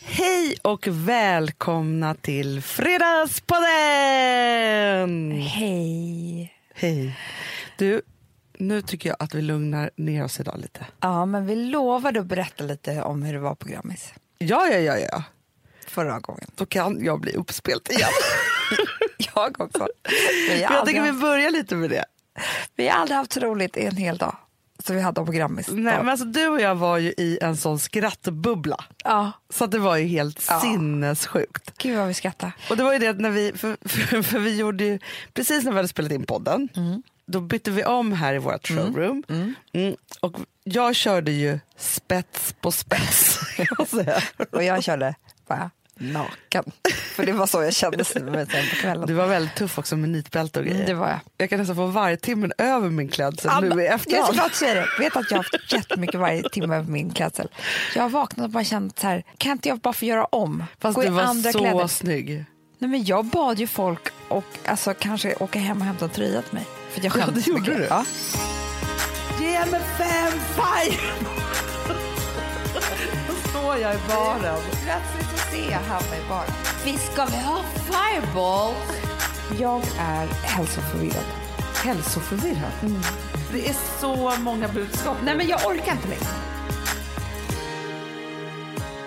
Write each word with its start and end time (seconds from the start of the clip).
Hej 0.00 0.56
och 0.62 0.86
välkomna 0.90 2.14
till 2.14 2.62
Fredagspodden! 2.62 5.32
Hej. 5.32 6.54
Hej. 6.74 7.18
Du, 7.78 8.02
nu 8.58 8.82
tycker 8.82 9.08
jag 9.08 9.16
att 9.18 9.34
vi 9.34 9.42
lugnar 9.42 9.90
ner 9.96 10.24
oss 10.24 10.40
idag 10.40 10.58
lite. 10.60 10.86
Ja, 11.00 11.26
men 11.26 11.46
vi 11.46 11.56
lovade 11.56 12.20
att 12.20 12.26
berätta 12.26 12.64
lite 12.64 13.02
om 13.02 13.22
hur 13.22 13.32
det 13.32 13.38
var 13.38 13.54
på 13.54 13.68
Grammis 13.68 14.12
Ja, 14.38 14.66
ja, 14.68 14.78
ja, 14.78 14.98
ja. 14.98 15.22
förra 15.86 16.20
gången. 16.20 16.50
Då 16.54 16.66
kan 16.66 17.04
jag 17.04 17.20
bli 17.20 17.32
uppspelt 17.32 17.88
igen. 17.90 18.08
Jag 19.34 19.60
också. 19.60 19.88
Vi 20.48 20.60
jag 20.62 20.72
aldrig 20.72 20.84
tänker 20.86 21.02
vi 21.02 21.08
haft, 21.08 21.20
börjar 21.20 21.50
lite 21.50 21.74
med 21.76 21.90
det. 21.90 22.04
vi 22.76 22.88
har 22.88 22.96
aldrig 22.98 23.16
haft 23.16 23.32
så 23.32 23.40
roligt 23.40 23.76
i 23.76 23.84
en 23.86 23.96
hel 23.96 24.16
dag 24.18 24.36
som 24.86 24.96
vi 24.96 25.02
hade 25.02 25.24
på 25.24 25.32
Grammis. 25.32 25.68
Nej, 25.70 25.96
men 25.98 26.08
alltså, 26.08 26.24
du 26.26 26.48
och 26.48 26.60
jag 26.60 26.74
var 26.74 26.98
ju 26.98 27.08
i 27.08 27.38
en 27.42 27.56
sån 27.56 27.78
skrattbubbla. 27.78 28.84
Ja, 29.04 29.32
Så 29.50 29.66
det 29.66 29.78
var 29.78 29.96
ju 29.96 30.06
helt 30.06 30.46
Ja. 30.48 30.60
sinnessjukt. 30.60 31.78
gud 31.78 31.98
vad 31.98 32.08
vi 32.08 32.14
skrattar. 32.14 32.52
Och 32.70 32.76
det 32.76 32.82
var 32.84 32.92
ju 32.92 32.98
det 32.98 33.12
när 33.12 33.30
vi, 33.30 33.52
för, 33.56 33.76
för, 33.88 34.22
för 34.22 34.38
vi 34.38 34.56
gjorde 34.56 34.84
ju, 34.84 34.98
precis 35.34 35.64
när 35.64 35.70
vi 35.72 35.76
hade 35.76 35.88
spelat 35.88 36.12
in 36.12 36.24
podden, 36.26 36.68
då 37.26 37.40
bytte 37.40 37.70
vi 37.70 37.84
om 37.84 38.12
här 38.12 38.34
i 38.34 38.38
vårt 38.38 38.68
showroom. 38.68 39.22
Mm. 39.72 39.96
Och 40.20 40.36
jag 40.64 40.94
körde 40.94 41.30
ju 41.32 41.58
spets 41.76 42.54
på 42.60 42.72
spets. 42.72 43.38
Och 44.52 44.64
jag 44.64 44.82
körde 44.84 45.14
bara 45.48 45.70
naken. 45.98 46.64
För 47.14 47.26
det 47.26 47.32
var 47.32 47.46
så 47.46 47.62
jag 47.62 47.74
kände 47.74 48.04
mig 48.30 48.46
sen 48.46 48.64
på 48.70 48.76
kvällen. 48.76 49.06
Du 49.06 49.12
var 49.14 49.26
väldigt 49.26 49.54
tuff 49.54 49.78
också 49.78 49.96
med 49.96 50.08
nitbälte 50.10 50.58
och 50.60 50.66
grejer. 50.66 50.86
Det 50.86 50.94
var 50.94 51.08
jag. 51.08 51.20
Jag 51.36 51.50
kan 51.50 51.58
nästan 51.58 51.76
få 51.76 51.86
vargtimmen 51.86 52.52
över 52.58 52.90
min 52.90 53.08
klädsel 53.08 53.50
nu 53.60 53.68
i 53.84 53.88
så 53.88 53.94
efterhand. 53.94 54.40
att 54.40 54.54
säga 54.54 54.74
det. 54.74 54.86
Vet 54.98 55.16
att 55.16 55.30
jag 55.30 55.38
har 55.38 55.44
haft 55.44 55.72
jättemycket 55.72 56.20
varje 56.20 56.48
timme 56.48 56.76
över 56.76 56.90
min 56.90 57.10
klädsel. 57.14 57.48
Jag 57.94 58.02
har 58.02 58.08
vaknat 58.08 58.44
och 58.44 58.50
bara 58.50 58.64
känt 58.64 58.98
så 58.98 59.06
här, 59.06 59.24
kan 59.38 59.52
inte 59.52 59.68
jag 59.68 59.78
bara 59.78 59.94
få 59.94 60.04
göra 60.04 60.24
om? 60.24 60.64
Fast 60.80 60.94
Gå 60.94 61.02
du 61.02 61.08
var 61.08 61.52
så 61.52 61.58
kläder. 61.58 61.86
snygg. 61.86 62.44
Nej, 62.78 62.90
men 62.90 63.04
jag 63.04 63.24
bad 63.24 63.58
ju 63.58 63.66
folk 63.66 64.08
och 64.28 64.44
alltså, 64.64 64.94
kanske 64.94 65.34
åka 65.34 65.58
hem 65.58 65.78
och 65.80 65.84
hämta 65.86 66.04
en 66.04 66.10
tröja 66.10 66.42
till 66.42 66.54
mig. 66.54 66.66
För 66.90 67.04
jag 67.04 67.12
Ja, 67.16 67.26
det 67.34 67.46
gjorde 67.46 67.60
mycket. 67.60 67.76
du. 67.78 67.84
Ja. 67.84 68.04
Ge 69.40 69.58
mig 69.70 69.80
fem 69.98 70.32
fire! 70.56 71.12
Står 73.52 73.76
jag 73.78 73.94
i 73.94 73.98
baren. 74.08 74.58
Plötsligt 74.70 75.30
så 75.40 75.50
ser 75.50 75.70
jag 75.70 75.78
Hanna 75.78 76.16
i 76.16 76.28
baren. 76.28 76.50
Visst 76.84 77.12
ska 77.12 77.24
vi 77.24 77.36
ha 77.36 77.62
fireball? 77.86 78.74
Jag 79.60 79.82
är 80.00 80.26
hälsoförvirrad. 80.26 81.24
Hälsoförvirrad. 81.84 82.72
Det 83.52 83.68
är 83.68 83.74
så 84.00 84.32
många 84.40 84.68
budskap. 84.68 85.16
Nej 85.24 85.36
men 85.36 85.48
jag 85.48 85.60
orkar 85.66 85.92
inte 85.92 86.08
längre. 86.08 86.26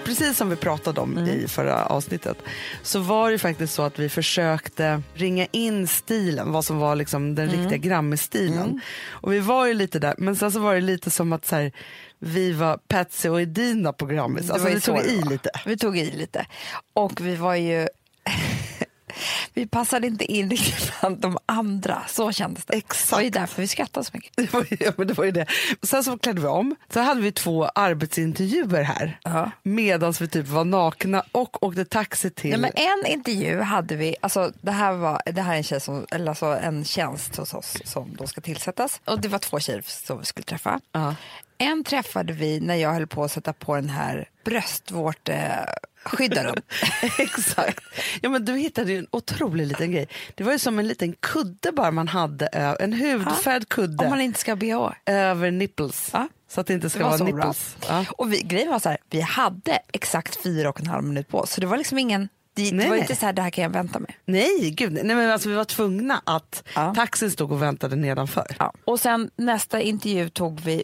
Precis 0.06 0.38
som 0.38 0.50
vi 0.50 0.56
pratade 0.56 1.02
om 1.02 1.18
Mm. 1.18 1.30
i 1.30 1.48
förra 1.48 1.86
avsnittet 1.86 2.38
så 2.84 3.00
var 3.00 3.32
det 3.32 3.40
faktiskt 3.40 3.74
så 3.74 3.82
att 3.82 4.00
vi 4.00 4.10
försökte 4.10 5.02
ringa 5.14 5.48
in 5.52 5.88
stilen, 5.88 6.52
vad 6.52 6.66
som 6.66 6.78
var 6.80 6.96
liksom 6.96 7.36
den 7.36 7.50
Mm. 7.50 7.60
riktiga 7.62 7.78
Grammy-stilen. 7.78 8.82
Och 9.10 9.34
vi 9.34 9.40
var 9.40 9.66
ju 9.66 9.74
lite 9.74 10.00
där, 10.00 10.16
men 10.18 10.36
sen 10.36 10.52
så 10.52 10.60
var 10.60 10.76
det 10.76 10.82
lite 10.82 11.12
som 11.12 11.34
att 11.34 11.46
så 11.46 11.56
här, 11.56 11.72
vi 12.20 12.52
var 12.52 12.78
Patsy 12.78 13.30
och 13.30 13.42
Edina 13.42 13.94
på 13.94 14.06
Grammys. 14.06 14.50
Alltså 14.50 14.70
vi 14.70 14.82
tog 14.82 15.00
i 15.00 15.22
lite. 15.30 15.50
Vi 15.66 15.78
tog 15.78 15.98
i 15.98 16.12
lite. 16.12 16.46
Och 16.94 17.22
vi 17.22 17.36
var 17.36 17.56
ju... 17.56 17.88
vi 19.54 19.68
passade 19.68 20.08
inte 20.08 20.26
in 20.26 20.50
riktigt 20.50 20.94
bland 21.00 21.18
de 21.18 21.38
andra. 21.46 22.02
Så 22.08 22.32
kändes 22.32 22.66
det. 22.66 22.74
Exakt. 22.74 23.10
Det 23.10 23.16
var 23.16 23.22
ju 23.22 23.30
därför 23.30 23.62
vi 23.62 23.68
skrattade 23.68 24.04
så 24.04 24.12
mycket. 24.14 24.32
Det 24.36 24.54
var, 24.54 24.66
ju, 24.70 24.78
ja, 24.80 24.92
men 24.98 25.08
det 25.08 25.14
var 25.14 25.26
ju 25.26 25.32
det. 25.32 25.46
Sen 25.84 26.04
så 26.04 26.18
klädde 26.18 26.42
vi 26.42 26.48
om. 26.48 26.76
Så 26.94 27.00
hade 27.00 27.22
vi 27.22 27.32
två 27.32 27.66
arbetsintervjuer 27.66 28.84
här. 28.84 29.20
Ja. 29.24 29.52
Medan 29.64 30.14
vi 30.20 30.28
typ 30.28 30.48
var 30.48 30.66
nakna 30.66 31.24
och 31.32 31.64
åkte 31.64 31.86
taxi 31.86 32.30
till... 32.30 32.50
Nej, 32.50 32.60
men 32.60 32.72
en 32.76 33.12
intervju 33.12 33.62
hade 33.62 33.96
vi, 33.96 34.16
alltså 34.22 34.52
det 34.62 34.72
här, 34.72 34.94
var, 34.94 35.22
det 35.26 35.42
här 35.42 35.54
är 35.54 35.58
en, 35.58 35.64
tjej 35.64 35.82
som, 35.82 36.06
eller 36.12 36.30
alltså 36.30 36.46
en 36.46 36.86
tjänst 36.86 37.36
hos 37.36 37.54
oss 37.54 37.78
som 37.86 38.16
då 38.16 38.28
ska 38.28 38.42
tillsättas. 38.42 39.02
Och 39.06 39.22
det 39.22 39.28
var 39.28 39.40
två 39.40 39.60
tjejer 39.60 39.84
som 39.88 40.20
vi 40.20 40.26
skulle 40.26 40.46
träffa. 40.46 40.80
Ja. 40.92 41.16
En 41.66 41.84
träffade 41.84 42.34
vi 42.34 42.60
när 42.60 42.76
jag 42.76 42.94
höll 42.94 43.08
på 43.08 43.24
att 43.24 43.32
sätta 43.32 43.54
på 43.54 43.76
den 43.76 43.90
här 43.90 44.30
bröstvårteskyddaren. 44.46 46.56
Exakt. 47.20 47.84
Ja, 48.22 48.30
men 48.30 48.46
du 48.46 48.58
hittade 48.58 48.92
ju 48.92 48.98
en 49.00 49.08
otrolig 49.12 49.68
liten 49.68 49.92
grej. 49.92 50.08
Det 50.36 50.44
var 50.44 50.52
ju 50.52 50.60
som 50.60 50.80
en 50.80 50.88
liten 50.88 51.14
kudde 51.14 51.72
bara 51.72 51.92
man 51.92 52.08
hade, 52.08 52.48
en 52.48 52.94
hudfärgad 52.94 53.70
kudde 53.70 54.04
Om 54.04 54.10
man 54.10 54.22
inte 54.22 54.40
ska 54.40 54.52
ha 54.52 54.56
bh. 54.56 54.90
över 55.06 55.52
nipples. 55.52 56.10
Ja. 56.14 56.28
Så 56.48 56.62
att 56.62 56.68
det 56.68 56.74
inte 56.74 56.90
ska 56.90 57.00
Det 57.00 57.06
var 57.06 57.18
vara 57.18 57.30
nipples. 57.32 57.78
Ja. 57.88 58.06
Och 58.12 58.34
vi, 58.34 58.42
grejen 58.42 58.72
var 58.72 58.80
så 58.80 58.90
här, 58.90 58.98
vi 59.10 59.22
hade 59.22 59.80
exakt 59.94 60.44
fyra 60.44 60.70
och 60.70 60.80
en 60.82 60.88
halv 60.88 61.04
minut 61.04 61.28
på 61.28 61.40
oss. 61.40 61.52
Så 61.52 61.62
det 61.62 61.68
var 61.68 61.78
liksom 61.78 61.98
ingen, 61.98 62.30
det, 62.54 62.64
det 62.70 62.76
Nej, 62.76 62.86
var 62.90 62.96
nej. 62.96 63.02
inte 63.02 63.16
så 63.16 63.26
här, 63.26 63.34
det 63.34 63.42
här 63.42 63.50
kan 63.50 63.64
jag 63.64 63.70
vänta 63.72 64.00
med. 64.00 64.14
Nej, 64.26 64.72
gud. 64.72 64.94
Nej, 64.94 65.16
men 65.16 65.32
alltså, 65.32 65.50
vi 65.50 65.56
var 65.56 65.66
tvungna 65.66 66.22
att 66.26 66.64
Ja. 66.76 66.94
taxin 66.96 67.32
stod 67.32 67.52
och 67.52 67.62
väntade 67.62 67.96
nedanför. 67.96 68.56
Ja. 68.60 68.74
Och 68.86 69.00
sen 69.00 69.30
nästa 69.36 69.82
intervju 69.82 70.30
tog 70.30 70.62
vi 70.62 70.84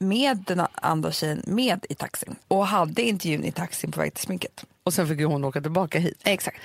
med 0.00 0.44
den 0.46 0.66
andra 0.74 1.12
tjejen 1.12 1.42
med 1.46 1.86
i 1.88 1.94
taxin. 1.94 2.36
Och 2.48 2.66
hade 2.66 3.02
intervjun 3.02 3.44
i 3.44 3.52
taxin 3.52 3.92
på 3.92 4.00
väg 4.00 4.14
till 4.14 4.24
sminket. 4.24 4.64
Och 4.82 4.94
sen 4.94 5.08
fick 5.08 5.18
ju 5.18 5.24
hon 5.24 5.44
åka 5.44 5.60
tillbaka 5.60 5.98
hit. 5.98 6.20
Exakt. 6.24 6.58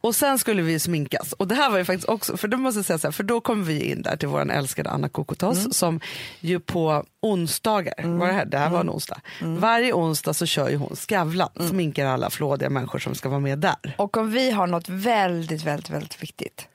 Och 0.00 0.14
sen 0.14 0.38
skulle 0.38 0.62
vi 0.62 0.78
sminkas. 0.78 1.32
Och 1.32 1.48
det 1.48 1.54
här 1.54 1.70
var 1.70 1.78
ju 1.78 1.84
faktiskt 1.84 2.08
också, 2.08 2.36
för 2.36 2.48
då 2.48 2.56
måste 2.56 2.78
jag 2.78 2.84
säga 2.84 2.98
så 2.98 3.06
här, 3.06 3.12
för 3.12 3.22
då 3.24 3.40
kom 3.40 3.64
vi 3.64 3.90
in 3.90 4.02
där 4.02 4.16
till 4.16 4.28
vår 4.28 4.50
älskade 4.52 4.90
Anna 4.90 5.08
Kokotos 5.08 5.58
Mm. 5.58 5.72
som 5.72 6.00
ju 6.40 6.60
på 6.60 7.04
onsdagar, 7.22 7.94
var 8.18 8.26
det 8.26 8.32
här, 8.32 8.44
det 8.44 8.58
här 8.58 8.70
var 8.70 8.80
Mm. 8.80 8.88
en 8.88 8.94
onsdag. 8.94 9.20
Varje 9.40 9.92
onsdag 9.92 10.34
så 10.34 10.46
kör 10.46 10.68
ju 10.68 10.76
hon 10.76 10.96
Skavlan, 10.96 11.50
sminkar 11.68 12.06
alla 12.06 12.30
flådiga 12.30 12.70
människor 12.70 12.98
som 12.98 13.14
ska 13.14 13.28
vara 13.28 13.40
med 13.40 13.58
där. 13.58 13.94
Och 13.98 14.16
om 14.16 14.30
vi 14.30 14.50
har 14.50 14.66
något 14.66 14.88
väldigt, 14.88 15.62
väldigt, 15.62 15.90
väldigt 15.90 16.22
viktigt. 16.22 16.66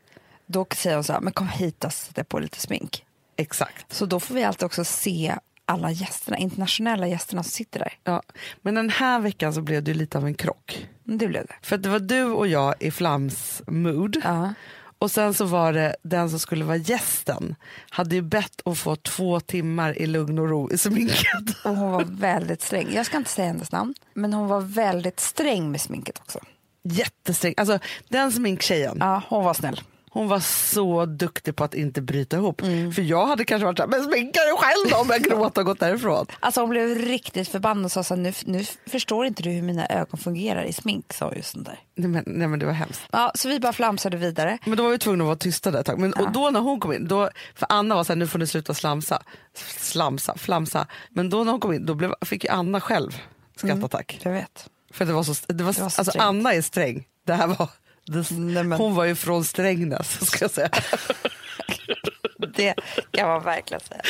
Då 0.46 0.66
säger 0.76 0.96
hon 0.96 1.04
så 1.04 1.14
här, 1.14 1.20
men 1.20 1.34
kom 1.34 1.48
hit 1.48 1.84
och 1.84 1.94
sätt 1.94 2.30
på 2.30 2.40
lite 2.40 2.60
smink. 2.60 3.06
Exakt. 3.38 3.94
Så 3.94 4.06
då 4.06 4.20
får 4.20 4.36
vi 4.36 4.44
alltid 4.44 4.66
också 4.66 4.84
se 4.86 5.36
alla 5.66 5.92
gästerna, 5.92 6.38
internationella 6.38 7.08
gästerna 7.08 7.44
som 7.44 7.52
sitter 7.52 7.80
där. 7.80 7.94
Ja. 8.04 8.22
Men 8.62 8.76
den 8.76 8.90
här 8.90 9.20
veckan 9.20 9.54
så 9.54 9.62
blev 9.62 9.84
det 9.84 9.94
lite 9.94 10.18
av 10.18 10.26
en 10.28 10.34
krock. 10.36 10.88
Mm, 11.08 11.18
Det 11.18 11.28
blev 11.28 11.46
det. 11.46 11.56
För 11.62 11.78
det 11.78 11.90
var 11.90 12.00
du 12.00 12.24
och 12.24 12.48
jag 12.48 12.76
i 12.80 12.92
Flams 12.92 13.62
mood. 13.68 14.18
Ja. 14.24 14.54
Och 15.00 15.12
sen 15.12 15.34
så 15.34 15.46
var 15.46 15.74
det 15.74 15.96
den 16.04 16.30
som 16.30 16.40
skulle 16.40 16.66
vara 16.66 16.78
gästen 16.78 17.56
hade 17.90 18.16
ju 18.16 18.22
bett 18.22 18.62
att 18.66 18.78
få 18.78 18.96
två 18.96 19.40
timmar 19.40 19.98
i 20.02 20.06
lugn 20.08 20.40
och 20.40 20.50
ro 20.50 20.72
i 20.72 20.78
sminket. 20.78 21.26
Och 21.66 21.76
hon 21.76 21.92
var 21.92 22.04
väldigt 22.04 22.62
sträng. 22.62 22.88
Jag 22.94 23.06
ska 23.06 23.18
inte 23.18 23.30
säga 23.30 23.48
hennes 23.48 23.72
namn, 23.72 23.94
men 24.14 24.34
hon 24.34 24.48
var 24.48 24.62
väldigt 24.62 25.20
sträng 25.20 25.72
med 25.72 25.82
sminket 25.82 26.20
också. 26.20 26.40
Jättesträng. 26.84 27.54
Alltså 27.58 27.80
den 28.10 28.32
sminktjejen, 28.32 28.98
Ja, 29.00 29.22
hon 29.30 29.44
var 29.44 29.54
snäll. 29.54 29.82
Hon 30.14 30.28
var 30.28 30.40
så 30.40 31.06
duktig 31.06 31.56
på 31.56 31.64
att 31.64 31.74
inte 31.74 32.02
bryta 32.02 32.38
ihop. 32.38 32.62
För 32.96 33.02
jag 33.02 33.28
hade 33.28 33.46
kanske 33.46 33.66
varit 33.66 33.78
såhär, 33.78 33.90
men 33.90 34.04
sminka 34.04 34.40
dig 34.40 34.54
själv 34.58 34.92
då 34.92 34.98
om 34.98 35.10
jag 35.10 35.22
gråter 35.22 35.62
och 35.62 35.66
gått 35.66 35.80
därifrån. 35.80 36.26
Alltså 36.40 36.62
hon 36.62 36.70
blev 36.70 36.96
riktigt 36.96 37.48
förbannad 37.48 37.86
och 37.86 37.92
sa 37.92 38.04
så 38.04 38.16
här, 38.16 38.22
nu, 38.22 38.34
nu 38.46 38.66
förstår 38.86 39.26
inte 39.26 39.44
du 39.44 39.50
hur 39.50 39.62
mina 39.62 39.88
ögon 39.88 40.20
fungerar 40.20 40.64
i 40.64 40.74
smink, 40.74 41.14
sa 41.14 41.34
just 41.34 41.66
där. 41.66 41.80
Nej 41.96 42.10
men, 42.10 42.24
nej 42.28 42.48
men 42.48 42.60
det 42.60 42.66
var 42.66 42.74
hemskt. 42.74 43.02
Ja, 43.12 43.32
så 43.36 43.50
vi 43.50 43.60
bara 43.60 43.74
flamsade 43.74 44.18
vidare. 44.18 44.58
Men 44.66 44.78
då 44.78 44.84
var 44.84 44.92
vi 44.92 44.98
tvungna 45.00 45.24
att 45.24 45.28
vara 45.28 45.36
tysta 45.36 45.72
där 45.72 45.80
ett 45.80 45.86
tag. 45.86 46.00
Men, 46.00 46.14
Och 46.14 46.32
då 46.32 46.50
när 46.50 46.60
hon 46.60 46.80
kom 46.80 46.94
in, 46.94 47.08
då, 47.08 47.30
för 47.56 47.68
Anna 47.70 47.96
var 47.96 48.04
såhär, 48.04 48.18
nu 48.18 48.28
får 48.28 48.40
ni 48.40 48.48
sluta 48.48 48.74
slamsa. 48.74 49.24
Slamsa, 49.78 50.38
flamsa. 50.38 50.88
Men 51.10 51.30
då 51.30 51.44
när 51.44 51.52
hon 51.52 51.60
kom 51.60 51.74
in, 51.74 51.86
då 51.86 51.94
blev, 51.94 52.14
fick 52.26 52.44
ju 52.44 52.50
Anna 52.50 52.82
själv 52.82 53.22
skrattattack. 53.58 54.20
Jag 54.24 54.32
vet. 54.32 54.70
För 54.94 55.06
det 55.06 55.14
var 55.14 55.24
så, 55.24 55.34
det 55.48 55.64
var, 55.64 55.74
Det 55.74 55.82
var 55.82 55.90
så 55.90 56.02
alltså. 56.02 56.20
Anna 56.20 56.54
är 56.54 56.62
sträng. 56.62 57.04
Det 57.26 57.34
här 57.34 57.48
var, 57.48 57.70
Nej, 58.08 58.78
Hon 58.78 58.96
var 58.96 59.06
ju 59.06 59.16
från 59.16 59.44
Strängnäs 59.46 60.26
ska 60.32 60.44
jag 60.44 60.52
säga. 60.52 60.70
Det 62.56 62.74
kan 63.12 63.28
man 63.28 63.44
verkligen 63.44 63.82
säga. 63.82 64.02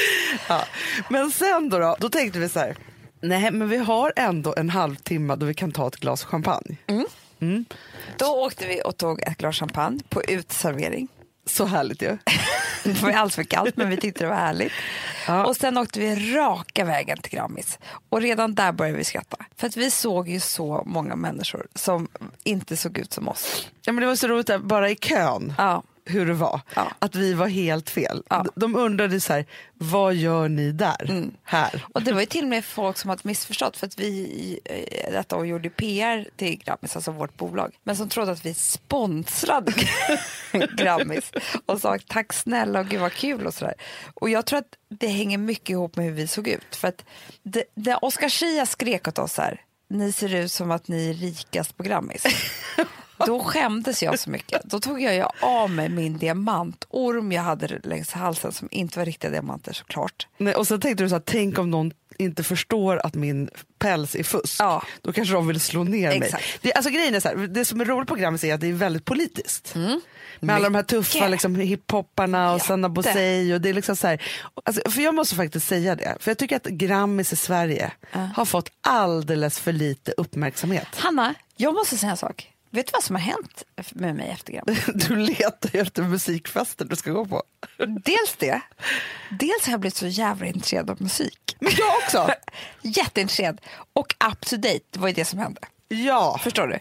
Ja. 0.50 0.66
Men 1.10 1.32
sen 1.32 1.70
då, 1.70 1.80
då, 1.80 1.96
då 2.00 2.10
tänkte 2.10 2.40
vi 2.40 2.50
så 2.50 2.60
här, 2.60 2.78
nej 3.22 3.52
men 3.52 3.70
vi 3.70 3.78
har 3.78 4.14
ändå 4.16 4.54
en 4.58 4.70
halvtimme 4.70 5.36
då 5.36 5.46
vi 5.46 5.54
kan 5.54 5.72
ta 5.72 5.88
ett 5.88 5.96
glas 5.98 6.24
champagne. 6.24 6.78
Då 8.18 8.26
åkte 8.46 8.68
vi 8.68 8.82
och 8.86 8.98
tog 8.98 9.22
ett 9.22 9.38
glas 9.38 9.60
champagne 9.60 10.00
på 10.10 10.24
utservering. 10.24 11.08
Så 11.46 11.66
härligt 11.66 12.02
ju. 12.02 12.18
Det 12.84 13.02
var 13.02 13.12
alls 13.12 13.36
för 13.36 13.44
kallt 13.44 13.78
men 13.78 13.90
vi 13.90 13.98
tyckte 13.98 14.24
det 14.24 14.30
var 14.30 14.36
härligt. 14.36 14.72
Ja. 15.28 15.46
Och 15.46 15.56
sen 15.56 15.78
åkte 15.78 16.00
vi 16.00 16.36
raka 16.36 16.86
vägen 16.86 17.18
till 17.18 17.32
Grammis. 17.32 17.80
Och 18.10 18.22
redan 18.22 18.56
där 18.56 18.72
började 18.72 18.98
vi 18.98 19.04
skratta. 19.04 19.38
För 19.56 19.68
att 19.68 19.78
vi 19.78 19.92
såg 19.92 20.30
ju 20.30 20.40
så 20.40 20.84
många 20.86 21.16
människor 21.16 21.68
som 21.76 22.08
inte 22.44 22.78
såg 22.78 22.98
ut 22.98 23.14
som 23.14 23.28
oss. 23.28 23.68
Ja, 23.82 23.94
men 23.94 24.02
det 24.02 24.08
var 24.08 24.16
så 24.16 24.28
roligt 24.28 24.48
där, 24.48 24.58
bara 24.58 24.90
i 24.90 24.96
kön. 24.96 25.54
Ja. 25.58 25.84
Hur 26.06 26.26
det 26.26 26.34
var. 26.34 26.62
Ja. 26.76 26.92
Att 27.00 27.16
vi 27.16 27.34
var 27.34 27.48
helt 27.48 27.90
fel. 27.90 28.24
Ja. 28.30 28.36
Mm. 28.36 28.52
De 28.56 28.76
undrade 28.76 29.20
så 29.20 29.34
här, 29.34 29.46
vad 29.74 30.16
gör 30.16 30.50
ni 30.50 30.72
där? 30.72 31.32
Här. 31.44 31.86
Och 31.94 32.02
det 32.02 32.14
var 32.14 32.20
ju 32.20 32.26
till 32.26 32.44
och 32.44 32.50
med 32.50 32.66
folk 32.66 32.98
som 32.98 33.10
hade 33.10 33.22
missförstått 33.24 33.78
för 33.78 33.88
att 33.88 34.00
vi 34.00 34.60
eh, 34.66 35.12
detta 35.12 35.38
år 35.38 35.46
gjorde 35.46 35.70
PR 35.70 36.28
till 36.36 36.58
Grammis, 36.58 36.96
alltså 36.96 37.12
vårt 37.12 37.38
bolag. 37.38 37.76
Men 37.84 37.96
som 37.96 38.10
trodde 38.10 38.32
att 38.32 38.46
vi 38.46 38.54
sponsrade 38.54 39.74
Grammis 40.78 41.32
och 41.66 41.82
sa 41.82 41.98
tack 42.08 42.34
snälla 42.34 42.80
och 42.80 42.88
gud 42.88 43.02
vad 43.02 43.14
kul 43.14 43.48
och 43.48 43.54
sådär. 43.54 43.74
Och 44.14 44.30
jag 44.30 44.46
tror 44.46 44.60
att 44.60 44.78
det 44.90 45.08
hänger 45.08 45.38
mycket 45.38 45.70
ihop 45.70 45.96
med 45.96 46.06
hur 46.06 46.14
vi 46.14 46.28
såg 46.28 46.48
ut. 46.48 46.76
För 46.76 46.88
att 46.88 47.06
det, 47.44 47.64
det 47.76 47.96
Oscar 47.96 48.30
Schia 48.30 48.66
skrek 48.66 49.08
åt 49.08 49.20
oss 49.20 49.38
här, 49.38 49.62
ni 49.90 50.12
ser 50.12 50.36
ut 50.36 50.52
som 50.52 50.72
att 50.72 50.88
ni 50.88 51.10
är 51.10 51.14
rikast 51.14 51.78
på 51.78 51.84
Grammis. 51.84 52.24
Då 53.26 53.40
skämdes 53.44 54.04
jag 54.04 54.20
så 54.20 54.30
mycket. 54.30 54.62
Då 54.64 54.80
tog 54.80 55.02
jag 55.02 55.16
ju 55.16 55.24
av 55.40 55.70
mig 55.70 55.90
min 55.90 56.18
diamantorm 56.18 57.32
jag 57.32 57.42
hade 57.42 57.80
längs 57.84 58.12
halsen 58.12 58.52
som 58.52 58.68
inte 58.72 59.00
var 59.00 59.06
riktiga 59.06 59.32
diamanter 59.32 59.74
såklart. 59.74 60.28
Nej, 60.38 60.56
och 60.56 60.68
sen 60.68 60.82
tänkte 60.82 61.04
du 61.04 61.10
så 61.10 61.16
här, 61.16 61.24
tänk 61.26 61.58
om 61.58 61.72
någon 61.72 61.92
inte 62.18 62.44
förstår 62.44 63.06
att 63.06 63.16
min 63.16 63.50
päls 63.80 64.16
är 64.16 64.24
fusk. 64.24 64.56
Ja. 64.60 64.84
Då 65.02 65.14
kanske 65.14 65.34
de 65.34 65.48
vill 65.48 65.60
slå 65.60 65.84
ner 65.84 66.12
Exakt. 66.12 66.34
mig. 66.34 66.42
Det, 66.62 66.74
alltså, 66.74 66.92
grejen 66.92 67.16
är 67.16 67.20
så 67.20 67.28
här, 67.28 67.36
det 67.36 67.66
som 67.66 67.82
är 67.82 67.86
roligt 67.86 68.10
på 68.10 68.16
Grammis 68.16 68.44
är 68.44 68.54
att 68.54 68.62
det 68.62 68.68
är 68.68 68.74
väldigt 68.74 69.06
politiskt. 69.06 69.76
Med 70.40 70.56
alla 70.56 70.64
de 70.64 70.76
här 70.76 70.84
tuffa 70.84 71.28
liksom, 71.28 71.56
hiphopparna 71.56 72.50
och 72.52 72.56
Jätte. 72.56 72.68
Sanna 72.68 72.90
Bosei. 72.90 73.54
Och 73.54 73.62
det 73.62 73.70
är 73.70 73.74
liksom 73.74 73.96
så 73.96 74.08
här, 74.08 74.22
alltså, 74.64 74.92
för 74.92 75.02
jag 75.02 75.16
måste 75.16 75.36
faktiskt 75.36 75.68
säga 75.68 75.96
det, 75.96 76.18
för 76.20 76.32
jag 76.32 76.38
tycker 76.38 76.56
att 76.56 76.66
Grammis 76.66 77.34
i 77.34 77.36
Sverige 77.36 77.92
har 78.36 78.46
fått 78.46 78.70
alldeles 78.82 79.60
för 79.60 79.72
lite 79.72 80.14
uppmärksamhet. 80.18 80.88
Hanna, 80.96 81.36
jag 81.56 81.74
måste 81.74 81.98
säga 81.98 82.12
en 82.12 82.18
sak. 82.18 82.53
Vet 82.74 82.88
du 82.88 82.92
vad 82.94 83.04
som 83.04 83.16
har 83.16 83.24
hänt 83.24 83.64
med 83.92 84.16
mig 84.16 84.30
efter 84.30 84.54
Grammis? 84.54 84.86
Du 85.08 85.16
letar 85.16 85.76
efter 85.80 86.04
musikfester 86.04 86.86
du 86.86 86.96
ska 86.96 87.12
gå 87.12 87.26
på. 87.26 87.44
Dels 87.78 88.36
det. 88.38 88.62
Dels 89.30 89.66
har 89.66 89.74
jag 89.74 89.80
blivit 89.80 89.96
så 89.96 90.08
jävla 90.08 90.46
intresserad 90.46 90.90
av 90.90 91.02
musik. 91.02 91.56
Men 91.60 91.72
jag 91.78 91.96
också. 92.04 92.34
Jätteintresserad. 92.82 93.62
Och 93.94 94.16
up 94.32 94.46
to 94.46 94.56
date, 94.56 94.80
det 94.90 95.00
var 95.00 95.08
ju 95.08 95.14
det 95.14 95.26
som 95.26 95.40
hände. 95.40 95.62
Ja. 95.88 96.40
Förstår 96.44 96.68
du? 96.68 96.80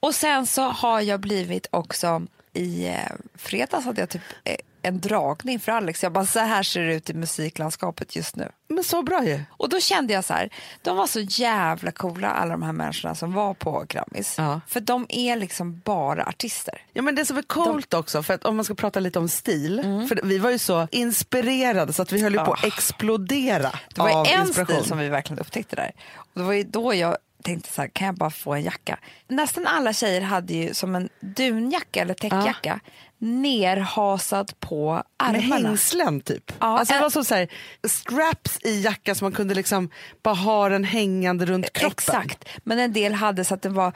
Och 0.00 0.14
sen 0.14 0.46
så 0.46 0.62
har 0.62 1.00
jag 1.00 1.20
blivit 1.20 1.66
också 1.70 2.26
i 2.52 2.86
eh, 2.86 3.12
fredags 3.34 3.84
hade 3.84 4.00
jag 4.02 4.08
typ 4.08 4.22
eh, 4.44 4.56
en 4.82 5.00
dragning 5.00 5.60
för 5.60 5.72
Alex. 5.72 6.02
Jag 6.02 6.12
bara 6.12 6.26
så 6.26 6.38
här 6.38 6.62
ser 6.62 6.80
det 6.82 6.94
ut 6.94 7.10
i 7.10 7.14
musiklandskapet 7.14 8.16
just 8.16 8.36
nu. 8.36 8.48
Men 8.68 8.84
så 8.84 9.02
bra 9.02 9.24
ju. 9.24 9.40
Och 9.50 9.68
då 9.68 9.80
kände 9.80 10.12
jag 10.12 10.24
så 10.24 10.34
här, 10.34 10.50
de 10.82 10.96
var 10.96 11.06
så 11.06 11.20
jävla 11.20 11.92
coola 11.92 12.28
alla 12.28 12.50
de 12.50 12.62
här 12.62 12.72
människorna 12.72 13.14
som 13.14 13.32
var 13.32 13.54
på 13.54 13.84
Grammis. 13.88 14.34
Ja. 14.38 14.60
För 14.66 14.80
de 14.80 15.06
är 15.08 15.36
liksom 15.36 15.80
bara 15.84 16.24
artister. 16.24 16.82
Ja, 16.92 17.02
men 17.02 17.14
det 17.14 17.24
som 17.26 17.36
är 17.36 17.42
coolt 17.42 17.94
också, 17.94 18.22
för 18.22 18.34
att 18.34 18.44
om 18.44 18.56
man 18.56 18.64
ska 18.64 18.74
prata 18.74 19.00
lite 19.00 19.18
om 19.18 19.28
stil, 19.28 19.82
för 20.08 20.20
vi 20.24 20.38
var 20.38 20.50
ju 20.50 20.58
så 20.58 20.88
inspirerade 20.90 21.92
så 21.92 22.02
att 22.02 22.12
vi 22.12 22.22
höll 22.22 22.32
ju 22.32 22.38
på 22.38 22.52
att 22.52 22.64
explodera 22.64 23.70
Det 23.94 24.00
var 24.00 24.10
av 24.10 24.26
en 24.26 24.46
inspiration. 24.46 24.76
stil 24.76 24.88
som 24.88 24.98
vi 24.98 25.08
verkligen 25.08 25.38
upptäckte 25.40 25.76
där. 25.76 25.92
Och 26.16 26.40
det 26.40 26.42
var 26.42 26.52
ju 26.52 26.62
då 26.62 26.94
jag 26.94 27.16
tänkte 27.42 27.72
så 27.72 27.80
här, 27.80 27.88
kan 27.88 28.06
jag 28.06 28.14
bara 28.16 28.30
få 28.30 28.54
en 28.54 28.62
jacka? 28.62 28.98
Nästan 29.28 29.66
alla 29.66 29.92
tjejer 29.92 30.20
hade 30.20 30.54
ju 30.54 30.74
som 30.74 30.94
en 30.94 31.08
dunjacka 31.20 32.00
eller 32.02 32.14
täckjacka 32.14 32.80
nerhasad 33.18 34.60
på 34.60 34.92
Med 34.92 35.04
armarna. 35.16 35.68
hängslen 35.68 36.20
typ. 36.20 36.52
Ja, 36.58 36.78
alltså 36.78 36.94
det 36.94 37.00
var 37.00 37.10
som 37.10 37.24
så 37.24 37.34
här, 37.34 37.48
straps 37.88 38.58
i 38.62 38.80
jackan 38.80 39.14
så 39.14 39.24
man 39.24 39.32
kunde 39.32 39.54
liksom 39.54 39.90
bara 40.22 40.34
ha 40.34 40.68
den 40.68 40.84
hängande 40.84 41.46
runt 41.46 41.72
kroppen. 41.72 41.92
Exakt, 41.92 42.48
men 42.64 42.78
en 42.78 42.92
del 42.92 43.14
hade 43.14 43.44
så 43.44 43.54
att 43.54 43.62
det 43.62 43.68
var 43.68 43.92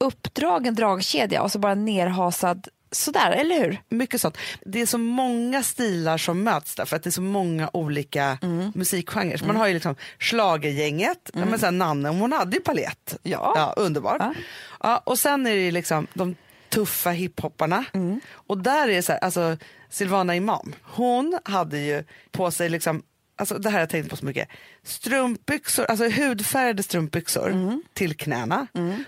uppdragen 0.00 0.74
dragkedja 0.74 1.42
och 1.42 1.52
så 1.52 1.58
bara 1.58 1.74
nerhasad 1.74 2.68
sådär, 2.94 3.30
eller 3.30 3.60
hur? 3.60 3.80
Mycket 3.88 4.20
sånt. 4.20 4.38
Det 4.66 4.80
är 4.80 4.86
så 4.86 4.98
många 4.98 5.62
stilar 5.62 6.18
som 6.18 6.42
möts 6.42 6.74
där 6.74 6.84
för 6.84 6.96
att 6.96 7.02
det 7.02 7.08
är 7.08 7.12
så 7.12 7.22
många 7.22 7.70
olika 7.72 8.38
Mm. 8.42 8.72
musikgenrer. 8.74 9.42
Man 9.46 9.56
har 9.56 9.66
ju 9.66 9.74
liksom 9.74 9.94
schlagergänget, 10.18 11.30
ja, 11.34 11.44
men 11.44 11.58
sen 11.58 11.78
Nanne, 11.78 12.08
hon 12.08 12.32
hade 12.32 12.56
ju 12.56 12.62
palett. 12.62 13.16
Ja. 13.22 13.74
underbart. 13.76 14.16
Ja. 14.20 14.34
Ja. 14.82 15.02
och 15.06 15.18
sen 15.18 15.46
är 15.46 15.54
det 15.56 15.70
liksom 15.70 16.06
de 16.14 16.36
tuffa 16.68 17.10
hiphopparna. 17.10 17.84
Mm. 17.92 18.20
Och 18.32 18.58
där 18.58 18.88
är 18.88 18.92
det 18.92 19.02
så 19.02 19.12
här, 19.12 19.18
alltså 19.24 19.56
Silvana 19.90 20.36
Imam, 20.36 20.74
hon 20.82 21.38
hade 21.44 21.78
ju 21.78 22.04
på 22.32 22.50
sig 22.50 22.68
liksom 22.68 23.02
Alltså 23.36 23.58
det 23.58 23.68
här 23.68 23.72
har 23.76 23.80
jag 23.80 23.90
tänkt 23.90 24.10
på 24.10 24.16
så 24.16 24.24
mycket. 24.24 24.48
Strumpbyxor, 24.82 25.84
alltså 25.84 26.08
hudfärgade 26.08 26.82
strumpbyxor 26.82 27.50
Mm. 27.50 27.82
till 27.92 28.16
knäna. 28.16 28.66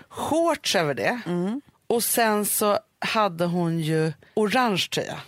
Shorts 0.09 0.75
över 0.75 0.93
det. 0.93 1.19
Och 1.87 2.03
sen 2.03 2.45
så 2.45 2.79
hade 2.99 3.45
hon 3.45 3.79
ju 3.79 4.13
orange 4.33 4.87
tröja. 4.91 5.19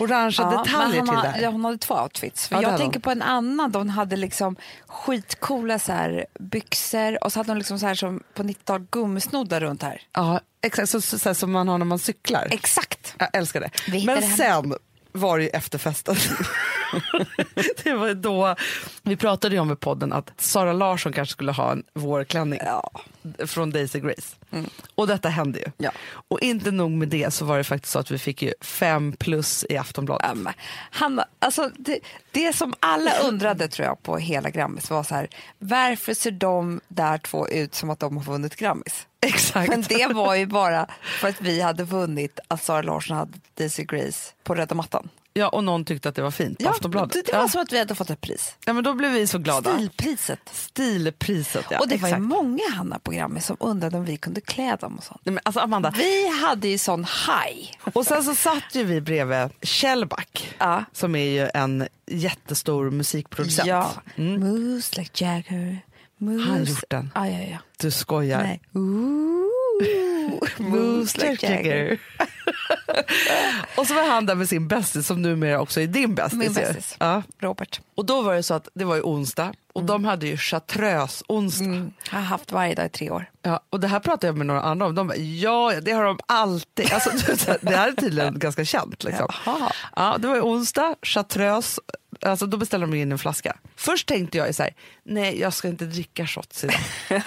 Orangea 0.00 0.50
detaljer 0.50 1.02
men 1.02 1.06
till 1.06 1.14
hon, 1.14 1.24
det 1.24 1.28
här. 1.28 1.40
ja, 1.42 1.48
hon 1.50 1.64
hade 1.64 1.78
två 1.78 1.94
outfits. 1.94 2.48
Ja, 2.50 2.62
jag 2.62 2.78
tänker 2.78 2.94
hon. 2.94 3.02
på 3.02 3.10
en 3.10 3.22
annan 3.22 3.72
då 3.72 3.78
hon 3.78 3.90
hade 3.90 4.16
liksom 4.16 4.56
skitcoola 4.86 5.78
så 5.78 5.92
här 5.92 6.26
byxor 6.40 7.24
och 7.24 7.32
så 7.32 7.38
hade 7.38 7.50
hon 7.50 7.58
liksom 7.58 7.78
så 7.78 7.86
här 7.86 7.94
som 7.94 8.22
på 8.34 8.42
90-tal 8.42 8.86
gummisnoddar 8.90 9.60
runt 9.60 9.82
här. 9.82 10.02
Ja, 10.12 10.40
exakt 10.62 10.88
så, 10.88 11.00
så, 11.00 11.18
så 11.18 11.34
som 11.34 11.52
man 11.52 11.68
har 11.68 11.78
när 11.78 11.84
man 11.84 11.98
cyklar. 11.98 12.48
Exakt. 12.50 13.14
Jag 13.18 13.28
älskar 13.32 13.60
det. 13.60 14.04
Men 14.06 14.22
sen 14.22 14.74
var 15.14 15.38
det 15.38 15.44
ju 15.44 15.50
efterfesten. 15.50 16.16
det 17.84 17.94
var 17.94 18.14
då, 18.14 18.56
vi 19.02 19.16
pratade 19.16 19.54
ju 19.54 19.60
om 19.60 19.72
i 19.72 19.76
podden 19.76 20.12
att 20.12 20.32
Sara 20.36 20.72
Larsson 20.72 21.12
kanske 21.12 21.32
skulle 21.32 21.52
ha 21.52 21.72
en 21.72 21.82
vårklänning 21.94 22.60
Ja. 22.64 22.90
från 23.46 23.70
Daisy 23.70 24.00
Grace. 24.00 24.36
Och 24.94 25.06
detta 25.06 25.28
hände 25.28 25.58
ju. 25.58 25.64
Ja. 25.78 25.90
Och 26.28 26.40
inte 26.40 26.70
nog 26.70 26.90
med 26.90 27.08
det 27.08 27.34
så 27.34 27.44
var 27.44 27.58
det 27.58 27.64
faktiskt 27.64 27.92
så 27.92 27.98
att 27.98 28.10
vi 28.10 28.18
fick 28.18 28.42
ju 28.42 28.52
fem 28.60 29.12
plus 29.12 29.64
i 29.68 29.76
Aftonbladet. 29.76 30.32
Um, 30.32 30.48
Hanna, 30.90 31.26
alltså 31.38 31.70
det, 31.78 31.98
det 32.30 32.52
som 32.56 32.74
alla 32.80 33.18
undrade 33.18 33.68
tror 33.68 33.86
jag 33.86 34.02
på 34.02 34.16
hela 34.16 34.50
Grammis 34.50 34.90
var 34.90 35.02
så 35.02 35.14
här, 35.14 35.28
varför 35.58 36.14
ser 36.14 36.30
de 36.30 36.80
där 36.88 37.18
två 37.18 37.48
ut 37.48 37.74
som 37.74 37.90
att 37.90 38.00
de 38.00 38.16
har 38.16 38.24
vunnit 38.24 38.56
Grammis? 38.56 39.06
Exakt. 39.24 39.68
Men 39.68 39.82
det 39.82 40.06
var 40.14 40.34
ju 40.34 40.46
bara 40.46 40.86
för 41.20 41.28
att 41.28 41.40
vi 41.40 41.60
hade 41.60 41.84
vunnit 41.84 42.38
att 42.48 42.62
Sara 42.62 42.82
Larsson 42.82 43.16
hade 43.16 43.32
Daisy 43.54 43.84
Grace 43.84 44.32
på 44.42 44.54
röda 44.54 44.74
mattan. 44.74 45.08
Ja, 45.36 45.48
och 45.48 45.64
någon 45.64 45.84
tyckte 45.84 46.08
att 46.08 46.14
det 46.14 46.22
var 46.22 46.30
fint 46.30 46.58
på 46.58 46.68
Aftonbladet. 46.70 47.12
det, 47.12 47.22
det 47.26 47.32
var 47.32 47.44
ja. 47.44 47.48
som 47.48 47.62
att 47.62 47.72
vi 47.72 47.78
hade 47.78 47.94
fått 47.94 48.10
ett 48.10 48.20
pris. 48.20 48.54
ja, 48.64 48.72
men 48.72 48.84
då 48.84 48.94
blev 48.94 49.10
vi 49.12 49.26
så 49.26 49.38
glada. 49.38 49.74
Stilpriset. 49.74 50.38
Stilpriset, 50.52 51.64
ja. 51.70 51.78
och 51.78 51.88
det 51.88 51.96
var 51.96 52.08
exakt. 52.08 52.22
ju 52.22 52.26
många 52.26 52.62
Hanna 52.76 52.98
på 52.98 53.10
Grammis 53.10 53.46
som 53.46 53.56
undrade 53.60 53.96
om 53.96 54.04
vi 54.04 54.16
kunde 54.16 54.40
klä 54.40 54.76
dem 54.76 54.96
och 54.96 55.04
sånt. 55.04 55.20
Nej, 55.24 55.32
men 55.32 55.42
alltså 55.44 55.60
Amanda, 55.60 55.94
Vi 55.96 56.28
hade 56.28 56.68
ju 56.68 56.78
sån 56.78 57.04
haj. 57.04 57.78
Och 57.94 58.06
sen 58.06 58.24
så 58.24 58.34
satt 58.34 58.74
ju 58.74 58.84
vi 58.84 59.00
bredvid 59.00 59.48
Shellback 59.62 60.54
Ja. 60.58 60.84
som 60.92 61.14
är 61.14 61.30
ju 61.30 61.50
en 61.54 61.88
jättestor 62.06 62.90
musikproducent. 62.90 63.68
Ja. 63.68 63.92
Mm. 64.16 64.40
Moves 64.40 64.96
like 64.96 65.24
Jagger. 65.24 65.80
Har 66.28 66.52
han 66.52 66.64
gjort 66.64 66.84
den? 66.88 67.10
Ja, 67.14 67.28
ja, 67.28 67.38
ja. 67.50 67.58
Du 67.80 67.90
skojar. 67.90 68.42
Nej. 68.42 68.60
Like 71.14 71.46
Jagger. 71.52 71.98
och 73.76 73.86
så 73.86 73.94
var 73.94 74.08
han 74.08 74.26
där 74.26 74.34
med 74.34 74.48
sin 74.48 74.68
bästis 74.68 75.06
som 75.06 75.22
numera 75.22 75.60
också 75.60 75.80
är 75.80 75.86
din 75.86 76.14
bästis. 76.14 76.38
Min 76.38 76.52
bästis. 76.52 76.96
Ja. 77.00 77.22
Robert. 77.38 77.80
Och 77.94 78.06
då 78.06 78.22
var 78.22 78.34
det 78.34 78.42
så 78.42 78.54
att 78.54 78.68
det 78.74 78.84
var 78.84 78.94
ju 78.94 79.02
onsdag 79.02 79.52
och 79.74 79.84
de 79.84 80.04
hade 80.04 80.26
ju 80.26 80.36
chartreuse-onsdag. 80.36 81.64
Mm. 81.64 81.92
Jag 82.10 82.18
har 82.18 82.24
haft 82.24 82.52
varje 82.52 82.74
dag 82.74 82.86
i 82.86 82.88
tre 82.88 83.10
år. 83.10 83.30
Ja, 83.42 83.60
och 83.70 83.80
det 83.80 83.88
här 83.88 84.00
pratade 84.00 84.26
jag 84.26 84.36
med 84.36 84.46
några 84.46 84.60
andra 84.60 84.86
om. 84.86 84.94
De 84.94 85.06
bara, 85.06 85.16
ja, 85.16 85.72
det 85.82 85.92
har 85.92 86.04
de 86.04 86.18
alltid. 86.26 86.92
Alltså, 86.92 87.10
det 87.60 87.76
här 87.76 87.88
är 87.88 87.92
tydligen 87.92 88.38
ganska 88.38 88.64
känt. 88.64 89.04
Liksom. 89.04 89.28
Jaha. 89.46 89.72
Ja, 89.96 90.16
det 90.18 90.28
var 90.28 90.34
ju 90.34 90.40
onsdag, 90.40 90.94
chartreuse. 91.02 91.80
Alltså, 92.20 92.46
då 92.46 92.56
beställde 92.56 92.86
de 92.86 92.94
in 92.94 93.12
en 93.12 93.18
flaska. 93.18 93.56
Först 93.76 94.08
tänkte 94.08 94.38
jag 94.38 94.54
så 94.54 94.62
här, 94.62 94.74
nej 95.02 95.40
jag 95.40 95.52
ska 95.52 95.68
inte 95.68 95.84
dricka 95.84 96.26
shots 96.26 96.64
idag. 96.64 96.80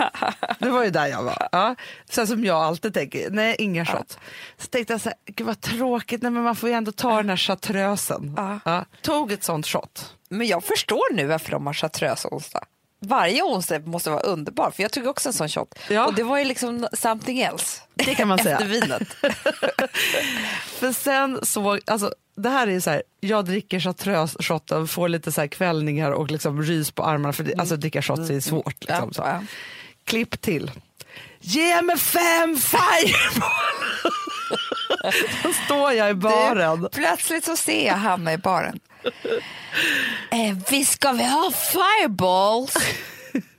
det 0.60 0.70
var 0.70 0.84
ju 0.84 0.90
där 0.90 1.08
jag 1.08 1.24
var. 1.24 1.48
Ja. 1.52 1.76
Så 2.10 2.28
som 2.28 2.46
jag 2.46 2.58
alltid 2.58 2.94
tänker, 2.94 3.30
nej 3.30 3.56
inga 3.60 3.86
shots. 3.86 4.18
Så 4.58 4.68
tänkte 4.68 4.94
jag 4.94 5.02
så 5.02 5.10
här, 5.10 5.18
gud 5.26 5.48
vad 5.48 5.62
tråkigt, 5.62 6.22
nej, 6.22 6.32
men 6.32 6.44
man 6.44 6.56
får 6.56 6.70
ju 6.70 6.76
ändå 6.76 6.92
ta 6.92 7.18
den 7.18 7.30
här 7.30 7.38
chartreusen. 7.38 8.34
Ja. 8.66 8.86
Tog 9.02 9.32
ett 9.32 9.44
sånt 9.44 9.68
shot. 9.68 10.17
Men 10.30 10.48
jag 10.48 10.64
förstår 10.64 11.14
nu 11.14 11.26
varför 11.26 11.52
de 11.52 11.68
har 11.68 11.74
chartreuse 11.74 12.28
onsdag. 12.28 12.64
Varje 13.00 13.44
onsdag 13.44 13.80
måste 13.80 14.10
vara 14.10 14.20
underbar, 14.22 14.72
för 14.72 14.84
jag 14.84 14.92
tog 14.92 15.08
också 15.08 15.30
en 15.30 15.34
sån 15.34 15.50
shot. 15.50 15.80
Ja. 15.90 16.06
Och 16.08 16.14
det 16.16 16.24
var 16.24 16.38
ju 16.38 16.46
liksom 16.46 16.88
something 16.94 17.40
else. 17.40 17.82
Det 17.96 18.16
kan 18.16 18.28
man 18.28 18.38
säga. 18.44 18.56
Efter 18.58 18.68
vinet. 18.68 19.08
För 20.80 20.92
sen 20.94 21.40
så, 21.46 21.80
alltså 21.86 22.14
det 22.36 22.50
här 22.50 22.68
är 22.68 22.72
ju 22.72 22.82
så 22.82 22.90
här, 22.90 23.04
jag 23.20 23.46
dricker 23.46 23.80
chartreuse-shotten, 23.80 24.88
får 24.88 25.10
lite 25.10 25.32
så 25.32 25.42
här 25.42 25.48
kvällningar 25.48 26.12
och 26.12 26.32
liksom 26.32 26.64
rys 26.64 26.92
på 26.92 27.04
armarna 27.04 27.34
för 27.34 27.44
det, 27.44 27.56
alltså 27.58 27.76
dricka 27.76 28.02
shots 28.02 28.30
är 28.30 28.40
svårt. 28.40 28.76
Liksom, 28.80 28.96
Mm. 28.98 29.08
Ja, 29.10 29.14
så. 29.14 29.22
ja. 29.22 29.44
Klipp 30.04 30.42
till. 30.42 30.72
Ge 31.40 31.82
mig 31.82 31.98
fem 31.98 32.58
fireball! 32.58 33.52
Då 35.44 35.54
står 35.66 35.92
jag 35.94 36.10
i 36.10 36.14
baren. 36.14 36.82
Du, 36.82 36.90
plötsligt 36.90 37.46
så 37.46 37.56
ser 37.56 37.88
jag 37.88 37.94
Hanna 37.96 38.34
i 38.34 38.38
baren. 38.38 38.80
Eh, 40.32 40.58
visst 40.70 40.92
ska 40.94 41.12
vi 41.12 41.24
ha 41.24 41.52
fireballs? 41.52 42.76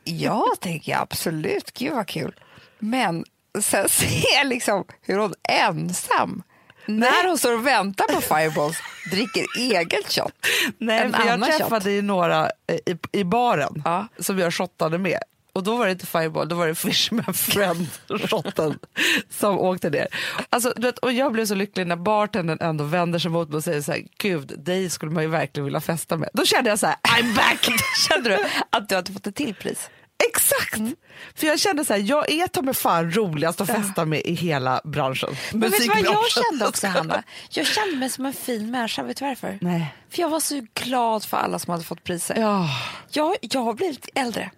ja, 0.05 0.45
tänker 0.61 0.93
jag 0.93 1.01
absolut. 1.01 1.73
Gud 1.75 1.93
vad 1.95 2.07
kul. 2.07 2.35
Men 2.79 3.25
sen 3.63 3.89
ser 3.89 4.35
jag 4.37 4.47
liksom 4.47 4.85
hur 5.03 5.19
hon 5.19 5.35
ensam 5.49 6.43
när 6.87 7.29
hon 7.29 7.39
står 7.39 7.53
och 7.55 7.67
väntar 7.67 8.05
på 8.15 8.21
fireballs 8.21 8.77
dricker 9.11 9.45
eget 9.59 10.13
shot. 10.13 10.33
Nej, 10.79 10.99
en 11.01 11.13
för 11.13 11.21
jag 11.25 11.29
annan 11.33 11.49
shot. 11.51 11.59
träffade 11.59 11.91
ju 11.91 12.03
några 12.03 12.51
i, 12.87 13.21
i 13.21 13.25
baren 13.25 13.83
Ja. 13.85 14.09
som 14.19 14.39
jag 14.39 14.55
shottade 14.55 14.99
med. 14.99 15.19
Och 15.59 15.65
då 15.65 15.77
var 15.77 15.87
det 15.87 15.93
inte 15.93 16.07
Fireball, 16.07 16.49
då 16.49 16.57
var 16.57 16.67
det 16.67 16.75
Fishman 16.75 17.35
Friend-shotten 17.35 18.79
som 19.31 19.59
åkte 19.59 19.91
ner. 19.91 20.07
Alltså, 20.51 20.73
vet, 20.77 20.99
och 20.99 21.13
jag 21.13 21.33
blev 21.33 21.47
så 21.47 21.55
lycklig 21.55 21.87
när 21.87 21.97
bartendern 21.97 22.59
ändå 22.61 22.85
vänder 22.85 23.19
sig 23.19 23.31
mot 23.31 23.49
mig 23.49 23.57
och 23.57 23.65
säger 23.65 23.83
så 23.83 23.93
här, 23.93 24.03
gud, 24.19 24.53
dig 24.59 24.91
skulle 24.91 25.13
man 25.13 25.23
ju 25.23 25.29
verkligen 25.29 25.65
vilja 25.65 25.81
festa 25.81 26.17
med. 26.17 26.29
Då 26.33 26.45
kände 26.45 26.71
jag 26.71 26.79
så 26.79 26.87
här, 26.87 26.97
I'm 27.03 27.37
back! 27.37 27.69
Kände 28.09 28.31
du 28.31 28.39
att 28.71 28.89
du 28.89 28.95
hade 28.95 29.13
fått 29.13 29.27
ett 29.27 29.35
till 29.35 29.55
pris? 29.55 29.91
Exakt! 30.29 30.59
Exakt! 30.75 30.99
För 31.35 31.47
jag 31.47 31.59
kände 31.59 31.85
så 31.85 31.93
här, 31.93 32.01
jag 32.01 32.31
är 32.31 32.47
ta 32.47 32.63
mig 32.63 32.75
fan 32.75 33.13
roligast 33.13 33.61
att 33.61 33.67
festa 33.67 34.05
med 34.05 34.23
i 34.25 34.35
hela 34.35 34.81
branschen. 34.85 35.37
Men 35.53 35.71
vet 35.71 35.81
du 35.81 35.89
vad 35.89 35.99
jag 35.99 36.31
kände 36.31 36.69
också, 36.69 36.87
Hanna? 36.87 37.23
Jag 37.51 37.67
kände 37.67 37.97
mig 37.97 38.11
som 38.11 38.27
en 38.27 38.33
fin 38.33 38.71
människa. 38.71 39.03
Vet 39.03 39.17
du 39.17 39.25
varför? 39.25 39.59
Nej. 39.61 39.95
För 40.11 40.23
jag 40.23 40.29
var 40.29 40.41
så 40.41 40.67
glad 40.75 41.25
för 41.25 41.37
alla 41.37 41.59
som 41.59 41.71
hade 41.71 41.85
fått 41.85 42.05
priser. 42.05 42.37
Ja. 42.41 42.69
Jag, 43.11 43.37
jag 43.41 43.61
har 43.61 43.75
blivit 43.75 44.09
äldre. 44.15 44.51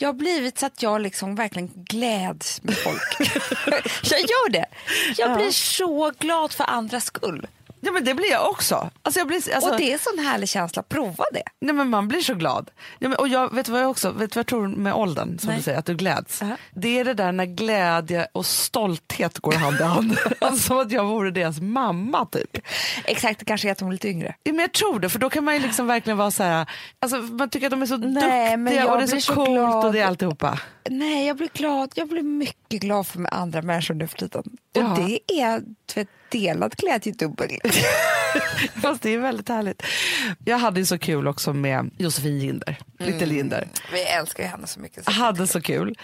Jag 0.00 0.08
har 0.08 0.14
blivit 0.14 0.58
så 0.58 0.66
att 0.66 0.82
jag 0.82 1.00
liksom 1.00 1.34
verkligen 1.34 1.70
gläds 1.74 2.62
med 2.62 2.76
folk. 2.76 3.16
jag 4.02 4.20
gör 4.20 4.50
det. 4.50 4.66
Jag 5.16 5.36
blir 5.36 5.50
så 5.50 6.12
glad 6.18 6.52
för 6.52 6.64
andras 6.64 7.04
skull. 7.04 7.46
Ja, 7.80 7.92
men 7.92 8.04
det 8.04 8.14
blir 8.14 8.30
jag 8.30 8.50
också. 8.50 8.90
Alltså, 9.02 9.20
jag 9.20 9.26
blir, 9.26 9.54
alltså, 9.54 9.70
Och 9.70 9.76
det 9.76 9.88
är 9.90 9.92
en 9.92 9.98
sån 9.98 10.18
härlig 10.24 10.48
känsla. 10.48 10.82
Prova 10.82 11.24
det. 11.32 11.42
Nej, 11.60 11.74
men 11.74 11.88
man 11.88 12.08
blir 12.08 12.20
så 12.20 12.34
glad. 12.34 12.70
Ja, 12.98 13.08
men, 13.08 13.18
och 13.18 13.28
jag 13.28 13.54
vet 13.54 13.66
du 13.66 13.72
vad 13.72 13.82
jag 13.82 13.90
också 13.90 14.10
vet 14.10 14.36
vad 14.36 14.40
jag 14.40 14.46
tror 14.46 14.68
med 14.68 14.94
åldern, 14.94 15.38
som 15.38 15.48
Nej. 15.48 15.56
du 15.56 15.62
säger, 15.62 15.78
att 15.78 15.86
du 15.86 15.94
gläds. 15.94 16.40
Ja. 16.40 16.48
Det 16.74 16.98
är 16.98 17.04
det 17.04 17.14
där 17.14 17.32
när 17.32 17.44
glädje 17.46 18.26
och 18.32 18.46
stolthet 18.46 19.38
går 19.38 19.52
hand 19.52 19.80
i 19.80 19.82
hand. 19.82 20.18
alltså, 20.40 20.66
som 20.66 20.78
att 20.78 20.92
jag 20.92 21.04
vore 21.04 21.30
deras 21.30 21.60
mamma 21.60 22.26
typ. 22.26 22.58
Exakt, 23.04 23.38
det 23.38 23.44
kanske 23.44 23.68
är 23.68 23.72
att 23.72 23.78
de 23.78 23.88
är 23.88 23.92
lite 23.92 24.08
yngre. 24.08 24.34
Ja, 24.42 24.52
men 24.52 24.60
jag 24.60 24.72
tror 24.72 25.00
det, 25.00 25.08
för 25.08 25.18
då 25.18 25.30
kan 25.30 25.44
man 25.44 25.54
ju 25.54 25.60
liksom 25.60 25.86
verkligen 25.86 26.16
vara 26.16 26.30
så 26.30 26.42
här, 26.42 26.70
alltså, 27.00 27.16
man 27.18 27.50
tycker 27.50 27.66
att 27.66 27.70
de 27.70 27.82
är 27.82 27.86
så 27.86 27.96
Nej, 27.96 28.56
duktiga 28.56 28.92
och 28.92 28.98
det 28.98 29.04
är 29.04 29.06
så 29.06 29.20
så 29.20 29.34
coolt 29.34 29.48
glad. 29.50 29.84
och 29.86 29.92
det 29.92 30.00
är 30.00 30.06
alltihopa. 30.06 30.58
Nej, 30.88 31.26
jag 31.26 31.36
blir 31.36 31.50
glad. 31.52 31.92
Jag 31.94 32.08
blir 32.08 32.22
mycket 32.22 32.80
glad 32.80 33.06
för 33.06 33.34
andra 33.34 33.62
människor 33.62 33.94
nu 33.94 34.08
för 34.08 34.18
tiden. 34.18 34.42
Och 34.76 34.82
Ja. 34.82 34.96
det 35.06 35.40
är 35.42 35.62
vet, 35.94 36.08
delad 36.30 36.76
glädje 36.76 37.12
dubbel. 37.12 37.50
Fast 38.82 39.02
det 39.02 39.10
är 39.14 39.18
väldigt 39.18 39.48
härligt. 39.48 39.82
Jag 40.44 40.58
hade 40.58 40.80
ju 40.80 40.86
så 40.86 40.98
kul 40.98 41.28
också 41.28 41.52
med 41.52 41.90
Josefin 41.98 42.38
Linder, 42.38 42.78
Mm. 43.00 43.12
lite 43.12 43.26
Linder. 43.26 43.68
Vi 43.92 44.02
älskar 44.04 44.42
ju 44.44 44.48
henne 44.48 44.66
så 44.66 44.80
mycket. 44.80 45.04
Så 45.04 45.10
Hade 45.10 45.46
så 45.46 45.60
kul. 45.60 45.98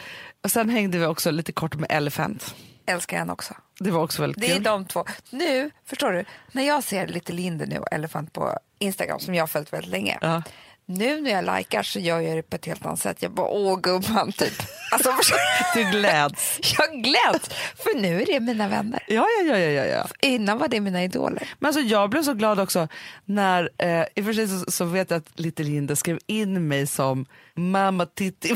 Och 0.45 0.51
sen 0.51 0.71
hängde 0.71 0.99
vi 0.99 1.07
också 1.07 1.31
lite 1.31 1.53
kort 1.53 1.75
med 1.75 1.87
Elephant. 1.93 2.55
älskar 2.87 3.19
henne 3.19 3.33
också. 3.33 3.55
Det 3.81 3.91
var 3.91 4.03
också 4.03 4.23
väldigt 4.23 4.41
Det 4.41 4.51
är 4.51 4.55
kul. 4.55 4.63
de 4.63 4.85
två. 4.85 5.05
Nu, 5.31 5.71
förstår 5.85 6.13
du, 6.13 6.25
när 6.53 6.63
jag 6.63 6.85
ser 6.85 7.07
lite 7.07 7.33
Linder 7.33 7.67
nu 7.67 7.79
och 7.79 7.93
Elefant 7.93 8.33
på 8.33 8.59
Instagram 8.79 9.21
som 9.21 9.35
jag 9.35 9.43
har 9.43 9.47
följt 9.49 9.73
väldigt 9.73 9.91
länge. 9.91 10.19
Ja. 10.21 10.43
Nu 10.89 11.21
när 11.21 11.31
jag 11.31 11.57
likar 11.59 11.83
så 11.83 11.99
gör 11.99 12.21
jag 12.21 12.37
det 12.37 12.43
på 12.43 12.57
ett 12.57 12.67
helt 12.67 12.87
annat 12.87 12.99
sätt. 12.99 13.23
Jag 13.23 13.31
bara, 13.33 13.47
åh 13.49 13.81
gumman, 13.81 14.33
typ. 14.33 14.53
Alltså, 14.93 15.13
Du 15.75 15.85
gläds. 15.91 16.61
jag 16.79 17.03
gläds, 17.03 17.49
för 17.77 18.01
nu 18.01 18.23
är 18.23 18.27
det 18.27 18.41
mina 18.41 18.69
vänner. 18.69 19.03
Ja, 19.09 19.27
ja, 19.47 19.59
ja, 19.59 19.71
ja, 19.71 19.85
ja. 19.85 20.07
Innan 20.21 20.59
var 20.59 20.69
det 20.69 20.81
mina 20.81 21.05
idoler. 21.05 21.49
Men 21.59 21.67
alltså, 21.67 21.81
jag 21.81 22.11
blev 22.11 22.23
så 22.23 22.35
glad 22.35 22.61
också 22.61 22.89
när, 23.25 23.71
eh, 23.79 24.05
i 24.15 24.21
och 24.21 24.25
för 24.25 24.33
sig 24.33 24.49
så, 24.49 24.71
så 24.71 24.85
vet 24.85 25.11
jag 25.11 25.19
att 25.19 25.41
Lite 25.41 25.63
Linde 25.63 25.97
skrev 25.97 26.19
in 26.27 26.69
mig 26.69 26.87
som 26.87 27.27
mamma 27.57 28.07
Titti. 28.07 28.55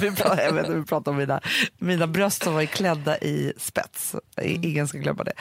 vi 0.00 0.10
pratar, 0.10 0.42
jag 0.42 0.52
vet 0.52 0.66
inte, 0.66 0.78
vi 0.78 0.84
pratar 0.86 1.10
om 1.12 1.16
mina, 1.18 1.40
mina 1.78 2.06
bröst 2.06 2.42
som 2.42 2.54
var 2.54 2.64
klädda 2.64 3.18
i 3.18 3.52
spets. 3.58 4.14
I- 4.42 4.68
Ingen 4.68 4.88
ska 4.88 4.98
glömma 4.98 5.24
det. 5.24 5.32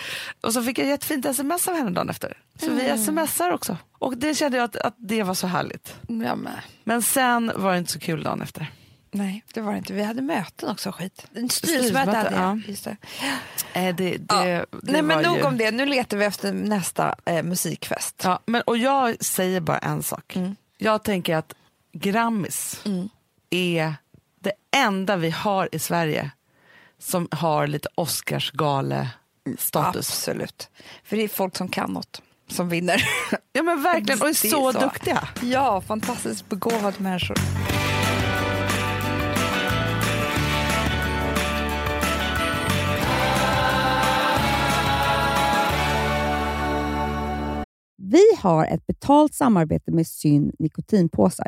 Och 0.41 0.53
så 0.53 0.63
fick 0.63 0.79
jag 0.79 0.89
ett 0.91 1.03
fint 1.03 1.25
sms 1.25 1.67
av 1.67 1.75
henne 1.75 1.89
dagen 1.91 2.09
efter. 2.09 2.37
Så 2.59 2.69
vi 2.69 2.97
smsar 3.05 3.51
också. 3.51 3.77
Och 3.99 4.17
det 4.17 4.35
kände 4.35 4.57
jag 4.57 4.63
att, 4.65 4.75
att 4.75 4.95
det 4.97 5.23
var 5.23 5.33
så 5.33 5.47
härligt. 5.47 5.95
Ja, 6.07 6.35
men. 6.35 6.47
Men 6.83 7.01
sen 7.01 7.51
var 7.55 7.71
det 7.71 7.77
inte 7.77 7.91
så 7.91 7.99
kul 7.99 8.23
dagen 8.23 8.41
efter. 8.41 8.71
Nej, 9.13 9.43
det 9.53 9.61
var 9.61 9.71
det 9.71 9.77
inte. 9.77 9.93
Vi 9.93 10.03
hade 10.03 10.21
möten 10.21 10.69
också, 10.69 10.91
skit. 10.91 11.27
Styrelsemöte, 11.49 12.11
hade 12.11 12.31
jag. 12.31 12.41
ja. 12.41 12.59
Just 12.67 12.83
det. 12.83 12.97
Eh, 13.73 13.95
det, 13.95 14.17
det, 14.17 14.19
Ja. 14.29 14.65
det 14.81 14.91
Nej, 14.91 15.01
men 15.01 15.23
nog 15.23 15.37
ju... 15.37 15.43
om 15.43 15.57
det. 15.57 15.71
Nu 15.71 15.85
letar 15.85 16.17
vi 16.17 16.25
efter 16.25 16.53
nästa 16.53 17.15
eh, 17.25 17.43
musikfest. 17.43 18.21
Ja, 18.23 18.39
men, 18.45 18.61
och 18.61 18.77
jag 18.77 19.23
säger 19.23 19.59
bara 19.61 19.77
en 19.77 20.03
sak. 20.03 20.35
Mm. 20.35 20.55
Jag 20.77 21.03
tänker 21.03 21.35
att 21.35 21.53
Grammis 21.93 22.83
är 23.49 23.95
det 24.39 24.51
enda 24.75 25.17
vi 25.17 25.29
har 25.29 25.69
i 25.71 25.79
Sverige 25.79 26.31
som 26.99 27.27
har 27.31 27.67
lite 27.67 27.89
Oscarsgale-status. 27.95 30.09
Absolut. 30.09 30.69
För 31.03 31.17
det 31.17 31.23
är 31.23 31.27
folk 31.27 31.57
som 31.57 31.67
kan 31.67 31.93
något 31.93 32.21
som 32.47 32.69
vinner. 32.69 33.03
Ja 33.53 33.63
men 33.63 33.83
verkligen, 33.83 34.21
och 34.21 34.27
är 34.27 34.33
så, 34.33 34.71
så. 34.71 34.79
duktiga. 34.79 35.27
ja, 35.41 35.81
fantastiskt 35.81 36.49
begåvade 36.49 37.03
människor. 37.03 37.37
Vi 47.97 48.23
har 48.37 48.65
ett 48.65 48.87
betalt 48.87 49.33
samarbete 49.33 49.91
med 49.91 50.07
Syn 50.07 50.51
nikotinpåsar. 50.59 51.47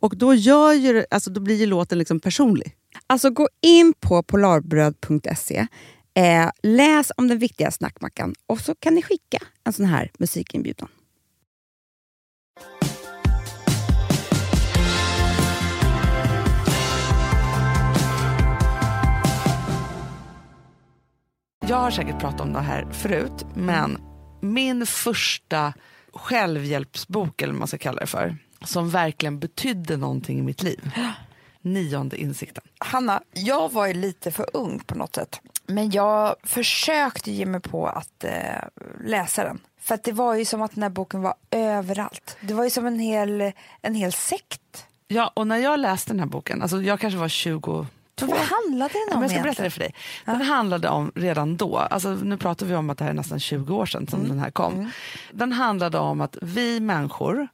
Och 0.00 0.16
då, 0.16 0.34
gör 0.34 0.72
ju, 0.72 1.04
alltså, 1.10 1.30
då 1.30 1.40
blir 1.40 1.56
ju 1.56 1.66
låten 1.66 1.98
liksom 1.98 2.20
personlig. 2.20 2.76
Alltså 3.06 3.30
gå 3.30 3.48
in 3.60 3.94
på 4.00 4.22
polarbröd.se, 4.22 5.66
eh, 6.14 6.50
läs 6.62 7.12
om 7.16 7.28
den 7.28 7.38
viktiga 7.38 7.70
snackmackan 7.70 8.34
och 8.46 8.60
så 8.60 8.74
kan 8.74 8.94
ni 8.94 9.02
skicka 9.02 9.38
en 9.64 9.72
sån 9.72 9.86
här 9.86 10.10
musikinbjudan. 10.18 10.88
Jag 21.66 21.76
har 21.76 21.90
säkert 21.90 22.20
pratat 22.20 22.40
om 22.40 22.52
det 22.52 22.60
här 22.60 22.92
förut, 22.92 23.46
men 23.54 23.98
min 24.40 24.86
första 24.86 25.72
självhjälpsbok, 26.12 27.42
eller 27.42 27.52
vad 27.52 27.58
man 27.58 27.68
ska 27.68 27.78
kalla 27.78 28.00
det 28.00 28.06
för, 28.06 28.36
som 28.64 28.90
verkligen 28.90 29.38
betydde 29.38 29.96
någonting 29.96 30.38
i 30.38 30.42
mitt 30.42 30.62
liv. 30.62 30.90
Nionde 31.60 32.16
insikten. 32.16 32.64
Hanna, 32.78 33.22
jag 33.32 33.72
var 33.72 33.86
ju 33.86 33.94
lite 33.94 34.30
för 34.30 34.46
ung 34.52 34.78
på 34.78 34.94
något 34.94 35.14
sätt. 35.14 35.40
Men 35.66 35.90
jag 35.90 36.36
försökte 36.42 37.30
ge 37.30 37.46
mig 37.46 37.60
på 37.60 37.86
att 37.86 38.24
eh, 38.24 38.32
läsa 39.04 39.44
den. 39.44 39.60
För 39.80 39.98
det 40.04 40.12
var 40.12 40.34
ju 40.34 40.44
som 40.44 40.62
att 40.62 40.74
den 40.74 40.82
här 40.82 40.90
boken 40.90 41.22
var 41.22 41.34
överallt. 41.50 42.36
Det 42.40 42.54
var 42.54 42.64
ju 42.64 42.70
som 42.70 42.86
en 42.86 42.98
hel, 42.98 43.52
en 43.82 43.94
hel 43.94 44.12
sekt. 44.12 44.86
Ja, 45.08 45.32
och 45.34 45.46
när 45.46 45.56
jag 45.56 45.80
läste 45.80 46.12
den 46.12 46.20
här 46.20 46.26
boken, 46.26 46.62
alltså 46.62 46.82
jag 46.82 47.00
kanske 47.00 47.18
var 47.18 47.28
22. 47.28 47.86
Så 48.18 48.26
vad 48.26 48.38
handlade 48.38 48.92
den 48.94 49.06
Ja, 49.10 49.16
om 49.16 49.22
jag 49.22 49.30
ska 49.30 49.40
berätta 49.42 49.62
det 49.62 49.70
för 49.70 49.78
dig. 49.80 49.94
Den 50.24 50.42
handlade 50.42 50.88
om, 50.88 51.12
redan 51.14 51.56
då, 51.56 51.76
alltså 51.78 52.08
nu 52.10 52.36
pratar 52.36 52.66
vi 52.66 52.74
om 52.74 52.90
att 52.90 52.98
det 52.98 53.04
här 53.04 53.10
är 53.10 53.14
nästan 53.14 53.40
20 53.40 53.74
år 53.74 53.86
sedan 53.86 54.06
som 54.06 54.28
den 54.28 54.38
här 54.38 54.50
kom. 54.50 54.90
Den 55.32 55.52
handlade 55.52 55.98
om 55.98 56.20
att 56.20 56.36
vi 56.42 56.80
människor 56.80 57.48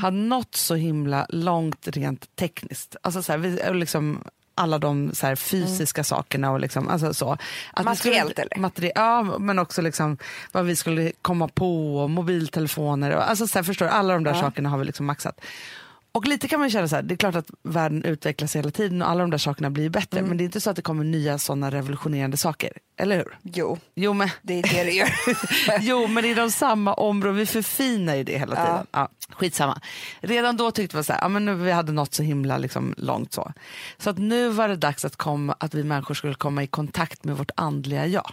har 0.00 0.10
nått 0.10 0.54
så 0.54 0.74
himla 0.74 1.26
långt 1.28 1.88
rent 1.88 2.36
tekniskt. 2.36 2.96
Alltså 3.02 3.22
så 3.22 3.32
här, 3.32 3.38
vi, 3.38 3.60
liksom 3.78 4.24
alla 4.54 4.78
de 4.78 5.10
så 5.14 5.26
här 5.26 5.36
fysiska 5.36 6.04
sakerna 6.04 6.50
och 6.50 6.60
liksom, 6.60 6.88
alltså 6.88 7.14
så. 7.14 7.32
Att 7.32 7.38
vi 7.38 7.96
skulle- 7.96 8.14
Materiellt, 8.24 8.38
eller? 8.38 8.56
Materi- 8.56 8.92
ja, 8.94 9.22
men 9.38 9.58
också 9.58 9.82
liksom 9.82 10.18
vad 10.52 10.64
vi 10.64 10.76
skulle 10.76 11.12
komma 11.22 11.48
på, 11.48 12.08
mobiltelefoner, 12.08 13.16
och, 13.16 13.30
alltså 13.30 13.46
så 13.46 13.58
här, 13.58 13.62
förstår 13.62 13.86
alla 13.86 14.14
de 14.14 14.24
där 14.24 14.34
sakerna 14.34 14.68
har 14.68 14.78
vi 14.78 14.84
liksom 14.84 15.06
maxat. 15.06 15.40
Och 16.12 16.26
lite 16.26 16.48
kan 16.48 16.60
man 16.60 16.70
känna 16.70 16.88
så 16.88 16.96
här, 16.96 17.02
det 17.02 17.14
är 17.14 17.16
klart 17.16 17.34
att 17.34 17.50
världen 17.62 18.04
utvecklas 18.04 18.56
hela 18.56 18.70
tiden 18.70 19.02
och 19.02 19.10
alla 19.10 19.20
de 19.20 19.30
där 19.30 19.38
sakerna 19.38 19.70
blir 19.70 19.90
bättre, 19.90 20.22
men 20.22 20.36
det 20.36 20.42
är 20.42 20.44
inte 20.44 20.60
så 20.60 20.70
att 20.70 20.76
det 20.76 20.82
kommer 20.82 21.04
nya 21.04 21.38
sådana 21.38 21.70
revolutionerande 21.70 22.36
saker, 22.36 22.72
eller 22.96 23.16
hur? 23.16 23.38
Jo, 23.42 23.78
Jo 23.94 24.12
men, 24.12 24.30
det 24.42 24.58
är 24.58 24.62
det 24.62 24.84
det 24.84 24.90
gör. 24.90 25.08
jo, 25.80 26.06
men 26.06 26.34
de 26.34 26.50
samma 26.50 26.94
områden, 26.94 27.36
vi 27.36 27.46
förfinar 27.46 28.14
ju 28.14 28.24
det 28.24 28.38
hela 28.38 28.56
tiden. 28.56 28.86
Ja. 28.92 29.08
skitsamma. 29.30 29.80
Redan 30.20 30.56
då 30.56 30.70
tyckte 30.70 30.96
vi 30.96 31.04
så 31.04 31.12
här, 31.12 31.20
ja, 31.20 31.28
men 31.28 31.44
nu, 31.44 31.54
vi 31.54 31.72
hade 31.72 31.92
nått 31.92 32.14
så 32.14 32.22
himla 32.22 32.58
liksom, 32.58 32.94
långt 32.96 33.32
så. 33.32 33.52
Så 33.98 34.10
att 34.10 34.18
nu 34.18 34.48
var 34.48 34.68
det 34.68 34.76
dags 34.76 35.04
att, 35.04 35.16
komma, 35.16 35.56
att 35.60 35.74
vi 35.74 35.84
människor 35.84 36.14
skulle 36.14 36.34
komma 36.34 36.62
i 36.62 36.66
kontakt 36.66 37.24
med 37.24 37.36
vårt 37.36 37.50
andliga 37.54 38.06
jag. 38.06 38.32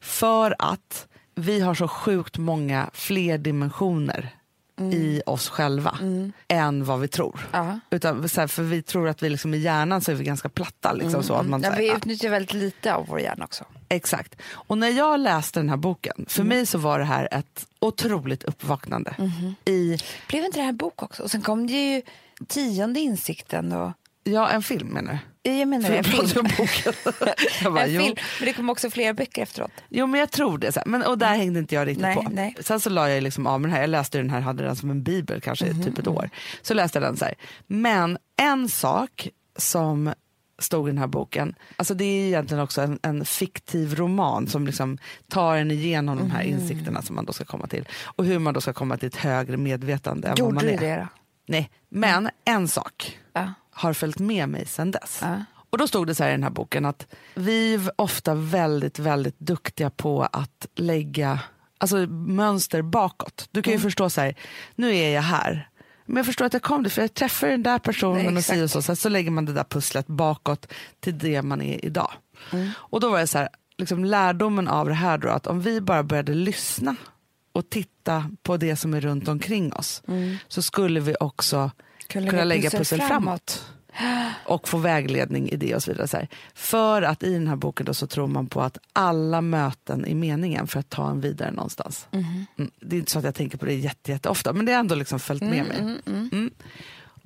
För 0.00 0.54
att 0.58 1.06
vi 1.34 1.60
har 1.60 1.74
så 1.74 1.88
sjukt 1.88 2.38
många 2.38 2.90
fler 2.92 3.38
dimensioner 3.38 4.34
i 4.80 5.22
oss 5.26 5.48
själva 5.48 5.98
än 6.48 6.84
vad 6.84 7.00
vi 7.00 7.08
tror. 7.08 7.48
Ja. 7.52 7.80
Utan, 7.90 8.28
så 8.28 8.40
här, 8.40 8.48
för 8.48 8.62
vi 8.62 8.82
tror 8.82 9.08
att 9.08 9.22
vi 9.22 9.28
liksom 9.28 9.54
i 9.54 9.58
hjärnan 9.58 10.00
så 10.00 10.10
är 10.10 10.14
vi 10.14 10.24
ganska 10.24 10.48
platta. 10.48 10.92
Liksom, 10.92 11.22
så 11.22 11.34
att 11.34 11.46
man, 11.48 11.60
så 11.60 11.66
Ja, 11.66 11.70
här, 11.70 11.78
vi 11.78 11.88
ja. 11.88 11.96
utnyttjar 11.96 12.30
väldigt 12.30 12.52
lite 12.52 12.94
av 12.94 13.06
vår 13.06 13.20
hjärna 13.20 13.44
också. 13.44 13.64
Exakt. 13.88 14.36
Och 14.52 14.78
när 14.78 14.88
jag 14.88 15.20
läste 15.20 15.60
den 15.60 15.68
här 15.68 15.76
boken, 15.76 16.24
för 16.28 16.44
mig 16.44 16.66
så 16.66 16.78
var 16.78 16.98
det 16.98 17.04
här 17.04 17.28
ett 17.30 17.66
otroligt 17.78 18.44
uppvaknande. 18.44 19.16
I, 19.64 19.98
Blev 20.28 20.44
inte 20.44 20.58
det 20.58 20.62
här 20.62 20.68
en 20.68 20.76
bok 20.76 21.02
också? 21.02 21.22
Och 21.22 21.30
sen 21.30 21.42
kom 21.42 21.66
det 21.66 21.72
ju 21.72 22.02
tionde 22.48 23.00
insikten 23.00 23.72
och 23.72 23.92
ja, 24.26 24.48
en 24.48 24.62
film 24.62 24.88
menar 24.88 25.12
du? 25.12 25.18
jag 25.50 25.68
menar 25.68 25.88
För 25.88 25.94
en 25.94 26.04
film. 26.04 26.46
jag 27.62 27.72
bara, 27.72 27.84
en 27.84 27.92
jo. 27.94 28.02
film. 28.02 28.16
Men 28.38 28.46
det 28.46 28.52
kom 28.52 28.70
också 28.70 28.90
flera 28.90 29.14
böcker 29.14 29.42
efteråt. 29.42 29.70
jo 29.88 30.06
men 30.06 30.20
jag 30.20 30.30
tror 30.30 30.58
det. 30.58 30.72
Så. 30.72 30.80
Men, 30.86 31.02
och 31.02 31.18
där 31.18 31.34
hängde 31.34 31.58
inte 31.58 31.74
jag 31.74 31.86
riktigt 31.86 32.02
Nej, 32.02 32.16
på. 32.16 32.28
nej. 32.30 32.54
Sen 32.60 32.80
så 32.80 32.90
la 32.90 33.10
jag 33.10 33.22
liksom 33.22 33.46
av 33.46 33.60
med 33.60 33.70
den 33.70 33.74
här, 33.74 33.80
jag 33.80 33.90
läste 33.90 34.18
den 34.18 34.30
här, 34.30 34.40
hade 34.40 34.64
den 34.64 34.76
som 34.76 34.90
en 34.90 35.02
bibel 35.02 35.40
kanske 35.40 35.66
i 35.66 35.74
typ 35.84 35.98
ett 35.98 36.06
år. 36.06 36.30
Så 36.62 36.74
läste 36.74 36.98
jag 36.98 37.08
den 37.08 37.16
så 37.16 37.24
här. 37.24 37.34
Men 37.66 38.18
en 38.40 38.68
sak 38.68 39.28
som 39.58 40.12
stod 40.58 40.88
i 40.88 40.90
den 40.90 40.98
här 40.98 41.06
boken, 41.06 41.54
alltså 41.76 41.94
det 41.94 42.04
är 42.04 42.26
egentligen 42.26 42.62
också 42.62 42.80
en, 42.82 42.98
en 43.02 43.24
fiktiv 43.24 43.94
roman 43.94 44.46
som 44.46 44.66
liksom 44.66 44.98
tar 45.28 45.56
en 45.56 45.70
igenom 45.70 46.18
de 46.18 46.30
här 46.30 46.42
insikterna 46.42 47.02
som 47.02 47.16
man 47.16 47.24
då 47.24 47.32
ska 47.32 47.44
komma 47.44 47.66
till. 47.66 47.88
Och 48.04 48.24
hur 48.24 48.38
man 48.38 48.54
då 48.54 48.60
ska 48.60 48.72
komma 48.72 48.96
till 48.96 49.08
ett 49.08 49.16
högre 49.16 49.56
medvetande 49.56 50.28
än 50.28 50.32
vad 50.32 50.38
Gjorde 50.38 50.54
man 50.54 50.64
du 50.64 50.70
är. 50.70 50.78
det 50.78 50.96
då? 50.96 51.08
Nej, 51.48 51.70
men 51.88 52.30
en 52.44 52.68
sak. 52.68 53.18
Har 53.76 53.92
följt 53.92 54.18
med 54.18 54.48
mig 54.48 54.66
sedan 54.66 54.90
dess. 54.90 55.18
Ja. 55.22 55.44
Och 55.70 55.78
då 55.78 55.86
stod 55.88 56.06
det 56.06 56.14
så 56.14 56.22
här 56.22 56.30
i 56.30 56.32
den 56.32 56.42
här 56.42 56.50
boken 56.50 56.84
att 56.84 57.06
vi 57.34 57.74
är 57.74 57.80
ofta 57.96 58.34
väldigt, 58.34 58.98
väldigt 58.98 59.38
duktiga 59.38 59.90
på 59.90 60.22
att 60.32 60.66
lägga 60.76 61.40
alltså, 61.78 61.96
mönster 62.06 62.82
bakåt. 62.82 63.48
Du 63.50 63.62
kan 63.62 63.70
Mm. 63.72 63.78
ju 63.80 63.82
förstå 63.82 64.10
så 64.10 64.20
här, 64.20 64.34
nu 64.74 64.96
är 64.96 65.14
jag 65.14 65.22
här. 65.22 65.68
Men 66.04 66.16
jag 66.16 66.26
förstår 66.26 66.44
att 66.44 66.52
jag 66.52 66.62
kom 66.62 66.82
dit 66.82 66.92
för 66.92 67.02
jag 67.02 67.14
träffade 67.14 67.52
den 67.52 67.62
där 67.62 67.78
personen 67.78 68.24
Nej, 68.26 68.36
och 68.36 68.44
si 68.44 68.62
och 68.62 68.70
så. 68.70 68.82
Sen 68.82 68.96
så 68.96 69.08
lägger 69.08 69.30
man 69.30 69.44
det 69.44 69.52
där 69.52 69.64
pusslet 69.64 70.06
bakåt 70.06 70.72
till 71.00 71.18
det 71.18 71.42
man 71.42 71.62
är 71.62 71.84
idag. 71.84 72.12
Mm. 72.52 72.70
Och 72.76 73.00
då 73.00 73.10
var 73.10 73.18
det 73.18 73.26
så 73.26 73.38
här, 73.38 73.48
liksom 73.78 74.04
lärdomen 74.04 74.68
av 74.68 74.88
det 74.88 74.94
här 74.94 75.18
då, 75.18 75.28
att 75.28 75.46
om 75.46 75.60
vi 75.60 75.80
bara 75.80 76.02
började 76.02 76.34
lyssna 76.34 76.96
och 77.52 77.70
titta 77.70 78.30
på 78.42 78.56
det 78.56 78.76
som 78.76 78.94
är 78.94 79.00
runt 79.00 79.28
omkring 79.28 79.72
oss 79.72 80.02
så 80.48 80.62
skulle 80.62 81.00
vi 81.00 81.16
också 81.20 81.70
Kunna 82.08 82.30
kunna 82.30 82.44
lägga 82.44 82.70
pussel 82.70 82.78
pussel 82.78 83.00
framåt. 83.00 83.64
Och 84.44 84.68
få 84.68 84.78
vägledning 84.78 85.48
i 85.48 85.56
det 85.56 85.74
och 85.74 85.82
så 85.82 85.90
vidare. 85.90 86.08
Så 86.08 86.16
här. 86.16 86.28
För 86.54 87.02
att 87.02 87.22
i 87.22 87.32
den 87.32 87.48
här 87.48 87.56
boken 87.56 87.86
då 87.86 87.94
så 87.94 88.06
tror 88.06 88.26
man 88.26 88.46
på 88.46 88.62
att 88.62 88.78
alla 88.92 89.40
möten 89.40 90.06
är 90.06 90.14
meningen 90.14 90.66
för 90.66 90.80
att 90.80 90.90
ta 90.90 91.10
en 91.10 91.20
vidare 91.20 91.50
någonstans. 91.50 92.06
Mm. 92.10 92.70
Det 92.80 92.96
är 92.96 92.98
inte 93.00 93.12
så 93.12 93.18
att 93.18 93.24
jag 93.24 93.34
tänker 93.34 93.58
på 93.58 93.64
det 93.66 93.74
jätte, 93.74 94.12
jätteofta 94.12 94.52
men 94.52 94.66
det 94.66 94.72
har 94.72 94.80
ändå 94.80 94.94
liksom 94.94 95.20
följt 95.20 95.42
med 95.42 95.66
mig. 95.66 95.98
Mm. 96.06 96.50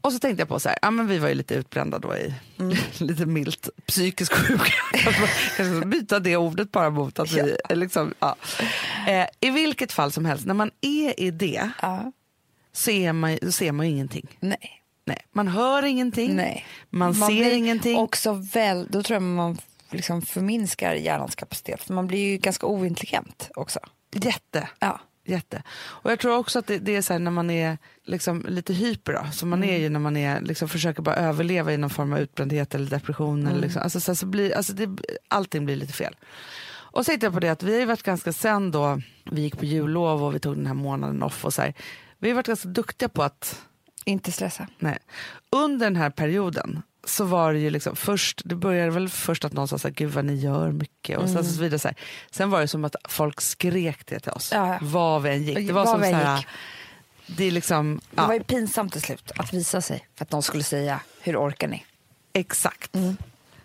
Och 0.00 0.12
så 0.12 0.18
tänkte 0.18 0.40
jag 0.40 0.48
på 0.48 0.60
så 0.60 0.68
här, 0.68 0.78
ja 0.82 0.90
men 0.90 1.06
vi 1.06 1.18
var 1.18 1.28
ju 1.28 1.34
lite 1.34 1.54
utbrända 1.54 1.98
då 1.98 2.16
i, 2.16 2.34
Mm. 2.58 2.76
lite 2.98 3.26
milt, 3.26 3.68
psykisk 3.86 4.32
sjuka. 4.32 4.72
Kanske 4.92 5.28
kanske 5.56 5.86
byta 5.86 6.18
det 6.18 6.36
ordet 6.36 6.72
bara 6.72 6.90
mot 6.90 7.18
att 7.18 7.32
vi, 7.32 7.56
liksom, 7.68 8.14
ja. 8.20 8.36
eh, 9.08 9.26
I 9.40 9.50
vilket 9.50 9.92
fall 9.92 10.12
som 10.12 10.24
helst, 10.24 10.46
när 10.46 10.54
man 10.54 10.70
är 10.80 11.20
i 11.20 11.30
det 11.30 11.70
Ja. 11.82 12.12
Så 12.72 12.90
är 12.90 13.12
man, 13.12 13.52
ser 13.52 13.72
man 13.72 13.86
ju 13.86 13.92
ingenting. 13.92 14.38
Nej. 14.40 14.76
Nej, 15.04 15.26
man 15.32 15.48
hör 15.48 15.84
ingenting, 15.84 16.36
Nej. 16.36 16.66
man, 16.90 17.14
ser 17.14 17.26
blir 17.26 17.52
ingenting. 17.52 17.96
Också 17.98 18.32
väl, 18.32 18.86
då 18.90 19.02
tror 19.02 19.14
jag 19.14 19.22
man 19.22 19.58
liksom 19.90 20.22
förminskar 20.22 20.94
hjärnans 20.94 21.34
kapacitet. 21.34 21.88
Man 21.88 22.06
blir 22.06 22.30
ju 22.30 22.36
ganska 22.36 22.66
ointelligent 22.66 23.50
också. 23.54 23.80
Jätte. 24.12 24.68
Ja. 24.78 25.00
Jätte. 25.24 25.62
Och 25.78 26.10
jag 26.10 26.18
tror 26.18 26.36
också 26.36 26.58
att 26.58 26.66
det, 26.66 26.78
det 26.78 26.96
är 26.96 27.02
så 27.02 27.12
här 27.12 27.20
när 27.20 27.30
man 27.30 27.50
är 27.50 27.78
liksom 28.04 28.46
lite 28.48 28.72
hyper 28.72 29.12
då, 29.12 29.26
som 29.32 29.48
man 29.48 29.64
är 29.64 29.78
ju 29.78 29.88
när 29.88 30.00
man 30.00 30.16
är, 30.16 30.40
liksom 30.40 30.68
försöker 30.68 31.02
bara 31.02 31.14
överleva 31.16 31.72
i 31.72 31.76
någon 31.76 31.90
form 31.90 32.12
av 32.12 32.18
utbrändhet 32.18 32.74
eller 32.74 32.90
depression. 32.90 33.46
Eller 33.46 33.60
liksom, 33.60 33.82
alltså, 33.82 34.00
så, 34.00 34.14
så 34.14 34.26
blir, 34.26 34.56
alltså 34.56 34.72
det, 34.72 34.98
allting 35.28 35.64
blir 35.64 35.76
lite 35.76 35.92
fel. 35.92 36.16
Och 36.92 37.04
så 37.04 37.10
tänkte 37.10 37.26
jag 37.26 37.34
på 37.34 37.40
det 37.40 37.48
att 37.48 37.62
vi 37.62 37.80
har 37.80 37.86
varit 37.86 38.02
ganska 38.02 38.32
sen 38.32 38.70
då 38.70 39.00
vi 39.30 39.42
gick 39.42 39.58
på 39.58 39.64
jullov 39.64 40.24
och 40.24 40.34
vi 40.34 40.40
tog 40.40 40.56
den 40.56 40.66
här 40.66 40.74
månaden 40.74 41.22
off 41.22 41.44
och 41.44 41.54
så 41.54 41.62
här, 41.62 41.74
vi 42.20 42.28
har 42.28 42.34
varit 42.34 42.46
ganska 42.46 42.68
duktiga 42.68 43.08
på 43.08 43.22
att 43.22 43.60
Inte 44.04 44.32
stressa. 44.32 44.66
Nej. 44.78 44.98
Under 45.50 45.86
den 45.86 45.96
här 45.96 46.10
perioden 46.10 46.82
så 47.04 47.24
var 47.24 47.52
det 47.52 47.58
ju 47.58 47.70
liksom 47.70 47.96
först, 47.96 48.42
det 48.44 48.54
började 48.54 48.90
väl 48.90 49.08
först 49.08 49.44
att 49.44 49.52
någon 49.52 49.68
sa 49.68 49.78
så 49.78 49.88
här, 49.88 49.94
gud 49.94 50.10
vad 50.12 50.24
ni 50.24 50.34
gör 50.34 50.72
mycket 50.72 51.18
och 51.18 51.28
sen 51.28 51.44
så 51.44 51.60
vidare. 51.60 51.78
Så 51.78 51.88
här. 51.88 51.96
Sen 52.30 52.50
var 52.50 52.60
det 52.60 52.68
som 52.68 52.84
att 52.84 52.96
folk 53.08 53.40
skrek 53.40 54.06
det 54.06 54.20
till 54.20 54.32
oss, 54.32 54.50
Ja, 54.52 54.78
var 54.82 55.20
vi 55.20 55.30
än 55.30 55.42
gick. 55.42 55.56
Det 55.66 55.72
var 55.72 55.84
Var 55.84 55.92
som 55.92 56.00
vi 56.00 56.06
så 56.08 56.14
än 56.14 56.20
här, 56.26 56.36
gick. 56.36 56.46
det 57.26 57.44
är 57.44 57.50
liksom, 57.50 58.00
Det 58.10 58.16
ja, 58.22 58.26
var 58.26 58.34
ju 58.34 58.42
pinsamt 58.42 58.92
till 58.92 59.02
slut 59.02 59.30
att 59.36 59.54
visa 59.54 59.80
sig. 59.80 60.06
För 60.14 60.24
att 60.24 60.32
någon 60.32 60.42
skulle 60.42 60.62
säga, 60.64 61.00
hur 61.20 61.36
orkar 61.36 61.68
ni? 61.68 61.84
exakt. 62.32 62.96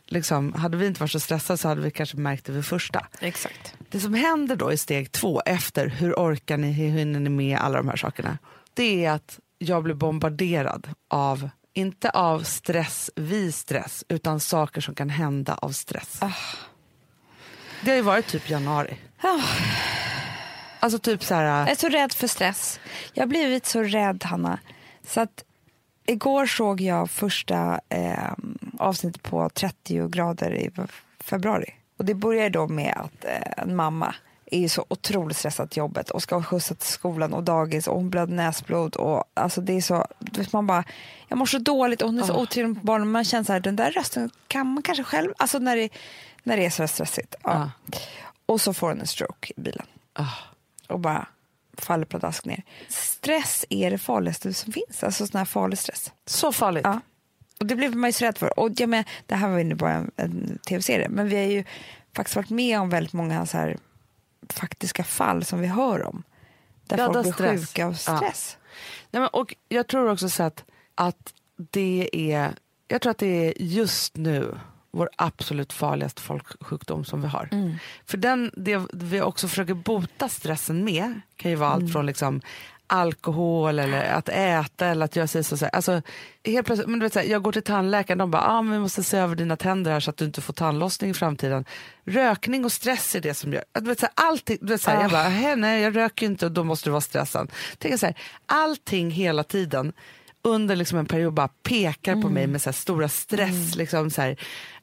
Liksom, 0.08 0.54
hade 0.54 0.78
vi 0.78 0.88
inte 0.88 1.00
varit 1.00 1.12
så 1.12 1.20
stressade 1.20 1.58
så 1.58 1.68
hade 1.68 1.82
vi 1.82 1.92
kanske 1.92 2.18
märkt 2.18 2.46
det 2.46 2.52
vid 2.52 2.66
första. 2.66 3.08
Exakt. 3.20 3.76
Det 3.90 4.00
som 4.00 4.14
händer 4.14 4.56
då 4.56 4.72
i 4.72 4.78
steg 4.78 5.12
två 5.12 5.42
efter 5.46 5.88
hur 5.88 6.14
orkar 6.14 6.58
ni, 6.58 6.72
hur 6.72 6.90
hinner 6.90 7.20
ni 7.20 7.30
med 7.30 7.58
alla 7.58 7.78
de 7.78 7.90
här 7.90 7.96
sakerna. 7.96 8.38
Det 8.74 9.06
är 9.06 9.12
att 9.12 9.40
jag 9.58 9.84
blir 9.84 9.96
bombarderad 9.96 10.88
av, 11.10 11.50
inte 11.74 12.10
av 12.10 12.44
stress 12.44 13.12
vid 13.16 13.56
stress, 13.56 14.04
utan 14.10 14.40
saker 14.40 14.82
som 14.82 14.96
kan 14.96 15.10
hända 15.10 15.54
av 15.54 15.70
stress. 15.70 16.20
Det 17.82 17.90
har 17.90 17.96
ju 17.96 18.02
varit 18.02 18.28
typ 18.28 18.50
januari. 18.50 18.98
Ah. 19.22 19.42
Alltså 20.80 21.00
typ 21.00 21.24
så 21.24 21.36
här, 21.36 21.44
Jag 21.46 21.70
är 21.70 21.76
så 21.76 21.90
rädd 21.90 22.14
för 22.14 22.28
stress. 22.28 22.80
Jag 23.14 23.24
har 23.24 23.28
blivit 23.28 23.66
så 23.66 23.84
rädd, 23.84 24.24
Hanna. 24.24 24.60
Så 25.08 25.22
att 25.22 25.44
igår 26.06 26.46
såg 26.46 26.82
jag 26.82 27.10
första 27.10 27.80
eh, 27.90 28.34
avsnittet 28.80 29.24
på 29.24 29.50
30 29.50 30.08
grader 30.08 30.54
i 30.54 30.72
februari. 31.20 31.74
Och 31.98 32.06
det 32.06 32.14
börjar 32.14 32.50
då 32.50 32.68
med 32.68 32.94
att 32.98 33.26
eh, 33.26 33.64
en 33.64 33.76
mamma 33.76 34.16
är 34.46 34.60
ju 34.60 34.70
så 34.70 34.86
otroligt 34.88 35.38
stressad 35.38 35.70
till 35.70 35.78
jobbet 35.78 36.10
och 36.10 36.22
ska 36.22 36.44
skjutsa 36.44 36.76
till 36.76 36.88
skolan 36.88 37.34
och 37.34 37.44
dagis 37.44 37.88
och 37.88 37.96
hon 37.96 38.10
blöder 38.10 38.34
näsblod 38.34 38.96
och 38.96 39.24
alltså 39.34 39.62
det 39.62 39.74
är 39.74 39.82
så, 39.82 40.08
vet, 40.20 40.54
man 40.54 40.68
bara, 40.68 40.84
jag 41.28 41.38
mår 41.38 41.46
så 41.46 41.60
dåligt 41.60 42.02
och 42.02 42.10
hon 42.10 42.20
är 42.20 42.24
så 42.24 42.42
otrevlig 42.42 42.76
mot 42.76 42.84
barnen. 42.84 43.12
Man 43.12 43.24
känner 43.24 43.44
så 43.44 43.54
här, 43.54 43.60
den 43.60 43.76
där 43.76 43.92
rösten 43.92 44.30
kan 44.48 44.68
man 44.68 44.84
kanske 44.84 45.04
själv, 45.04 45.34
alltså 45.38 45.60
när 45.60 45.76
det, 45.76 45.90
när 46.44 46.58
det 46.58 46.66
är 46.66 46.70
så 46.70 46.88
stressigt. 46.88 47.36
Ja. 47.44 47.72
Och 48.46 48.62
så 48.62 48.74
får 48.74 48.88
hon 48.88 49.00
en 49.00 49.08
stroke 49.08 49.54
i 49.58 49.62
bilen 49.62 49.86
ah, 50.14 50.34
och 50.88 51.00
bara 51.00 51.28
faller 51.78 52.06
pladask 52.06 52.46
ner. 52.46 52.64
Stress 52.90 53.66
är 53.70 53.92
det 53.92 53.98
farligaste 53.98 54.54
som 54.54 54.74
finns, 54.74 55.04
alltså 55.04 55.28
sån 55.28 55.38
här 55.38 55.46
farlig 55.46 55.80
stress. 55.80 56.12
så 56.26 56.52
farligt. 56.52 56.86
Ja. 56.86 57.00
Och 57.60 57.66
det 57.66 57.76
blev 57.76 57.96
man 57.96 58.10
ju 58.10 58.14
så 58.14 58.26
rädd 58.26 58.38
för. 58.38 58.60
Och 58.60 58.72
jag 58.76 58.90
men, 58.90 59.04
det 59.26 59.36
här 59.36 59.50
var 59.50 59.58
ju 59.58 59.64
nu 59.64 59.76
bara 59.76 59.94
en, 59.94 60.12
en 60.16 60.60
tv-serie, 60.68 61.10
men 61.10 61.30
vi 61.30 61.36
har 61.36 61.44
ju 61.52 61.64
faktiskt 62.16 62.36
varit 62.36 62.50
med 62.50 62.80
om 62.80 62.90
väldigt 62.90 63.14
många 63.14 63.46
så 63.46 63.58
här 63.58 63.78
faktiska 64.50 65.04
fall 65.04 65.46
som 65.46 65.60
vi 65.60 65.68
hör 65.68 66.04
om. 66.04 66.24
Där 66.88 66.98
Ja, 66.98 67.14
folk 67.14 67.24
blir 67.24 67.34
stress. 67.34 67.62
sjuka 67.70 67.86
av 67.86 67.92
Ja. 68.08 68.18
stress. 68.18 68.58
Nej, 69.12 69.20
men, 69.22 69.30
och 69.34 69.56
jag 69.70 69.88
tror 69.88 70.10
också 70.12 70.30
så 70.30 70.44
att, 70.44 70.64
att 70.96 71.34
det 71.58 72.10
är, 72.14 72.54
jag 72.88 73.02
tror 73.02 73.12
att 73.12 73.18
det 73.18 73.48
är 73.48 73.54
just 73.62 74.18
nu 74.18 74.56
vår 74.92 75.10
absolut 75.16 75.74
farligaste 75.74 76.22
folksjukdom 76.22 77.06
som 77.06 77.22
vi 77.22 77.28
har. 77.28 77.50
Mm. 77.52 77.74
För 78.06 78.18
den, 78.18 78.52
det 78.58 78.82
vi 78.94 79.22
också 79.22 79.48
försöker 79.48 79.74
bota 79.74 80.30
stressen 80.30 80.84
med 80.84 81.22
kan 81.36 81.52
ju 81.52 81.58
vara 81.58 81.74
Mm. 81.74 81.84
allt 81.84 81.94
från 81.94 82.06
liksom 82.06 82.42
alkohol 82.88 83.80
eller 83.80 84.04
att 84.04 84.30
äta 84.30 84.86
eller 84.88 85.06
att 85.06 85.16
göra 85.16 85.28
sig 85.28 85.44
så. 85.44 85.58
så 85.58 85.66
här. 85.66 85.76
Alltså, 85.76 86.02
helt 86.46 86.66
plötsligt, 86.66 86.90
men 86.90 87.00
du 87.00 87.06
vet, 87.06 87.14
så 87.14 87.20
här, 87.20 87.26
jag 87.28 87.44
går 87.44 87.52
till 87.52 87.64
tandläkaren 87.64 88.18
de 88.18 88.32
bara 88.32 88.42
ah, 88.42 88.62
men 88.62 88.72
vi 88.74 88.80
måste 88.80 89.04
se 89.04 89.18
över 89.18 89.36
dina 89.36 89.58
tänder 89.58 89.92
här 89.92 90.00
så 90.00 90.10
att 90.10 90.18
du 90.18 90.26
inte 90.26 90.42
får 90.42 90.54
tandlossning 90.54 91.12
i 91.12 91.14
framtiden. 91.14 91.66
Rökning 92.06 92.66
och 92.66 92.72
stress 92.72 93.16
är 93.16 93.22
det 93.22 93.34
som 93.34 93.54
gör... 93.54 93.64
Du 93.74 93.86
vet, 93.86 94.00
så 94.00 94.06
här, 94.06 94.28
allting, 94.28 94.58
du 94.62 94.68
vet, 94.68 94.82
så 94.82 94.92
här, 94.92 95.02
Jag 95.02 95.12
bara, 95.12 95.24
"Hej, 95.24 95.56
nej 95.56 95.82
jag 95.82 95.96
röker 95.96 96.26
inte 96.26 96.46
och 96.46 96.52
då 96.52 96.64
måste 96.64 96.88
du 96.90 96.92
vara 96.92 97.02
stressad. 97.02 97.52
Tänk 97.78 98.00
så 98.00 98.06
här, 98.06 98.16
allting 98.46 99.12
hela 99.12 99.44
tiden 99.44 99.94
under 100.42 100.76
liksom 100.76 100.98
en 101.00 101.06
period 101.06 101.34
bara 101.34 101.48
pekar 101.48 102.14
på 102.14 102.20
Mm. 102.20 102.34
mig 102.34 102.48
med 102.48 102.62
så 102.62 102.74
stora 102.74 103.10
stress. 103.10 103.76
Liksom, 103.76 104.10
så 104.10 104.22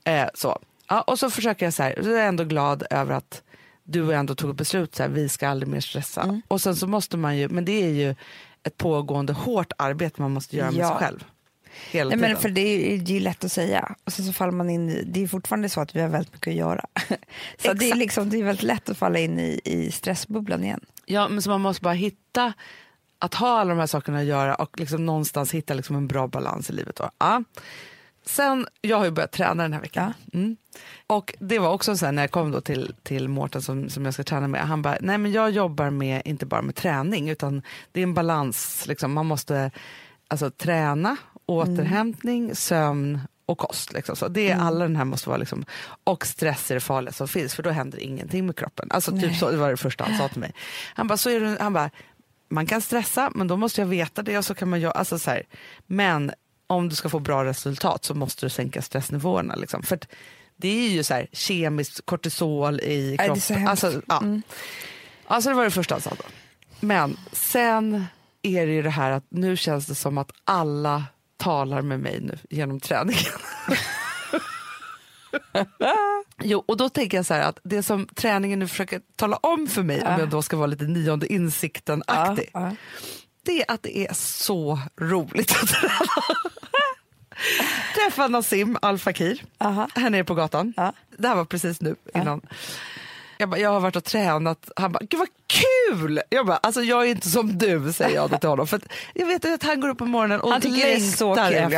eh, 0.05 0.29
så. 0.35 0.59
Ja, 0.88 1.01
och 1.01 1.19
så 1.19 1.31
försöker 1.31 1.67
jag 1.67 1.75
så 1.75 1.83
här, 1.83 1.99
så 2.03 2.09
är 2.11 2.19
jag 2.19 2.27
ändå 2.29 2.45
glad 2.45 2.83
över 2.91 3.15
att 3.15 3.43
du 3.85 4.14
ändå 4.14 4.35
tog 4.35 4.51
ett 4.51 4.57
beslut, 4.57 4.95
så 4.95 5.03
här, 5.03 5.11
vi 5.11 5.29
ska 5.29 5.49
aldrig 5.49 5.68
mer 5.68 5.81
stressa. 5.81 6.23
Mm. 6.23 6.42
Och 6.49 6.61
sen 6.61 6.77
så 6.77 6.87
måste 6.87 7.16
man 7.16 7.37
ju, 7.38 7.49
men 7.49 7.64
det 7.64 7.73
är 7.85 7.88
ju 7.88 8.14
ett 8.62 8.77
pågående 8.77 9.33
hårt 9.33 9.73
arbete 9.79 10.21
man 10.23 10.31
måste 10.33 10.57
göra 10.57 10.71
med 10.71 10.81
Ja. 10.81 10.88
sig 10.88 10.97
själv. 10.99 11.25
Hela 11.90 12.09
Nej, 12.09 12.18
tiden. 12.18 12.31
men 12.33 12.40
för 12.42 12.49
det 12.49 12.61
är, 12.95 12.99
det 12.99 13.16
är 13.16 13.21
lätt 13.21 13.45
att 13.45 13.53
säga. 13.53 13.95
Och 14.05 14.12
sen 14.12 14.25
så 14.25 14.33
faller 14.33 14.53
man 14.53 14.71
in 14.71 14.88
i, 14.88 15.03
det 15.07 15.23
är 15.23 15.27
fortfarande 15.27 15.68
så 15.68 15.81
att 15.81 15.97
vi 15.97 16.01
har 16.01 16.09
väldigt 16.09 16.33
mycket 16.33 16.49
att 16.51 16.55
göra. 16.57 16.85
så 17.59 17.73
det 17.73 17.85
är, 17.85 17.87
Exakt. 17.87 17.97
liksom, 17.99 18.31
det 18.31 18.38
är 18.38 18.45
väldigt 18.45 18.62
lätt 18.62 18.88
att 18.88 18.99
falla 18.99 19.18
in 19.18 19.38
i, 19.38 19.61
i 19.64 19.90
stressbubblan 19.92 20.64
igen. 20.64 20.81
Ja, 21.07 21.29
men 21.29 21.42
så 21.42 21.51
man 21.51 21.61
måste 21.61 21.83
bara 21.83 21.95
hitta 21.95 22.53
att 23.18 23.35
ha 23.35 23.61
alla 23.61 23.71
de 23.71 23.79
här 23.79 23.87
sakerna 23.87 24.18
att 24.18 24.25
göra 24.25 24.55
och 24.55 24.81
liksom 24.81 25.07
någonstans 25.07 25.53
hitta 25.55 25.75
liksom 25.75 25.97
en 25.97 26.07
bra 26.09 26.27
balans 26.27 26.71
i 26.71 26.73
livet. 26.73 26.97
Då. 26.97 27.11
Ja. 27.18 27.42
Sen, 28.25 28.67
jag 28.81 28.97
har 28.97 29.05
ju 29.05 29.11
börjat 29.11 29.33
träna 29.33 29.63
den 29.63 29.73
här 29.73 29.81
veckan. 29.81 30.15
Mm. 30.33 30.57
Och 31.07 31.35
det 31.39 31.59
var 31.59 31.73
också 31.73 31.97
så 31.97 32.05
här, 32.05 32.13
när 32.13 32.23
jag 32.23 32.31
kom 32.31 32.51
då 32.51 32.61
till, 32.61 32.95
till 33.03 33.29
Mårten 33.29 33.63
som, 33.63 33.89
som 33.91 34.05
jag 34.05 34.15
ska 34.15 34.25
träna 34.25 34.49
med, 34.49 34.61
han 34.61 34.83
bara, 34.83 34.97
nej 35.01 35.19
men 35.19 35.33
jag 35.33 35.51
jobbar 35.51 35.91
med, 35.91 36.23
inte 36.25 36.47
bara 36.47 36.63
med 36.63 36.75
träning, 36.75 37.31
utan 37.31 37.63
det 37.93 38.01
är 38.01 38.03
en 38.03 38.15
balans. 38.15 38.87
Liksom. 38.87 39.13
Man 39.13 39.27
måste 39.27 39.71
alltså, 40.29 40.51
träna, 40.51 41.17
återhämtning, 41.47 42.55
sömn 42.55 43.21
och 43.47 43.59
kost. 43.59 43.93
Liksom. 43.93 44.17
Så 44.17 44.29
det 44.29 44.51
är 44.51 44.57
alla 44.57 44.85
den 44.85 44.97
här 44.97 45.05
måste 45.05 45.29
vara 45.29 45.39
liksom, 45.39 45.65
och 46.05 46.27
stress 46.27 46.71
är 46.71 46.75
det 46.75 46.81
farligaste 46.81 47.19
som 47.19 47.29
finns 47.29 47.55
för 47.55 47.63
då 47.63 47.71
händer 47.71 48.01
ingenting 48.01 48.47
med 48.47 48.57
kroppen. 48.57 48.89
Alltså 48.91 49.11
typ 49.11 49.23
Nej. 49.23 49.35
så, 49.35 49.51
det 49.51 49.57
var 49.57 49.71
det 49.71 49.77
första 49.77 50.05
han 50.05 50.19
sa 50.19 50.29
till 50.29 50.41
mig. 50.41 50.53
Han 50.95 51.07
bara, 51.07 51.17
så 51.17 51.31
är 51.31 51.41
det, 51.41 51.57
han 51.61 51.73
bara, 51.73 51.91
man 52.49 52.67
kan 52.67 52.81
stressa 52.81 53.31
men 53.35 53.49
då 53.49 53.57
måste 53.57 53.81
jag 53.81 53.89
veta 53.89 54.23
det 54.23 54.39
och 54.39 54.45
så 54.45 54.55
kan 54.55 54.69
man 54.69 54.81
göra, 54.81 54.93
alltså 54.93 55.19
så 55.19 55.31
här, 55.31 55.43
men 55.87 56.33
om 56.75 56.89
du 56.89 56.95
ska 56.97 57.09
få 57.09 57.19
bra 57.19 57.45
resultat 57.45 58.05
så 58.05 58.15
måste 58.15 58.47
du 58.47 58.51
sänka 58.51 58.83
stressnivåerna. 58.83 59.55
Liksom. 59.55 59.83
För 59.83 59.99
det 60.57 60.69
är 60.87 60.89
ju 60.89 61.03
så 61.03 61.15
här, 61.15 61.27
kemiskt 61.33 62.07
kortisol 62.07 62.81
i 62.81 63.17
det 63.17 63.25
är 63.25 63.35
så 63.35 63.47
kroppen. 63.55 63.67
hemskt. 63.67 63.85
Alltså, 63.85 64.03
ja. 64.09 64.23
alltså 65.27 65.51
det 65.51 65.57
var 65.57 65.65
det 65.65 65.71
första 65.71 65.95
han 65.95 66.03
sa 66.03 66.11
då. 66.11 66.25
Men 66.81 67.17
sen 67.33 68.05
är 68.43 68.67
det 68.67 68.73
ju 68.73 68.83
det 68.83 68.91
här 68.91 69.11
att 69.11 69.25
nu 69.29 69.57
känns 69.57 69.87
det 69.87 69.95
som 69.95 70.19
att 70.19 70.31
alla 70.45 71.05
talar 71.37 71.83
med 71.83 72.01
mig 72.01 72.21
nu 72.21 72.39
genom 72.51 72.81
träningen. 72.81 73.23
Jo, 76.43 76.65
och 76.69 76.77
då 76.77 76.89
tänker 76.89 77.19
jag 77.19 77.27
så 77.27 77.35
här 77.35 77.41
att 77.43 77.59
det 77.63 77.83
som 77.83 78.07
träningen 78.07 78.59
nu 78.59 78.69
försöker 78.69 79.01
tala 79.17 79.37
om 79.37 79.67
för 79.67 79.83
mig, 79.83 80.03
om 80.03 80.19
jag 80.19 80.29
då 80.29 80.43
ska 80.43 80.57
vara 80.57 80.67
lite 80.67 80.85
nionde 80.85 81.33
insikten-aktig, 81.33 82.51
Ja, 82.53 82.61
ja. 82.61 82.77
det 83.43 83.61
är 83.61 83.75
att 83.75 83.83
det 83.83 83.99
är 83.99 84.15
så 84.15 84.79
roligt 85.01 85.51
att 85.63 85.69
träna. 85.69 86.51
Träffa 87.95 88.29
Nassim 88.29 88.79
Al 88.83 88.99
Fakir 88.99 89.43
Aha. 89.59 89.89
här 89.95 90.11
nere 90.11 90.25
på 90.25 90.35
gatan. 90.35 90.75
Ja. 90.77 90.93
Det 91.19 91.29
här 91.29 91.35
var 91.35 91.45
precis 91.45 91.81
nu 91.81 91.97
innan. 92.15 92.41
Jag, 93.39 93.49
bara, 93.49 93.61
jag 93.61 93.71
har 93.71 93.81
varit 93.81 93.97
och 93.97 94.05
tränat. 94.05 94.71
Han 94.77 94.93
bara, 94.93 95.05
gud 95.11 95.19
vad 95.21 95.29
kul! 95.47 96.21
Jag 96.31 96.47
bara, 96.47 96.57
alltså 96.57 96.83
jag 96.83 97.03
är 97.03 97.07
inte 97.11 97.29
som 97.31 97.59
du, 97.59 97.93
säger 97.93 98.15
jag 98.17 98.41
till 98.41 98.49
honom. 98.49 98.67
För 98.67 98.81
jag 99.15 99.27
vet 99.27 99.45
att 99.45 99.63
han 99.63 99.81
går 99.81 99.89
upp 99.89 99.99
på 99.99 100.07
morgonen 100.07 100.41
och 100.41 100.51
Han 100.53 100.61
längtar 100.61 100.81
kul. 100.81 100.91
efter 100.93 101.27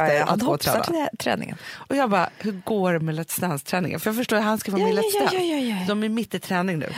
Ja, 0.07 0.13
ja. 0.13 0.25
att 0.25 0.41
gå 0.41 0.53
och 0.53 0.61
träna. 0.61 0.83
trä- 0.85 1.09
träningen. 1.19 1.57
Och 1.73 1.97
jag 1.97 2.11
bara, 2.11 2.31
hur 2.39 2.53
går 2.65 2.93
det 2.93 3.01
med 3.01 3.15
Let's 3.15 3.41
Dance-träningen? 3.41 4.01
För 4.01 4.11
jag 4.11 4.17
förstår 4.17 4.37
att 4.37 4.43
han 4.45 4.59
ska 4.59 4.73
vara 4.73 4.81
Ja, 4.83 4.87
med 4.87 4.95
i 4.95 4.97
ja, 4.97 5.03
Let's 5.03 5.15
ja, 5.15 5.21
Dance. 5.21 5.37
ja, 5.37 5.57
ja, 5.57 5.77
ja. 5.81 5.87
De 5.89 6.03
är 6.05 6.09
mitt 6.09 6.35
i 6.35 6.39
träning 6.41 6.79
nu. 6.79 6.93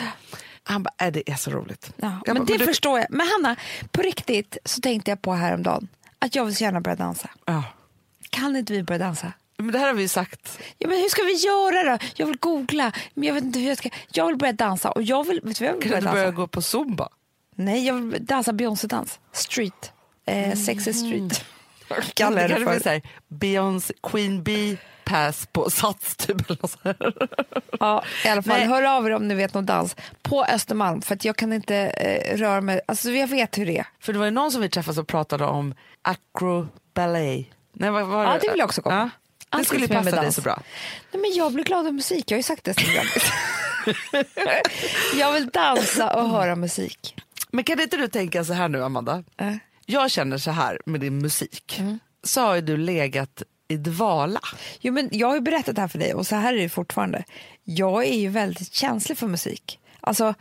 Han 0.63 0.83
bara, 0.83 1.07
äh, 1.07 1.13
det 1.13 1.31
är 1.31 1.35
så 1.37 1.51
roligt. 1.51 1.93
Ja, 1.97 2.21
men 2.27 2.37
bara, 2.37 2.45
det 2.45 2.57
du- 2.59 2.67
förstår 2.67 2.99
jag. 2.99 3.07
Men 3.11 3.27
Hanna, 3.29 3.57
på 3.91 4.03
riktigt 4.03 4.59
så 4.65 4.81
tänkte 4.81 5.11
jag 5.11 5.23
på 5.23 5.33
häromdagen 5.33 5.89
att 6.19 6.35
jag 6.35 6.45
vill 6.45 6.57
så 6.57 6.65
gärna 6.65 6.81
börja 6.81 6.97
dansa. 6.97 7.29
Ja. 7.45 7.63
Kan 8.31 8.57
inte 8.57 8.73
vi 8.73 8.83
börja 8.83 8.99
dansa? 8.99 9.33
Men 9.59 9.73
det 9.73 9.79
här 9.79 9.87
har 9.87 9.95
vi 9.95 10.03
ju 10.03 10.09
sagt. 10.09 10.59
Ja, 10.79 10.89
men 10.89 10.99
hur 10.99 11.09
ska 11.09 11.23
vi 11.23 11.33
göra 11.35 11.93
då? 11.93 12.05
Jag 12.17 12.27
vill 12.27 12.37
googla, 12.39 12.93
men 13.15 13.25
jag 13.25 13.35
vet 13.35 13.45
inte 13.45 13.59
hur 13.59 13.69
jag 13.69 13.79
ska. 13.79 13.89
Jag 14.13 14.27
vill 14.27 14.37
börja 14.37 14.53
dansa 14.53 14.91
och 14.91 15.03
jag 15.03 15.27
vill, 15.27 15.41
vet 15.45 15.59
du 15.59 15.65
vad 15.65 15.75
jag 15.75 15.79
vill 15.79 15.83
Kan 15.83 15.91
börja 15.91 16.01
du 16.01 16.19
börja 16.19 16.31
gå 16.31 16.47
på 16.47 16.63
zumba? 16.63 17.09
Nej, 17.55 17.87
jag 17.87 17.95
vill 17.95 18.25
dansa 18.27 18.53
Beyoncé-dans. 18.53 19.19
Street. 19.33 19.93
Eh, 20.27 20.55
Sexy 20.55 20.93
street. 20.93 21.45
kallar 22.15 22.49
det 22.49 22.55
det 22.55 22.65
för. 22.65 22.81
så 22.81 22.89
här 22.89 23.03
Beyoncé, 23.29 23.95
Queen 24.03 24.43
Bee 24.43 24.77
pass 25.05 25.47
på 25.53 25.71
Sats 25.71 26.17
typ. 26.17 26.51
Eller 26.51 26.67
så 26.67 26.79
här. 26.85 26.97
Ja, 27.81 28.05
i 28.25 28.29
alla 28.29 28.43
fall. 28.43 28.59
Nej. 28.59 28.67
Hör 28.67 28.83
av 28.83 29.07
er 29.07 29.11
om 29.11 29.29
ni 29.29 29.35
vet 29.35 29.55
någon 29.55 29.67
dans 29.67 29.97
på 30.23 30.45
Östermalm 30.45 31.03
för 31.03 31.15
att 31.15 31.25
jag 31.25 31.37
kan 31.37 31.53
inte 31.53 31.77
eh, 31.77 32.37
röra 32.37 32.61
mig. 32.61 32.81
Alltså 32.89 33.11
jag 33.11 33.27
vet 33.29 33.59
hur 33.59 33.67
det 33.67 33.79
är. 33.79 33.87
För 34.01 34.13
det 34.13 34.19
var 34.19 34.27
ju 34.27 34.33
någon 34.33 34.53
som 34.53 34.63
vi 34.63 34.69
träffade 34.69 34.95
som 34.95 35.07
pratade 35.07 35.45
om 35.45 35.75
acro 36.03 36.69
ballet. 36.95 37.47
Nej, 37.79 37.91
vad 37.91 38.07
var 38.07 38.25
Ja, 38.25 38.39
det 38.43 38.51
vill 38.51 38.59
jag 38.59 38.67
också 38.67 38.83
komma. 38.83 39.11
Ja. 39.51 39.59
Det 39.59 39.65
skulle 39.65 39.89
passa 39.89 40.21
dig 40.21 40.33
så 40.33 40.41
bra. 40.41 40.63
Nej, 41.13 41.21
men 41.21 41.33
jag 41.35 41.53
blir 41.53 41.65
glad 41.65 41.87
av 41.87 41.95
musik, 41.95 42.31
jag 42.31 42.37
har 42.37 42.39
ju 42.39 42.43
sagt 42.43 42.65
det. 42.65 42.75
jag 45.15 45.33
vill 45.33 45.49
dansa 45.49 46.15
och 46.15 46.29
höra 46.31 46.57
musik. 46.57 47.15
Men 47.51 47.65
kan 47.65 47.81
inte 47.81 47.97
du 47.97 48.09
tänka 48.09 48.45
så 48.45 48.53
här 48.53 48.69
nu 48.69 48.85
Amanda? 48.85 49.25
Äh. 49.37 49.55
Jag 49.87 50.11
känner 50.11 50.39
så 50.39 50.51
här 50.51 50.81
med 50.87 51.01
din 51.01 51.19
musik. 51.19 51.81
Så 52.23 52.41
har 52.41 52.55
ju 52.55 52.61
du 52.61 52.77
legat 52.77 53.43
i 53.69 53.77
dvala. 53.77 54.41
Jo, 54.81 54.93
men 54.93 55.09
jag 55.13 55.29
har 55.29 55.35
ju 55.35 55.41
berättat 55.41 55.75
det 55.75 55.81
här 55.81 55.89
för 55.89 55.99
dig 55.99 56.15
och 56.15 56.27
så 56.27 56.37
här 56.37 56.55
är 56.55 56.59
det 56.59 56.69
fortfarande. 56.69 57.25
Jag 57.65 58.05
är 58.05 58.19
ju 58.19 58.29
väldigt 58.29 58.75
känslig 58.75 59.19
för 59.19 59.27
musik. 59.27 59.79
Alltså, 60.01 60.35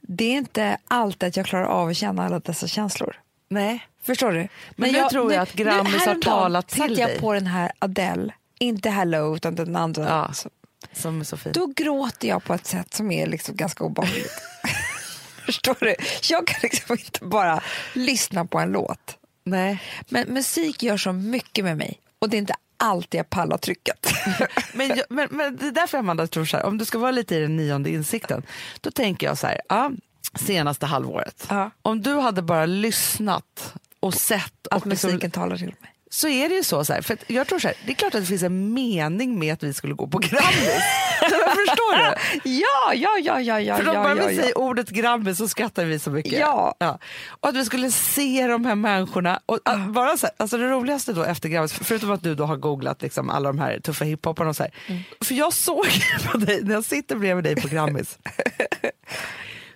det 0.00 0.24
är 0.24 0.36
inte 0.36 0.78
alltid 0.88 1.28
att 1.28 1.36
jag 1.36 1.46
klarar 1.46 1.64
av 1.64 1.88
att 1.88 1.96
känna 1.96 2.24
alla 2.24 2.40
dessa 2.40 2.66
känslor. 2.66 3.20
Nej. 3.48 3.86
Förstår 4.02 4.32
du? 4.32 4.48
Men 4.76 4.92
nu 4.92 5.04
tror 5.10 5.32
jag 5.32 5.42
att 5.42 5.52
Grammis 5.52 5.92
har 5.92 5.98
häromdagen 6.00 6.20
talat 6.22 6.68
till 6.68 6.78
satte 6.78 6.92
jag 6.92 7.08
dig. 7.10 7.20
på 7.20 7.32
den 7.32 7.46
här 7.46 7.72
Adele, 7.78 8.32
inte 8.58 8.90
Hello 8.90 9.36
utan 9.36 9.54
den 9.54 9.76
andra. 9.76 10.04
Ja. 10.08 10.32
Så- 10.32 10.50
Som 10.92 11.20
är 11.20 11.24
så 11.24 11.36
fin. 11.36 11.52
Då 11.52 11.66
gråter 11.66 12.28
jag 12.28 12.44
på 12.44 12.54
ett 12.54 12.66
sätt 12.66 12.94
som 12.94 13.10
är 13.12 13.26
liksom 13.26 13.56
ganska 13.56 13.84
obehagligt. 13.84 14.42
Förstår 15.46 15.76
du? 15.80 15.94
Jag 16.30 16.46
kan 16.46 16.60
liksom 16.62 16.96
inte 17.06 17.24
bara 17.24 17.60
lyssna 17.94 18.44
på 18.44 18.58
en 18.58 18.72
låt. 18.72 19.16
Nej. 19.44 19.82
Men 20.08 20.28
musik 20.28 20.82
gör 20.82 20.96
så 20.96 21.12
mycket 21.12 21.64
med 21.64 21.76
mig 21.76 22.00
och 22.18 22.28
det 22.28 22.36
är 22.36 22.38
inte 22.38 22.54
alltid 22.76 23.18
jag 23.18 23.30
pallar 23.30 23.58
trycket. 23.58 24.06
Men, 24.74 24.88
jag, 24.88 25.02
men, 25.08 25.28
men 25.30 25.56
det 25.56 25.66
är 25.66 25.70
därför 25.72 25.98
Amanda 25.98 26.26
tror 26.26 26.44
så 26.44 26.56
här, 26.56 26.64
om 26.66 26.78
du 26.78 26.84
ska 26.84 26.98
vara 26.98 27.10
lite 27.10 27.34
i 27.36 27.40
den 27.40 27.56
nionde 27.56 27.90
insikten, 27.90 28.42
då 28.80 28.90
tänker 28.90 29.26
jag 29.26 29.38
så 29.38 29.46
här, 29.46 29.60
ja, 29.68 29.90
senaste 30.34 30.86
halvåret. 30.86 31.46
Ja. 31.48 31.70
Om 31.82 32.02
du 32.02 32.14
hade 32.14 32.42
bara 32.42 32.66
lyssnat 32.66 33.74
och 34.00 34.14
sett 34.14 34.66
Att 34.70 34.82
och 34.82 34.86
liksom, 34.86 35.10
musiken 35.10 35.30
talar 35.30 35.56
till 35.56 35.66
mig. 35.66 35.94
så 36.10 36.28
är 36.28 36.48
det 36.48 36.54
ju 36.54 36.62
så. 36.62 36.84
så 36.84 36.92
här, 36.92 37.02
för 37.02 37.18
jag 37.26 37.46
tror 37.46 37.58
så 37.58 37.68
här, 37.68 37.76
det 37.86 37.92
är 37.92 37.94
klart 37.94 38.14
att 38.14 38.20
det 38.20 38.26
finns 38.26 38.42
en 38.42 38.74
mening 38.74 39.38
med 39.38 39.52
att 39.54 39.62
vi 39.62 39.74
skulle 39.74 39.94
gå 39.94 40.06
på 40.06 40.18
Grammis. 40.18 40.82
Förstår 41.30 41.96
du? 41.96 42.14
Ja, 42.50 42.94
ja, 42.94 43.18
ja, 43.22 43.40
ja, 43.40 43.60
ja. 43.60 43.76
För 43.76 43.84
då 43.84 43.94
ja, 43.94 44.02
bara 44.02 44.16
ja, 44.16 44.26
vi 44.26 44.34
ja. 44.34 44.42
säger 44.42 44.58
ordet 44.58 44.90
Grammis 44.90 45.38
så 45.38 45.48
skrattar 45.48 45.84
vi 45.84 45.98
så 45.98 46.10
mycket. 46.10 46.32
Ja. 46.32 46.74
Och 47.28 47.48
att 47.48 47.56
vi 47.56 47.64
skulle 47.64 47.90
se 47.90 48.46
de 48.46 48.64
här 48.64 48.74
människorna. 48.74 49.40
Och 49.46 49.58
att 49.64 49.92
bara 49.92 50.16
så 50.16 50.26
här, 50.26 50.34
alltså 50.36 50.58
det 50.58 50.68
roligaste 50.68 51.12
då 51.12 51.22
efter 51.22 51.48
Grammis, 51.48 51.72
förutom 51.72 52.10
att 52.10 52.22
du 52.22 52.34
då 52.34 52.44
har 52.44 52.56
googlat 52.56 53.02
liksom 53.02 53.30
alla 53.30 53.48
de 53.48 53.58
här 53.58 53.80
tuffa 53.80 54.04
hiphoparna 54.04 54.50
och 54.50 54.56
så 54.56 54.62
här. 54.62 54.72
Mm. 54.86 55.02
För 55.20 55.34
jag 55.34 55.52
såg 55.52 55.86
på 56.32 56.38
dig, 56.38 56.60
när 56.64 56.74
jag 56.74 56.84
sitter 56.84 57.16
bredvid 57.16 57.44
dig 57.44 57.56
på 57.56 57.68
Grammis, 57.68 58.18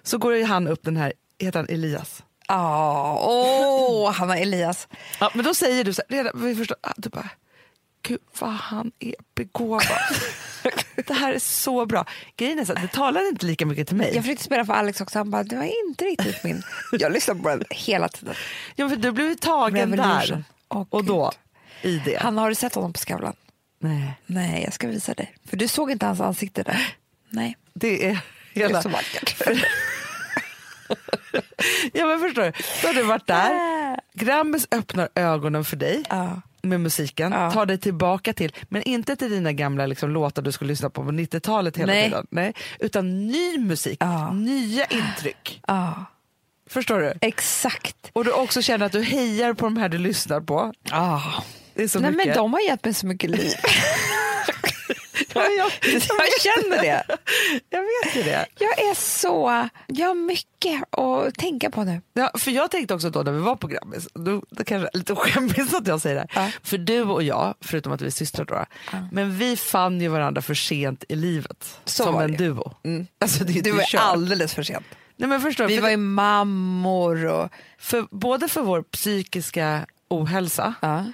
så 0.02 0.18
går 0.18 0.36
ju 0.36 0.44
han 0.44 0.68
upp 0.68 0.82
den 0.82 0.96
här, 0.96 1.12
heter 1.38 1.58
han 1.58 1.68
Elias? 1.68 2.22
Ja, 2.48 3.18
åh, 3.22 4.12
Hanna 4.12 4.38
Elias. 4.38 4.88
Ja, 5.20 5.30
men 5.34 5.44
då 5.44 5.54
säger 5.54 5.84
du 5.84 5.92
så 5.92 6.02
här, 6.08 6.16
redan, 6.16 6.46
vi 6.46 6.54
förstår, 6.54 6.76
ah, 6.80 6.92
du 6.96 7.08
bara, 7.08 7.28
gud 8.02 8.20
vad 8.38 8.50
han 8.50 8.92
är 8.98 9.14
begåvad. 9.34 9.86
det 11.06 11.14
här 11.14 11.32
är 11.32 11.38
så 11.38 11.86
bra. 11.86 12.06
Grejen 12.36 12.58
är 12.58 12.64
så 12.64 12.72
att 12.72 12.82
det 12.82 12.88
talar 12.88 13.28
inte 13.28 13.46
lika 13.46 13.66
mycket 13.66 13.88
till 13.88 13.96
mig. 13.96 14.14
Jag 14.14 14.24
försökte 14.24 14.44
spela 14.44 14.64
för 14.64 14.72
Alex 14.72 15.00
också, 15.00 15.18
han 15.18 15.30
bara, 15.30 15.42
det 15.42 15.56
var 15.56 15.88
inte 15.88 16.04
riktigt 16.04 16.44
min. 16.44 16.62
Jag 16.92 17.12
lyssnar 17.12 17.34
på 17.34 17.48
den 17.48 17.64
hela 17.70 18.08
tiden. 18.08 18.34
Ja, 18.76 18.88
för 18.88 18.96
du 18.96 19.12
blev 19.12 19.34
tagen 19.36 19.90
Revolution. 19.90 20.36
där 20.36 20.44
Åh, 20.68 20.86
och 20.90 21.04
då 21.04 21.32
i 21.82 21.98
det. 22.04 22.18
Han, 22.20 22.38
har 22.38 22.48
du 22.48 22.54
sett 22.54 22.74
honom 22.74 22.92
på 22.92 22.98
Skavlan? 22.98 23.34
Nej, 23.78 24.14
Nej, 24.26 24.64
jag 24.64 24.72
ska 24.72 24.86
visa 24.86 25.14
dig. 25.14 25.34
För 25.46 25.56
du 25.56 25.68
såg 25.68 25.90
inte 25.90 26.06
hans 26.06 26.20
ansikte 26.20 26.62
där. 26.62 26.94
Nej, 27.28 27.56
det 27.74 28.08
är 28.08 28.20
det 28.54 28.62
är 28.62 28.66
hela... 28.66 28.82
så 28.82 28.88
vackert. 28.88 29.36
Ja 31.92 32.06
men 32.06 32.20
förstår 32.20 32.42
du, 32.42 32.52
då 32.82 32.88
har 32.88 32.94
du 32.94 33.02
varit 33.02 33.26
där. 33.26 33.50
Grammis 34.14 34.66
öppnar 34.70 35.08
ögonen 35.14 35.64
för 35.64 35.76
dig 35.76 36.02
Ja. 36.08 36.40
med 36.62 36.80
musiken, 36.80 37.32
Ja. 37.32 37.50
tar 37.50 37.66
dig 37.66 37.78
tillbaka 37.78 38.32
till, 38.32 38.52
men 38.68 38.82
inte 38.82 39.16
till 39.16 39.30
dina 39.30 39.52
gamla 39.52 39.86
liksom, 39.86 40.10
låtar 40.10 40.42
du 40.42 40.52
skulle 40.52 40.68
lyssna 40.68 40.90
på 40.90 41.04
på 41.04 41.10
90-talet 41.10 41.76
hela 41.76 41.92
Nej. 41.92 42.04
tiden. 42.04 42.26
Nej, 42.30 42.54
utan 42.80 43.26
ny 43.26 43.58
musik, 43.58 43.96
Ja. 44.00 44.32
nya 44.32 44.84
intryck. 44.84 45.60
Ja, 45.66 46.04
Förstår 46.70 47.00
du? 47.00 47.12
exakt. 47.20 47.96
Och 48.12 48.24
du 48.24 48.32
också 48.32 48.62
känner 48.62 48.86
att 48.86 48.92
du 48.92 49.02
hejar 49.02 49.52
på 49.52 49.66
de 49.66 49.76
här 49.76 49.88
du 49.88 49.98
lyssnar 49.98 50.40
på. 50.40 50.72
Ja. 50.90 51.22
Det 51.74 51.82
är 51.82 51.88
så 51.88 52.00
Nej, 52.00 52.10
mycket. 52.10 52.26
men 52.26 52.36
de 52.36 52.52
har 52.52 52.60
gett 52.60 52.84
mig 52.84 52.94
så 52.94 53.06
mycket 53.06 53.30
liv. 53.30 53.52
Ja, 55.34 55.42
jag, 55.58 55.70
jag, 55.92 56.02
jag 56.02 56.40
känner 56.42 56.82
det. 56.82 57.04
jag 57.70 57.80
vet 57.80 58.16
ju 58.16 58.22
det. 58.22 58.46
Jag 58.58 58.78
är 58.78 58.94
så... 58.94 59.68
Jag 59.86 60.06
har 60.08 60.14
mycket 60.14 60.82
att 60.98 61.34
tänka 61.34 61.70
på 61.70 61.84
nu. 61.84 62.00
Ja, 62.12 62.30
för 62.38 62.50
jag 62.50 62.70
tänkte 62.70 62.94
också 62.94 63.10
då 63.10 63.22
när 63.22 63.32
vi 63.32 63.38
var 63.38 63.56
på 63.56 63.66
Grammis, 63.66 64.08
då, 64.14 64.42
det 64.50 64.64
kanske 64.64 64.88
är 64.92 64.98
lite 64.98 65.14
skämmigt 65.14 65.74
att 65.74 65.86
jag 65.86 66.00
säger 66.00 66.16
det. 66.16 66.26
Ja. 66.34 66.50
För 66.62 66.78
du 66.78 67.02
och 67.02 67.22
jag, 67.22 67.54
förutom 67.60 67.92
att 67.92 68.00
vi 68.00 68.06
är 68.06 68.10
systrar 68.10 68.44
då, 68.44 68.64
men 69.12 69.38
vi 69.38 69.56
fann 69.56 70.00
ju 70.00 70.08
varandra 70.08 70.42
för 70.42 70.54
sent 70.54 71.04
i 71.08 71.16
livet. 71.16 71.78
Så 71.84 72.04
som 72.04 72.20
en 72.20 72.30
det. 72.30 72.36
duo. 72.36 72.74
Mm. 72.84 73.06
Alltså, 73.20 73.44
det 73.44 73.58
är 73.58 73.62
Du 73.62 73.70
var 73.70 73.82
kört. 73.82 74.00
alldeles 74.00 74.54
för 74.54 74.62
sent. 74.62 74.86
Nej, 75.16 75.28
men 75.28 75.40
förstår? 75.40 75.66
Vi 75.66 75.74
för, 75.76 75.82
var 75.82 75.90
ju 75.90 75.96
mammor 75.96 77.26
och... 77.26 77.48
för, 77.78 78.06
både 78.10 78.48
för 78.48 78.60
vår 78.62 78.82
psykiska 78.82 79.86
ohälsa 80.08 80.74
Ja. 80.80 81.04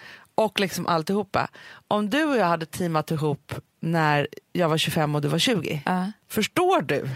Och 0.44 0.60
liksom 0.60 0.86
alltihopa. 0.86 1.48
Om 1.88 2.10
du 2.10 2.24
och 2.24 2.36
jag 2.36 2.46
hade 2.46 2.66
teamat 2.66 3.10
ihop 3.10 3.54
när 3.80 4.28
jag 4.52 4.68
var 4.68 4.78
25 4.78 5.14
och 5.14 5.20
du 5.22 5.28
var 5.28 5.38
20, 5.38 5.82
Ja. 5.86 6.12
förstår 6.28 6.82
du 6.82 7.08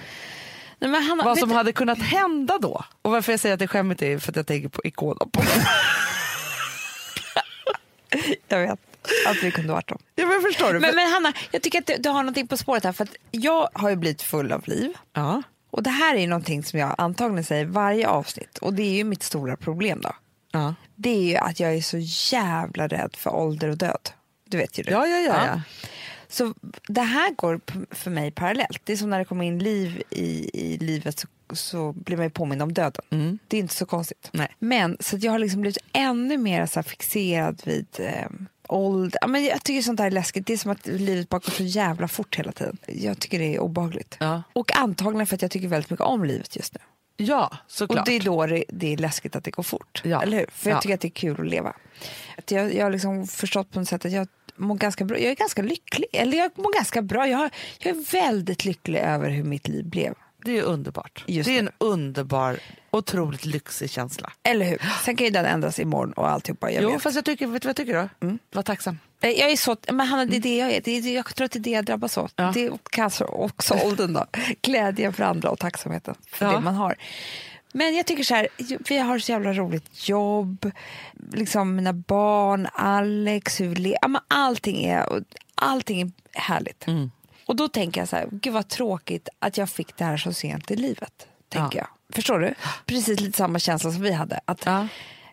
Nej, 0.78 0.90
men 0.90 1.02
Hanna, 1.02 1.24
vad 1.24 1.38
som 1.38 1.50
hade 1.50 1.72
kunnat 1.72 1.98
hända 1.98 2.58
då? 2.58 2.84
Och 3.02 3.10
varför 3.10 3.32
jag 3.32 3.40
säger 3.40 3.52
att 3.52 3.58
det 3.58 3.64
är 3.64 3.66
skämmigt 3.66 4.02
är 4.02 4.18
för 4.18 4.32
att 4.32 4.36
jag 4.36 4.46
tänker 4.46 4.68
på 4.68 4.80
Ikonen. 4.84 5.30
Jag 8.48 8.58
vet 8.60 8.80
att 9.26 9.42
vi 9.42 9.50
kunde 9.50 9.72
varit 9.72 9.88
dem. 9.88 9.98
Ja, 10.14 10.26
men 10.26 10.40
förstår 10.42 10.72
du? 10.72 10.80
Men, 10.80 10.96
men 10.96 11.12
Hanna, 11.12 11.32
jag 11.50 11.62
tycker 11.62 11.78
att 11.78 11.86
du, 11.86 11.96
du 11.98 12.08
har 12.08 12.22
någonting 12.22 12.48
på 12.48 12.56
spåret 12.56 12.84
här. 12.84 12.92
För 12.92 13.04
att 13.04 13.16
jag 13.30 13.68
har 13.72 13.90
ju 13.90 13.96
blivit 13.96 14.22
full 14.22 14.52
av 14.52 14.68
liv. 14.68 14.92
ja. 15.12 15.42
Och 15.70 15.82
det 15.82 15.90
här 15.90 16.14
är 16.14 16.20
ju 16.20 16.26
någonting 16.26 16.62
som 16.64 16.78
jag 16.78 16.94
antagligen 16.98 17.44
säger 17.44 17.64
varje 17.64 18.08
avsnitt. 18.08 18.58
Och 18.58 18.74
det 18.74 18.82
är 18.82 18.94
ju 18.94 19.04
mitt 19.04 19.22
stora 19.22 19.56
problem 19.56 20.00
då. 20.02 20.12
Ja. 20.54 20.74
Det 20.94 21.10
är 21.10 21.22
ju 21.22 21.36
att 21.36 21.60
jag 21.60 21.74
är 21.74 21.82
så 21.82 21.98
jävla 22.32 22.88
rädd 22.88 23.16
för 23.16 23.34
ålder 23.34 23.68
och 23.68 23.78
död. 23.78 24.10
Du 24.44 24.56
vet 24.56 24.78
ju 24.78 24.82
det. 24.82 24.90
Ja, 24.90 25.06
ja, 25.06 25.18
ja, 25.18 25.46
ja. 25.46 25.60
Så 26.28 26.54
det 26.88 27.00
här 27.00 27.34
går 27.34 27.60
för 27.90 28.10
mig 28.10 28.30
parallellt. 28.30 28.80
Det 28.84 28.92
är 28.92 28.96
som 28.96 29.10
när 29.10 29.18
det 29.18 29.24
kommer 29.24 29.44
in 29.44 29.58
liv 29.58 30.02
i, 30.10 30.50
i 30.54 30.78
livet 30.78 31.18
så, 31.18 31.28
så 31.52 31.92
blir 31.92 32.16
man 32.16 32.26
ju 32.26 32.30
påmind 32.30 32.62
om 32.62 32.72
döden. 32.72 33.04
Mm. 33.10 33.38
Det 33.48 33.56
är 33.56 33.60
inte 33.60 33.74
så 33.74 33.86
konstigt. 33.86 34.28
Nej. 34.32 34.48
Men 34.58 34.96
så 35.00 35.16
jag 35.16 35.32
har 35.32 35.38
liksom 35.38 35.60
blivit 35.60 35.78
ännu 35.92 36.36
mer 36.36 36.66
så 36.66 36.82
fixerad 36.82 37.62
vid 37.64 37.86
eh, 37.98 38.28
ålder. 38.68 39.18
Ja, 39.20 39.26
men 39.26 39.44
jag 39.44 39.64
tycker 39.64 39.82
sånt 39.82 39.96
där 39.96 40.06
är 40.06 40.10
läskigt. 40.10 40.46
Det 40.46 40.52
är 40.52 40.56
som 40.56 40.70
att 40.70 40.86
livet 40.86 41.28
bara 41.28 41.38
går 41.38 41.52
så 41.52 41.62
jävla 41.62 42.08
fort 42.08 42.38
hela 42.38 42.52
tiden. 42.52 42.78
Jag 42.86 43.18
tycker 43.18 43.38
det 43.38 43.54
är 43.54 43.58
obehagligt. 43.58 44.16
Ja. 44.20 44.42
Och 44.52 44.76
antagligen 44.76 45.26
för 45.26 45.34
att 45.34 45.42
jag 45.42 45.50
tycker 45.50 45.68
väldigt 45.68 45.90
mycket 45.90 46.06
om 46.06 46.24
livet 46.24 46.56
just 46.56 46.74
nu. 46.74 46.80
Ja, 47.16 47.56
såklart. 47.66 47.98
Och 48.00 48.06
det 48.06 48.16
är 48.16 48.20
då 48.20 48.46
det, 48.46 48.64
det 48.68 48.92
är 48.92 48.96
läskigt 48.96 49.36
att 49.36 49.44
det 49.44 49.50
går 49.50 49.62
fort. 49.62 50.02
Ja. 50.04 50.22
Eller 50.22 50.38
hur? 50.38 50.46
För 50.52 50.70
jag 50.70 50.76
Ja. 50.76 50.80
tycker 50.80 50.94
att 50.94 51.00
det 51.00 51.08
är 51.08 51.10
kul 51.10 51.40
att 51.40 51.46
leva. 51.46 51.72
Att 52.38 52.50
jag, 52.50 52.74
jag 52.74 52.84
har 52.84 52.90
liksom 52.90 53.26
förstått 53.26 53.70
på 53.70 53.78
något 53.78 53.88
sätt 53.88 54.04
att 54.04 54.12
jag 54.12 54.28
mår 54.56 54.74
ganska 54.74 55.04
bra. 55.04 55.18
Jag 55.18 55.30
är 55.30 55.34
ganska 55.34 55.62
lycklig. 55.62 56.08
Eller 56.12 56.38
jag 56.38 56.50
mår 56.58 56.74
ganska 56.74 57.02
bra. 57.02 57.28
Jag, 57.28 57.38
har, 57.38 57.50
jag 57.78 57.96
är 57.96 58.12
väldigt 58.12 58.64
lycklig 58.64 58.98
över 58.98 59.30
hur 59.30 59.44
mitt 59.44 59.68
liv 59.68 59.84
blev. 59.88 60.14
Det 60.44 60.58
är 60.58 60.62
underbart. 60.62 61.24
Just 61.26 61.46
det 61.48 61.58
är 61.58 61.62
det. 61.62 61.68
en 61.68 61.74
underbar, 61.78 62.58
otroligt 62.90 63.44
lyxig 63.44 63.90
känsla. 63.90 64.32
Eller 64.42 64.66
hur? 64.66 64.78
Sen 65.04 65.16
kan 65.16 65.24
ju 65.24 65.30
den 65.30 65.44
ändras 65.44 65.78
imorgon 65.80 66.12
och 66.12 66.30
alltihopa. 66.30 66.70
Jag, 66.70 66.82
jo, 66.82 66.90
vet. 66.92 67.02
fast 67.02 67.16
jag 67.16 67.24
tycker, 67.24 67.46
vet 67.46 67.62
du 67.62 67.66
vad 67.66 67.70
jag 67.70 67.76
tycker 67.86 68.08
då? 68.20 68.38
Var 68.52 68.62
tacksam. 68.62 68.98
Eh, 69.20 69.30
jag 69.30 69.50
är 69.50 69.56
så, 69.56 69.76
men 69.92 70.06
Hanna, 70.06 70.24
det 70.24 70.36
är 70.36 70.40
det 70.40 70.56
jag 70.56 70.70
är. 70.72 70.80
Det 70.84 70.90
är, 70.90 71.14
jag 71.14 71.34
tror 71.34 71.44
att 71.44 71.52
det 71.52 71.58
är 71.58 71.60
det 71.60 71.70
jag 71.70 71.84
drabbas 71.84 72.18
av. 72.18 72.30
Ja. 72.36 72.50
Det 72.54 72.64
är 72.66 72.72
kanske 72.90 73.24
också 73.24 73.74
åldern 73.84 74.12
då. 74.12 74.24
Glädjen 74.62 75.12
för 75.12 75.24
andra 75.24 75.50
och 75.50 75.58
tacksamheten 75.58 76.14
för 76.30 76.46
Ja. 76.46 76.52
det 76.52 76.60
man 76.60 76.74
har. 76.74 76.94
Men 77.72 77.94
jag 77.96 78.06
tycker 78.06 78.24
så 78.24 78.34
här, 78.34 78.48
vi 78.88 78.98
har 78.98 79.18
så 79.18 79.32
jävla 79.32 79.52
roligt 79.52 80.08
jobb, 80.08 80.70
liksom 81.32 81.76
mina 81.76 81.92
barn, 81.92 82.68
Alex, 82.74 83.60
hur 83.60 83.68
vi 83.68 83.74
le- 83.74 83.98
ja, 84.02 84.08
men 84.08 84.22
allting 84.28 84.84
är, 84.84 85.22
allting 85.54 86.00
är 86.00 86.10
härligt. 86.32 86.86
Mm. 86.86 87.10
Och 87.46 87.56
då 87.56 87.68
tänker 87.68 88.00
jag 88.00 88.08
så 88.08 88.16
här, 88.16 88.28
gud 88.32 88.52
vad 88.52 88.68
tråkigt 88.68 89.28
att 89.38 89.58
jag 89.58 89.68
fick 89.68 89.96
det 89.96 90.04
här 90.04 90.16
så 90.16 90.32
sent 90.32 90.70
i 90.70 90.76
livet. 90.76 91.26
Tänker 91.48 91.78
Ja. 91.78 91.86
jag. 92.08 92.14
Förstår 92.16 92.38
du? 92.38 92.54
Precis 92.86 93.20
lite 93.20 93.36
samma 93.38 93.58
känsla 93.58 93.90
som 93.92 94.02
vi 94.02 94.12
hade. 94.12 94.40
Att 94.44 94.66
Ja. 94.66 94.88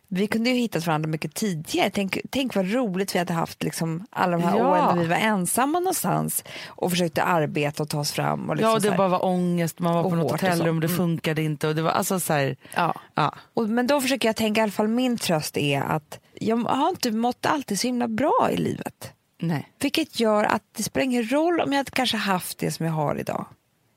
vi 0.07 0.27
kunde 0.27 0.49
ju 0.49 0.55
hittat 0.55 0.87
varandra 0.87 1.07
mycket 1.09 1.33
tidigare. 1.35 1.89
Tänk, 1.89 2.17
tänk 2.29 2.55
vad 2.55 2.71
roligt 2.73 3.15
vi 3.15 3.19
hade 3.19 3.33
haft 3.33 3.63
liksom, 3.63 4.05
alla 4.09 4.37
de 4.37 4.43
här 4.43 4.57
Ja. 4.57 4.67
åren 4.71 4.95
när 4.95 5.01
vi 5.03 5.07
var 5.09 5.15
ensamma 5.15 5.79
någonstans 5.79 6.43
och 6.67 6.89
försökte 6.91 7.23
arbeta 7.23 7.83
och 7.83 7.89
ta 7.89 7.99
oss 7.99 8.11
fram. 8.11 8.49
Och 8.49 8.55
liksom 8.55 8.69
ja, 8.69 8.75
och 8.75 8.81
det 8.81 8.89
här. 8.89 8.97
bara 8.97 9.07
var 9.07 9.25
ångest, 9.25 9.79
man 9.79 9.93
var 9.93 10.03
på 10.03 10.15
något 10.15 10.31
hotellrum, 10.31 10.79
det 10.79 10.87
Mm. 10.87 10.97
funkade 10.97 11.41
inte. 11.41 11.67
Och 11.67 11.75
det 11.75 11.81
var 11.81 11.91
alltså 11.91 12.19
så 12.19 12.33
här, 12.33 12.55
ja. 12.75 12.93
ja. 13.15 13.35
Och, 13.53 13.69
men 13.69 13.87
då 13.87 14.01
försöker 14.01 14.27
jag 14.29 14.35
tänka, 14.35 14.61
i 14.61 14.63
alla 14.63 14.71
fall 14.71 14.87
min 14.87 15.17
tröst 15.17 15.57
är 15.57 15.81
att 15.81 16.19
jag 16.33 16.57
har 16.57 16.89
inte 16.89 17.11
mått 17.11 17.45
alltid 17.45 17.79
så 17.79 17.87
himla 17.87 18.07
bra 18.07 18.49
i 18.51 18.57
livet. 18.57 19.13
Nej. 19.41 19.71
Vilket 19.79 20.19
gör 20.19 20.43
att 20.43 20.63
det 20.77 20.83
spelar 20.83 21.05
ingen 21.05 21.31
roll 21.31 21.59
om 21.59 21.71
jag 21.71 21.77
hade 21.77 21.91
kanske 21.91 22.17
haft 22.17 22.57
det 22.57 22.71
som 22.71 22.85
jag 22.85 22.93
har 22.93 23.15
idag. 23.15 23.45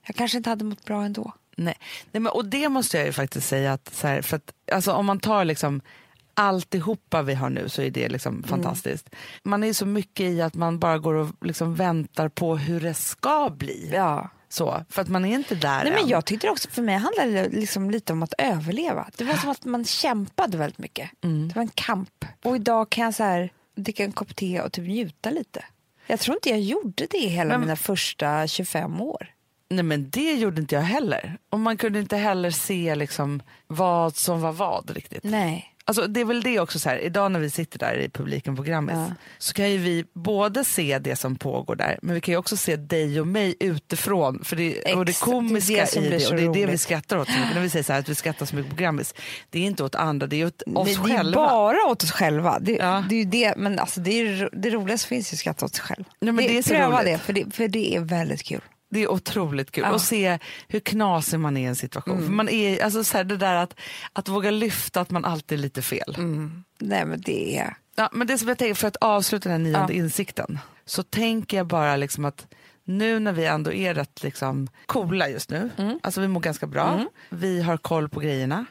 Jag 0.06 0.16
kanske 0.16 0.36
inte 0.36 0.50
hade 0.50 0.64
mått 0.64 0.84
bra 0.84 1.02
ändå. 1.02 1.32
Nej. 1.56 1.78
Nej 2.12 2.20
men, 2.20 2.32
och 2.32 2.44
det 2.44 2.68
måste 2.68 2.96
jag 2.96 3.06
ju 3.06 3.12
faktiskt 3.12 3.48
säga 3.48 3.72
att, 3.72 3.94
så 3.94 4.06
här, 4.06 4.22
för 4.22 4.36
att 4.36 4.52
alltså, 4.72 4.92
om 4.92 5.06
man 5.06 5.20
tar 5.20 5.44
liksom 5.44 5.80
alltihopa 6.34 7.22
vi 7.22 7.34
har 7.34 7.50
nu 7.50 7.68
så 7.68 7.82
är 7.82 7.90
det 7.90 8.08
liksom 8.08 8.42
fantastiskt. 8.42 9.10
Man 9.42 9.64
är 9.64 9.72
så 9.72 9.86
mycket 9.86 10.26
i 10.26 10.42
att 10.42 10.54
man 10.54 10.78
bara 10.78 10.98
går 10.98 11.14
och 11.14 11.28
liksom 11.40 11.74
väntar 11.74 12.28
på 12.28 12.56
hur 12.56 12.80
det 12.80 12.94
ska 12.94 13.50
bli. 13.50 13.90
Ja. 13.94 14.30
Så, 14.48 14.84
för 14.90 15.02
att 15.02 15.08
man 15.08 15.24
är 15.24 15.34
inte 15.34 15.54
där 15.54 15.84
Nej, 15.84 15.92
än. 15.92 15.94
men 15.94 16.08
jag 16.08 16.24
tyckte 16.24 16.50
också, 16.50 16.70
för 16.70 16.82
mig 16.82 16.96
handlade 16.96 17.30
det 17.30 17.48
liksom 17.48 17.90
lite 17.90 18.12
om 18.12 18.22
att 18.22 18.34
överleva. 18.38 19.06
Det 19.16 19.24
var 19.24 19.34
som 19.34 19.50
att 19.50 19.64
man 19.64 19.84
kämpade 19.84 20.58
väldigt 20.58 20.78
mycket. 20.78 21.10
Det 21.20 21.54
var 21.54 21.62
en 21.62 21.68
kamp. 21.74 22.24
Och 22.44 22.56
idag 22.56 22.90
kan 22.90 23.04
jag 23.04 23.14
så 23.14 23.22
här, 23.22 23.50
dricka 23.74 24.04
en 24.04 24.12
kopp 24.12 24.36
te 24.36 24.60
och 24.60 24.72
typ 24.72 24.88
njuta 24.88 25.30
lite. 25.30 25.64
Jag 26.06 26.20
tror 26.20 26.36
inte 26.36 26.50
jag 26.50 26.60
gjorde 26.60 27.06
det 27.10 27.18
hela 27.28 27.48
Men- 27.50 27.60
mina 27.60 27.76
första 27.76 28.46
25 28.46 29.00
år. 29.00 29.30
Nej 29.68 29.82
men 29.84 30.10
det 30.10 30.32
gjorde 30.32 30.60
inte 30.60 30.74
jag 30.74 30.82
heller. 30.82 31.38
Och 31.50 31.60
man 31.60 31.76
kunde 31.76 31.98
inte 31.98 32.16
heller 32.16 32.50
se 32.50 32.94
liksom 32.94 33.42
vad 33.66 34.16
som 34.16 34.40
var 34.40 34.52
vad 34.52 34.90
riktigt. 34.90 35.24
Nej. 35.24 35.73
Alltså, 35.86 36.06
det 36.06 36.20
är 36.20 36.24
väl 36.24 36.42
det 36.42 36.60
också 36.60 36.78
så 36.78 36.88
här, 36.88 36.98
idag 36.98 37.32
när 37.32 37.40
vi 37.40 37.50
sitter 37.50 37.78
där 37.78 37.94
i 37.98 38.08
publiken 38.08 38.56
på 38.56 38.62
Grammis 38.62 38.94
Ja. 38.94 39.12
så 39.38 39.54
kan 39.54 39.70
ju 39.70 39.78
vi 39.78 40.04
både 40.14 40.64
se 40.64 40.98
det 40.98 41.16
som 41.16 41.36
pågår 41.36 41.76
där 41.76 41.98
men 42.02 42.14
vi 42.14 42.20
kan 42.20 42.32
ju 42.32 42.38
också 42.38 42.56
se 42.56 42.76
dig 42.76 43.20
och 43.20 43.26
mig 43.26 43.56
utifrån 43.60 44.44
för 44.44 44.56
det, 44.56 44.94
och 44.94 45.04
det 45.04 45.10
Exakt, 45.10 45.26
det 45.26 45.30
är 45.30 45.34
komiska 45.34 45.74
det 45.80 45.86
som 45.86 46.04
i 46.04 46.08
det 46.08 46.26
och 46.26 46.36
det 46.36 46.42
är 46.42 46.46
det 46.48 46.52
vi 46.60 46.66
roligt. 46.66 46.80
skrattar 46.80 47.16
åt. 47.16 47.28
När 47.54 47.60
vi 47.60 47.70
säger 47.70 47.82
så 47.82 47.92
här 47.92 48.00
att 48.00 48.08
vi 48.08 48.14
skrattar 48.14 48.46
så 48.46 48.56
mycket 48.56 48.70
på 48.70 48.76
Grammis 48.76 49.14
det 49.50 49.58
är 49.58 49.62
inte 49.62 49.84
åt 49.84 49.94
andra, 49.94 50.26
det 50.26 50.36
är 50.40 50.46
åt 50.46 50.62
oss 50.62 50.86
det, 50.88 50.94
det 50.94 51.10
är 51.12 51.16
själva. 51.16 51.34
bara 51.46 51.76
åt 51.90 52.02
oss 52.02 52.12
själva. 52.12 52.58
Det, 52.60 52.72
Ja. 52.72 53.04
det 53.08 53.14
är 53.20 53.24
det, 53.24 53.54
men 53.56 53.78
alltså 53.78 54.00
det, 54.00 54.10
är, 54.20 54.48
det 54.52 54.70
roligaste 54.70 55.08
finns 55.08 55.32
ju 55.32 55.34
att 55.34 55.38
skratta 55.38 55.66
åt 55.66 55.74
sig 55.74 55.84
själv. 55.84 56.04
Nej, 56.20 56.32
men 56.32 56.44
det 56.46 56.58
är 56.58 56.62
så 56.62 56.68
pröva 56.68 57.02
roligt. 57.02 57.12
det 57.12 57.18
för, 57.18 57.32
det, 57.32 57.54
för 57.54 57.68
det 57.68 57.96
är 57.96 58.00
väldigt 58.00 58.42
kul. 58.42 58.60
Det 58.94 59.02
är 59.02 59.10
otroligt 59.10 59.70
kul 59.70 59.82
Ja. 59.82 59.86
Mm. 59.88 59.96
att 59.96 60.02
se 60.02 60.38
hur 60.68 60.80
knasig 60.80 61.40
man 61.40 61.56
är 61.56 61.60
i 61.60 61.64
en 61.64 61.76
situation. 61.76 62.22
För 62.24 62.32
man 62.32 62.48
är, 62.48 62.84
alltså 62.84 63.04
så 63.04 63.16
här, 63.16 63.24
det 63.24 63.36
där 63.36 63.54
att, 63.54 63.74
att 64.12 64.28
våga 64.28 64.50
lyfta 64.50 65.00
att 65.00 65.10
man 65.10 65.24
alltid 65.24 65.58
är 65.58 65.62
lite 65.62 65.82
fel. 65.82 66.14
Mm. 66.18 66.64
Nej 66.78 67.04
men 67.06 67.20
det 67.20 67.58
är... 67.58 67.76
Ja, 67.96 68.08
men 68.12 68.26
det 68.26 68.38
som 68.38 68.48
jag 68.48 68.58
tänker, 68.58 68.74
för 68.74 68.88
att 68.88 68.96
avsluta 68.96 69.48
den 69.48 69.64
här 69.64 69.72
nionde 69.72 69.92
Ja. 69.94 69.98
insikten, 69.98 70.58
så 70.84 71.02
tänker 71.02 71.56
jag 71.56 71.66
bara 71.66 71.96
liksom 71.96 72.24
att 72.24 72.46
nu 72.84 73.18
när 73.20 73.32
vi 73.32 73.46
ändå 73.46 73.72
är 73.72 73.94
rätt 73.94 74.22
liksom 74.22 74.68
coola 74.86 75.28
just 75.28 75.50
nu, 75.50 75.70
Mm. 75.76 75.98
alltså 76.02 76.20
vi 76.20 76.28
mår 76.28 76.40
ganska 76.40 76.66
bra, 76.66 77.04
vi 77.30 77.62
har 77.62 77.76
koll 77.76 78.08
på 78.08 78.20
grejerna, 78.20 78.66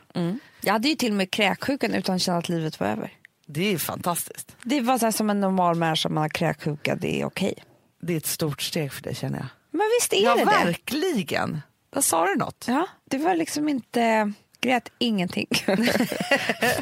Jag 0.61 0.73
hade 0.73 0.87
ju 0.89 0.95
till 0.95 1.11
och 1.11 1.17
med 1.17 1.31
kräksjukan 1.31 1.93
utan 1.93 2.15
att 2.15 2.21
känna 2.21 2.37
att 2.37 2.49
livet 2.49 2.79
var 2.79 2.87
över. 2.87 3.11
det 3.47 3.73
är 3.73 3.77
fantastiskt. 3.77 4.55
Det 4.63 4.81
var 4.81 4.97
så 4.97 5.11
som 5.11 5.29
en 5.29 5.39
normal 5.39 5.75
människa, 5.75 6.09
man 6.09 6.21
har 6.21 6.29
kräksjuka, 6.29 6.95
det 6.95 7.21
är 7.21 7.25
okej. 7.25 7.53
Det 8.01 8.13
är 8.13 8.17
ett 8.17 8.25
stort 8.25 8.61
steg 8.61 8.93
för 8.93 9.01
dig 9.03 9.15
känner 9.15 9.37
jag. 9.37 9.47
Men 9.73 9.81
visst 9.99 10.13
är 10.13 10.23
Ja, 10.23 10.35
det 10.35 10.45
verkligen. 10.45 11.61
Där 11.93 12.01
sa 12.01 12.25
du 12.25 12.35
något. 12.35 12.65
Ja, 12.67 12.87
det 13.05 13.17
var 13.17 13.35
liksom 13.35 13.69
inte... 13.69 14.33
Grät 14.61 14.89
ingenting. 14.99 15.47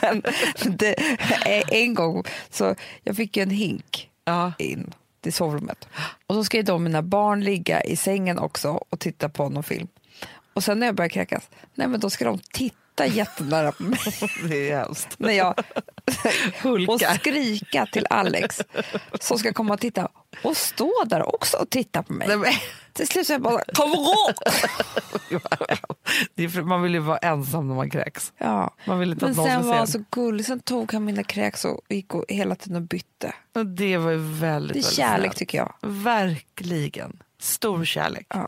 Men 0.02 0.24
det, 0.78 0.94
en 1.72 1.94
gång 1.94 2.24
så 2.50 2.76
jag 3.04 3.16
fick 3.16 3.38
ju 3.38 3.44
en 3.44 3.50
hink 3.50 4.10
Ja. 4.26 4.54
in 4.58 4.94
till 5.22 5.34
sovrummet. 5.34 5.88
Och 6.28 6.36
så 6.36 6.44
ska 6.44 6.64
de 6.64 6.84
mina 6.84 7.02
barn 7.02 7.44
ligga 7.44 7.84
i 7.84 7.96
sängen 7.96 8.40
också 8.40 8.70
och 8.90 9.00
titta 9.00 9.30
på 9.30 9.50
någon 9.50 9.64
film. 9.64 9.88
Och 10.54 10.64
sen 10.64 10.80
när 10.80 10.86
jag 10.88 10.96
börjar 10.96 11.10
kräkas, 11.10 11.50
nej 11.76 11.88
men 11.88 12.00
då 12.00 12.10
ska 12.10 12.26
de 12.26 12.40
titta 12.54 12.76
jättenära 13.00 13.72
på 13.72 13.84
mig. 13.84 14.00
Det 14.50 14.72
är 14.72 14.78
hemskt. 14.78 15.16
när 15.18 15.32
jag 15.34 15.54
och 16.88 17.02
skrika 17.20 17.86
till 17.86 18.08
Alex 18.10 18.62
som 19.20 19.38
ska 19.40 19.54
komma 19.54 19.74
och 19.74 19.80
titta 19.80 20.08
och 20.44 20.58
stå 20.58 20.92
där 21.06 21.36
också 21.36 21.58
och 21.58 21.70
titta 21.70 22.04
på 22.04 22.14
mig. 22.14 22.28
Nej, 22.28 22.38
men- 22.38 22.54
Till 22.94 23.08
slut 23.08 23.28
så 23.28 23.34
jag 23.34 23.42
bara, 23.42 23.64
kom 23.74 23.90
ihåg! 23.92 24.34
man 26.68 26.82
vill 26.82 26.94
ju 26.94 27.00
vara 27.00 27.18
ensam 27.18 27.68
när 27.68 27.76
man 27.76 27.90
kräks. 27.90 28.34
Ja. 28.38 28.76
Man 28.86 29.00
vill 29.00 29.12
inte 29.12 29.26
Men 29.26 29.40
att 29.40 29.46
sen 29.46 29.68
var 29.68 29.76
han 29.76 29.88
så 29.88 30.04
gullig, 30.12 30.46
sen 30.46 30.60
tog 30.60 30.94
han 30.94 31.06
mina 31.06 31.24
kräks 31.24 31.66
och 31.66 31.82
gick 31.90 32.16
och 32.16 32.26
hela 32.28 32.56
tiden 32.56 32.76
och 32.76 32.82
bytte. 32.82 33.34
Och 33.56 33.66
det 33.66 33.98
var 33.98 34.12
ju 34.12 34.18
väldigt, 34.18 34.40
Det 34.40 34.80
är 34.80 34.84
väldigt 34.84 34.86
kärlek 34.86 35.22
snällt. 35.22 35.38
tycker 35.38 35.58
jag. 35.58 35.74
Verkligen. 35.82 37.24
Stor 37.40 37.86
kärlek. 37.86 38.26
Ja. 38.30 38.48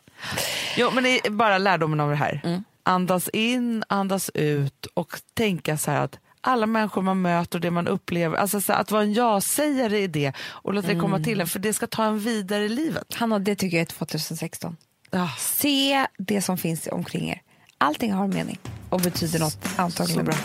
Jo, 0.78 0.92
men 0.94 1.04
det 1.04 1.26
är 1.28 1.30
bara 1.30 1.58
lärdomen 1.58 2.00
av 2.00 2.10
det 2.10 2.16
här. 2.16 2.42
Mm. 2.44 2.64
Andas 2.84 3.30
in, 3.34 3.84
andas 3.90 4.32
ut 4.34 4.86
och 4.94 5.16
tänka 5.34 5.78
så 5.78 5.92
här 5.92 6.02
att 6.02 6.20
alla 6.42 6.66
människor 6.66 7.02
man 7.02 7.22
möter 7.22 7.58
och 7.58 7.62
det 7.62 7.72
man 7.72 7.88
upplever, 7.88 8.38
alltså 8.38 8.62
att 8.74 8.92
vara 8.92 9.04
en 9.04 9.14
ja-sägare 9.14 10.00
i 10.00 10.08
det 10.08 10.34
och 10.40 10.74
låta 10.74 10.88
det 10.88 10.94
komma 11.00 11.16
Mm. 11.16 11.24
till 11.24 11.42
en, 11.42 11.48
för 11.48 11.60
det 11.60 11.74
ska 11.74 11.88
ta 11.88 12.04
en 12.06 12.20
vidare 12.20 12.66
i 12.66 12.70
livet. 12.70 13.14
Hanna, 13.16 13.40
det 13.40 13.56
tycker 13.56 13.78
jag 13.78 13.82
är 13.82 13.86
2016. 13.86 14.78
Ja, 15.12 15.30
Se 15.40 16.08
det 16.18 16.42
som 16.42 16.58
finns 16.58 16.88
omkring 16.92 17.30
er. 17.30 17.42
Allting 17.78 18.14
har 18.14 18.24
en 18.24 18.30
mening 18.30 18.60
och 18.90 19.00
betyder 19.00 19.40
något 19.40 19.70
antagligen 19.78 20.20
så 20.26 20.32
bra. 20.32 20.36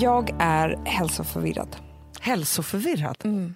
Jag 0.00 0.30
är 0.38 0.78
hälsoförvirrad. 0.84 1.76
Hälsoförvirrad. 2.20 3.16
Mm. 3.24 3.54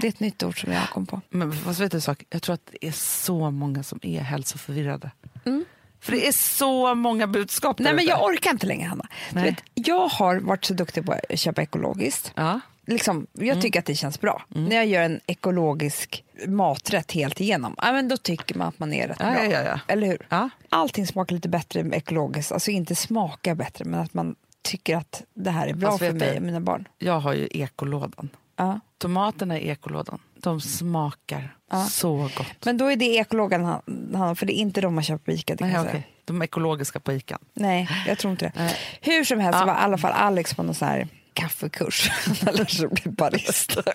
Det 0.00 0.06
är 0.06 0.08
ett 0.08 0.20
nytt 0.20 0.42
ord 0.42 0.60
som 0.60 0.72
jag 0.72 0.88
kom 0.90 1.06
på. 1.06 1.20
Men 1.30 1.52
fast 1.52 1.80
vet 1.80 1.90
du 1.90 1.96
en 1.96 2.02
sak? 2.02 2.24
Jag 2.30 2.42
tror 2.42 2.54
att 2.54 2.68
det 2.80 2.86
är 2.86 2.92
så 2.92 3.50
många 3.50 3.82
som 3.82 3.98
är 4.02 4.20
hälsoförvirrade. 4.20 5.10
För 6.00 6.12
det 6.12 6.28
är 6.28 6.32
så 6.32 6.94
många 6.94 7.26
budskap 7.26 7.80
Mm. 7.80 7.84
Nej, 7.96 8.04
men 8.04 8.10
jag 8.16 8.24
orkar 8.24 8.50
inte 8.50 8.66
längre, 8.66 8.88
Hanna. 8.88 9.06
Du 9.30 9.34
Nej. 9.40 9.44
vet, 9.50 9.62
jag 9.88 10.08
har 10.08 10.36
varit 10.40 10.64
så 10.64 10.74
duktig 10.74 11.06
på 11.06 11.12
att 11.32 11.38
köpa 11.38 11.62
ekologiskt. 11.62 12.32
Ja. 12.34 12.60
Liksom, 12.86 13.26
jag 13.32 13.48
Mm. 13.48 13.60
tycker 13.60 13.78
att 13.78 13.86
det 13.86 13.94
känns 13.94 14.20
bra. 14.20 14.42
När 14.48 14.76
jag 14.76 14.86
gör 14.86 15.02
en 15.02 15.20
ekologisk 15.26 16.24
maträtt 16.46 17.12
helt 17.12 17.40
igenom, 17.40 17.74
ja, 17.78 17.92
men 17.92 18.08
då 18.08 18.16
tycker 18.16 18.54
man 18.58 18.68
att 18.68 18.78
man 18.78 18.92
är 18.92 19.08
rätt 19.08 19.16
Ja, 19.20 19.30
bra. 19.32 19.44
ja. 19.44 19.80
Eller 19.88 20.06
hur? 20.06 20.26
Ja. 20.28 20.48
Allting 20.68 21.06
smakar 21.06 21.34
lite 21.34 21.48
bättre 21.48 21.80
ekologiskt. 21.92 22.52
Alltså 22.52 22.70
inte 22.70 22.94
smakar 22.94 23.54
bättre, 23.54 23.84
men 23.84 24.00
att 24.00 24.14
man 24.14 24.34
tycker 24.66 24.96
att 24.96 25.22
det 25.34 25.50
här 25.50 25.66
är 25.66 25.74
bra 25.74 25.90
Fast 25.90 25.98
för 25.98 26.12
mig 26.12 26.30
du- 26.30 26.36
och 26.36 26.42
mina 26.42 26.60
barn. 26.60 26.88
Jag 26.98 27.20
har 27.20 27.32
ju 27.32 27.48
ekolådan. 27.50 28.28
Ja. 28.56 28.80
Tomaterna 28.98 29.58
i 29.58 29.68
ekolådan, 29.68 30.18
de 30.42 30.60
smakar 30.60 31.56
Ja. 31.70 31.84
så 31.84 32.16
gott. 32.16 32.64
Men 32.64 32.76
då 32.76 32.86
är 32.92 32.96
det 32.96 33.04
ekologen, 33.04 33.64
han- 33.64 33.82
han, 34.14 34.36
för 34.36 34.46
det 34.46 34.52
är 34.58 34.60
inte 34.60 34.80
de 34.80 34.94
man 34.94 35.04
köper 35.04 35.24
på 35.24 35.32
Ica. 35.32 35.56
Nej, 35.60 35.72
säga. 35.74 36.02
De 36.24 36.42
ekologiska 36.42 37.00
på 37.00 37.12
Ican. 37.12 37.38
Nej, 37.54 37.88
jag 38.06 38.18
tror 38.18 38.30
inte 38.30 38.44
det. 38.44 38.52
Nej. 38.56 38.76
Hur 39.00 39.24
som 39.24 39.40
helst 39.40 39.56
Ja. 39.56 39.60
så 39.60 39.66
var 39.66 39.74
i 39.74 39.76
alla 39.78 39.98
fall 39.98 40.12
Alex 40.12 40.54
på 40.54 40.62
någon 40.62 40.74
sån 40.74 40.88
här 40.88 41.08
kaffekurs. 41.32 42.10
Han 42.44 42.54
lär 42.54 42.64
sig 42.64 42.88
bli 42.88 43.10
barista. 43.12 43.82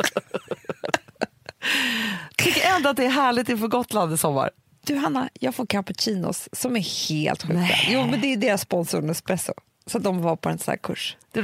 Tycker 2.38 2.76
ändå 2.76 2.90
att 2.90 2.98
det 2.98 3.06
är 3.06 3.10
härligt 3.10 3.50
inför 3.50 3.68
Gotland 3.68 4.14
i 4.14 4.18
sommar. 4.18 4.50
Du 4.86 4.96
Hanna, 4.96 5.30
jag 5.40 5.56
får 5.56 5.66
cappuccinos 5.66 6.50
som 6.52 6.76
är 6.76 7.10
helt 7.10 7.44
sjuka. 7.44 7.68
Jo 7.90 8.08
men 8.08 8.22
det 8.22 8.34
är 8.34 8.38
deras 8.38 8.62
sponsor 8.62 9.02
Nespresso. 9.02 9.54
Så 9.92 9.98
att 9.98 10.04
de 10.04 10.22
var 10.22 10.36
på 10.36 10.50
en 10.50 10.58
sån 10.60 10.72
här 10.72 10.78
kurs. 10.78 11.18
Men, 11.34 11.44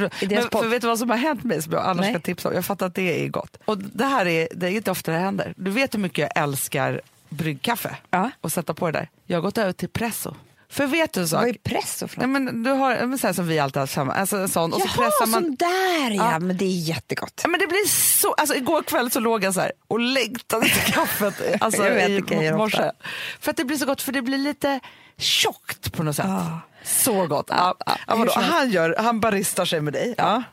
för 0.51 0.67
vet 0.67 0.81
du 0.81 0.87
vad 0.87 0.99
som 0.99 1.09
har 1.09 1.17
hänt 1.17 1.43
mig 1.43 1.61
som 1.61 1.73
jag 1.73 1.85
annars 1.85 2.01
Nej. 2.03 2.13
ska 2.13 2.19
tipsa 2.19 2.49
om? 2.49 2.55
Jag 2.55 2.65
fattar 2.65 2.85
att 2.85 2.95
det 2.95 3.23
är 3.25 3.27
gott. 3.27 3.57
Och 3.65 3.77
det 3.77 4.05
här 4.05 4.25
är, 4.27 4.47
det 4.55 4.67
är 4.67 4.71
inte 4.71 4.91
ofta 4.91 5.11
det 5.11 5.17
händer. 5.17 5.53
Du 5.57 5.71
vet 5.71 5.93
hur 5.93 5.99
mycket 5.99 6.17
jag 6.35 6.43
älskar 6.43 7.01
bryggkaffe 7.29 7.95
Ja. 8.09 8.31
och 8.41 8.51
sätta 8.51 8.73
på 8.73 8.85
det 8.85 8.91
där. 8.99 9.09
Jag 9.25 9.37
har 9.37 9.41
gått 9.41 9.57
över 9.57 9.71
till 9.71 9.89
presso. 9.89 10.33
För 10.69 10.87
vet 10.87 11.13
du 11.13 11.19
en 11.21 11.27
sak? 11.27 11.39
Vad 11.41 11.49
är 11.49 11.53
presso 11.63 12.07
för 12.07 12.17
Nej, 12.19 12.27
något? 12.27 12.53
men 12.53 12.63
du 12.63 12.69
har 12.71 12.95
en 12.95 13.17
sån 13.17 13.27
här 13.27 13.33
som 13.33 13.47
vi 13.47 13.59
alltid 13.59 13.79
har 13.79 13.87
samma, 13.87 14.13
alltså 14.13 14.37
en 14.37 14.49
sån 14.49 14.73
och 14.73 14.81
så 14.81 14.87
Jaha, 14.87 14.95
pressar 15.05 15.25
man. 15.31 15.43
sån 15.43 15.55
där 15.55 16.11
ja. 16.11 16.31
Ja. 16.31 16.39
Men 16.39 16.57
det 16.57 16.65
är 16.65 16.79
jättegott. 16.79 17.39
Ja, 17.43 17.49
men 17.49 17.59
det 17.59 17.67
blir 17.67 17.87
så, 17.87 18.33
alltså 18.33 18.55
igår 18.55 18.81
kväll 18.83 19.11
så 19.11 19.19
låg 19.19 19.43
jag 19.43 19.53
så 19.53 19.59
här 19.61 19.71
och 19.87 19.99
längtade 19.99 20.65
till 20.65 20.93
kaffet 20.93 21.33
alltså, 21.61 21.83
Jag 21.85 21.93
vet, 21.95 22.31
i 22.31 22.51
morse. 22.51 22.91
För 23.39 23.51
att 23.51 23.57
det 23.57 23.65
blir 23.65 23.77
så 23.77 23.85
gott, 23.85 24.01
för 24.01 24.11
det 24.11 24.21
blir 24.21 24.37
lite 24.37 24.79
tjockt 25.17 25.93
på 25.93 26.03
något 26.03 26.15
sätt. 26.15 26.25
Ah. 26.25 26.59
Så 26.83 27.27
gott. 27.27 27.51
Ah, 27.51 27.73
helst. 28.07 28.35
han, 28.35 28.69
gör, 28.71 28.95
han 28.99 29.19
baristar 29.19 29.65
sig 29.65 29.81
med 29.81 29.93
dig. 29.93 30.13
Ja. 30.17 30.43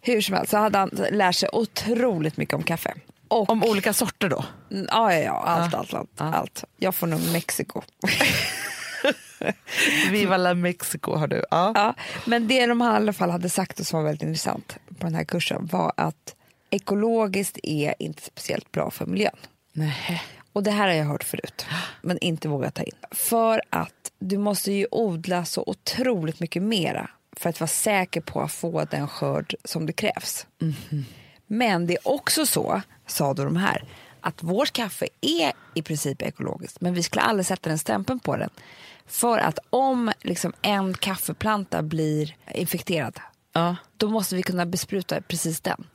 Hur 0.00 0.20
som 0.20 0.34
helst 0.34 0.50
så 0.50 0.56
hade 0.58 0.78
han 0.78 0.88
lärt 1.10 1.34
sig 1.34 1.48
otroligt 1.52 2.36
mycket 2.36 2.54
om 2.54 2.62
kaffe. 2.62 2.94
Och, 3.28 3.50
Om 3.50 3.64
olika 3.64 3.92
sorter 3.92 4.28
då? 4.28 4.44
Mm, 4.70 4.86
ja, 4.90 5.12
ja, 5.14 5.20
ja, 5.20 5.42
allt, 5.46 5.72
Ja. 5.72 5.78
allt, 5.78 5.94
allt, 5.94 6.10
Ja. 6.18 6.34
allt. 6.34 6.64
Jag 6.76 6.94
får 6.94 7.06
nog 7.06 7.20
Mexiko. 7.32 7.82
Viva 10.10 10.36
la 10.36 10.54
Mexico 10.54 11.16
har 11.16 11.26
du. 11.28 11.44
Ja. 11.50 11.72
Ja, 11.74 11.94
men 12.24 12.48
det 12.48 12.66
de 12.66 12.82
i 12.82 12.84
alla 12.84 13.12
fall 13.12 13.30
hade 13.30 13.50
sagt 13.50 13.80
och 13.80 13.86
som 13.86 13.98
var 13.98 14.06
väldigt 14.06 14.22
intressant 14.22 14.76
på 14.98 15.06
den 15.06 15.14
här 15.14 15.24
kursen 15.24 15.66
var 15.66 15.92
att 15.96 16.34
ekologiskt 16.70 17.58
är 17.62 17.94
inte 17.98 18.22
speciellt 18.22 18.72
bra 18.72 18.90
för 18.90 19.06
miljön. 19.06 19.36
Nej. 19.72 20.22
Och 20.52 20.62
det 20.62 20.70
här 20.70 20.88
har 20.88 20.94
jag 20.94 21.04
hört 21.04 21.24
förut, 21.24 21.66
men 22.02 22.18
inte 22.18 22.48
vågat 22.48 22.74
ta 22.74 22.82
in. 22.82 22.92
För 23.10 23.62
att 23.70 24.12
du 24.18 24.38
måste 24.38 24.72
ju 24.72 24.86
odla 24.90 25.44
så 25.44 25.64
otroligt 25.66 26.40
mycket 26.40 26.62
mera 26.62 27.10
för 27.36 27.50
att 27.50 27.60
vara 27.60 27.68
säker 27.68 28.20
på 28.20 28.40
att 28.40 28.52
få 28.52 28.84
den 28.84 29.08
skörd 29.08 29.54
som 29.64 29.86
det 29.86 29.92
krävs. 29.92 30.46
Men 31.46 31.86
det 31.86 31.94
är 31.94 32.08
också 32.08 32.46
så, 32.46 32.82
sa 33.06 33.34
då 33.34 33.44
de 33.44 33.56
här, 33.56 33.84
att 34.20 34.42
vårt 34.42 34.70
kaffe 34.72 35.08
är 35.20 35.52
i 35.74 35.82
princip 35.82 36.22
ekologiskt 36.22 36.80
men 36.80 36.94
vi 36.94 37.02
skulle 37.02 37.22
aldrig 37.22 37.46
sätta 37.46 37.68
den 37.68 37.78
stämpeln 37.78 38.20
på 38.20 38.36
den. 38.36 38.50
För 39.06 39.38
att 39.38 39.58
om 39.70 40.12
liksom 40.22 40.52
en 40.62 40.94
kaffeplanta 40.94 41.82
blir 41.82 42.36
infekterad 42.54 43.20
Ja. 43.52 43.76
då 43.96 44.08
måste 44.08 44.36
vi 44.36 44.42
kunna 44.42 44.66
bespruta 44.66 45.20
precis 45.20 45.60
den. 45.60 45.86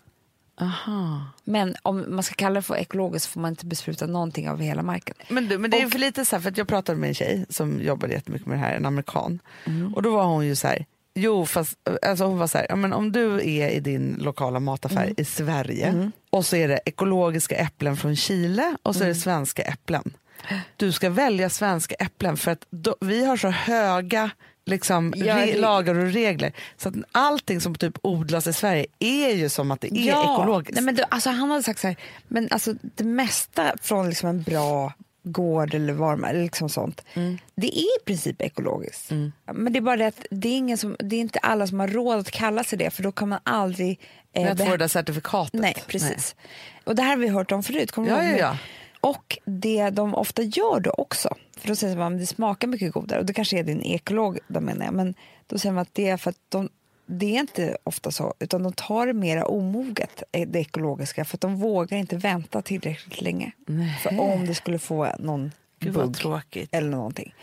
Aha. 0.62 1.22
Men 1.44 1.76
om 1.84 2.06
man 2.16 2.24
ska 2.24 2.36
kalla 2.36 2.56
det 2.56 2.62
för 2.62 2.76
ekologiskt 2.76 3.26
får 3.28 3.42
man 3.42 3.50
inte 3.52 3.66
bespruta 3.66 4.06
någonting 4.08 4.50
av 4.50 4.60
hela 4.62 4.84
marken. 4.84 5.16
Men, 5.30 5.48
du, 5.48 5.58
men 5.58 5.72
det 5.72 5.82
är 5.82 5.86
Och- 5.86 5.92
för 5.92 6.00
lite 6.00 6.26
så 6.26 6.36
här, 6.36 6.42
för 6.44 6.50
att 6.50 6.58
jag 6.58 6.68
pratade 6.68 6.98
med 7.00 7.08
en 7.08 7.14
tjej 7.16 7.46
som 7.50 7.82
jobbade 7.82 8.14
jättemycket 8.14 8.48
med 8.48 8.58
det 8.58 8.62
här, 8.62 8.74
en 8.76 8.86
amerikan. 8.86 9.40
Mm. 9.66 9.94
Och 9.94 10.02
då 10.02 10.16
var 10.16 10.24
hon 10.26 10.46
ju 10.46 10.56
så 10.56 10.68
här, 10.68 10.86
jo 11.16 11.46
fast 11.46 11.78
alltså 12.02 12.26
hon 12.26 12.38
var 12.38 12.48
så 12.48 12.58
här, 12.58 12.76
men 12.76 12.94
om 12.94 13.12
du 13.12 13.36
är 13.36 13.70
i 13.70 13.80
din 13.80 14.18
lokala 14.22 14.60
mataffär 14.60 15.04
Mm. 15.04 15.16
i 15.18 15.26
Sverige 15.26 16.12
och 16.30 16.46
så 16.46 16.56
är 16.56 16.68
det 16.68 16.80
ekologiska 16.86 17.56
äpplen 17.56 17.98
från 17.98 18.16
Chile 18.16 18.78
och 18.84 18.96
så 18.96 19.00
Mm. 19.00 19.10
är 19.10 19.14
det 19.14 19.20
svenska 19.20 19.62
äpplen. 19.64 20.14
Du 20.78 20.92
ska 20.92 21.10
välja 21.10 21.50
svenska 21.50 21.96
äpplen 21.96 22.38
för 22.38 22.52
att 22.52 22.66
då, 22.70 22.96
vi 23.02 23.26
har 23.26 23.38
så 23.38 23.48
höga 23.50 24.30
liksom, 24.66 25.14
Ja, 25.18 25.36
re- 25.36 25.60
lagar 25.60 25.96
och 25.96 26.12
regler. 26.14 26.54
Så 26.78 26.90
att 26.90 26.96
allting 27.12 27.62
som 27.62 27.76
typ 27.76 27.98
odlas 28.02 28.48
i 28.48 28.54
Sverige 28.54 28.86
är 29.00 29.30
ju 29.36 29.50
som 29.50 29.72
att 29.72 29.82
det 29.82 29.88
är 29.88 30.34
ekologiskt. 30.34 30.76
Nej, 30.76 30.84
men 30.84 30.96
du, 30.96 31.04
alltså, 31.10 31.30
han 31.30 31.52
hade 31.52 31.64
sagt 31.64 31.80
så 31.80 31.88
här, 31.88 31.96
men 32.28 32.48
alltså, 32.52 32.74
det 32.82 33.04
mesta 33.04 33.74
från 33.82 34.10
liksom 34.10 34.30
en 34.30 34.42
bra 34.44 34.94
gård 35.24 35.74
eller 35.74 35.94
varma, 35.94 36.32
liksom 36.32 36.70
sånt, 36.70 37.02
Mm. 37.14 37.38
det 37.56 37.68
är 37.78 37.82
i 37.82 38.06
princip 38.06 38.42
ekologiskt. 38.42 39.12
Men 39.54 39.74
det 39.74 39.80
är 39.80 39.82
bara 39.82 39.98
det 39.98 40.08
att 40.08 40.26
det 40.32 40.48
är, 40.50 40.58
ingen 40.58 40.78
som, 40.78 40.96
det 41.00 41.16
är 41.16 41.20
inte 41.20 41.40
alla 41.40 41.68
som 41.68 41.80
har 41.80 41.88
råd 41.88 42.20
att 42.20 42.32
kalla 42.32 42.64
sig 42.64 42.78
det 42.80 42.90
för 42.90 43.04
då 43.04 43.12
kan 43.12 43.30
man 43.30 43.40
aldrig 43.44 44.00
eh, 44.34 44.52
att 44.52 44.58
få 44.60 44.66
det 44.72 44.78
där 44.78 44.88
certifikatet. 44.88 45.62
Nej, 45.62 45.76
precis. 45.88 46.36
Och 46.84 46.96
det 46.96 47.02
här 47.02 47.10
har 47.10 47.18
vi 47.18 47.28
hört 47.28 47.52
om 47.52 47.64
förut. 47.64 47.92
Kommer 47.92 48.10
du 48.10 48.16
Ja, 48.16 48.24
ihåg 48.24 48.40
ja, 48.40 48.40
ja. 48.40 48.58
Och 49.06 49.38
det 49.46 49.90
de 49.90 50.16
ofta 50.16 50.42
gör 50.42 50.80
då 50.80 50.92
också, 50.92 51.36
för 51.58 51.68
då 51.68 51.76
säger 51.76 51.98
man 51.98 52.14
att 52.14 52.20
det 52.20 52.26
smakar 52.26 52.68
mycket 52.68 52.94
godare. 52.94 53.20
Och 53.20 53.26
det 53.26 53.34
kanske 53.34 53.60
är 53.60 53.64
din 53.64 53.82
ekolog, 53.82 54.40
då 54.48 54.62
menar 54.62 54.86
jag, 54.86 54.94
men 54.94 55.14
då 55.48 55.58
säger 55.58 55.74
man 55.74 55.82
att 55.82 55.94
det 55.94 56.10
är 56.10 56.18
för 56.18 56.30
att 56.30 56.40
de, 56.50 56.70
det 57.06 57.36
är 57.36 57.40
inte 57.40 57.78
ofta 57.84 58.12
så, 58.12 58.34
utan 58.40 58.64
de 58.64 58.74
tar 58.74 59.08
det 59.08 59.14
mera 59.14 59.46
omoget, 59.46 60.24
eh, 60.32 60.48
det 60.48 60.60
ekologiska, 60.60 61.26
för 61.26 61.38
att 61.38 61.42
de 61.42 61.56
vågar 61.56 61.98
inte 61.98 62.18
vänta 62.18 62.62
tillräckligt 62.62 63.22
länge. 63.22 63.52
För 64.04 64.20
om 64.20 64.46
det 64.46 64.56
skulle 64.56 64.80
få 64.80 65.10
någon 65.20 65.52
Gud 65.80 65.94
bugg 65.94 66.68
eller 66.72 66.90
någonting. 66.90 67.36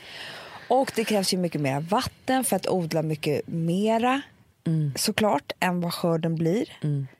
Och 0.68 0.92
det 0.94 1.04
krävs 1.04 1.34
ju 1.34 1.38
mycket 1.38 1.60
mer 1.60 1.80
vatten 1.80 2.44
för 2.44 2.56
att 2.56 2.68
odla 2.68 3.02
mycket 3.02 3.42
mera 3.46 4.22
Mm. 4.66 4.92
såklart 4.96 5.52
än 5.60 5.80
vad 5.80 5.94
skörden 5.94 6.34
blir. 6.34 6.68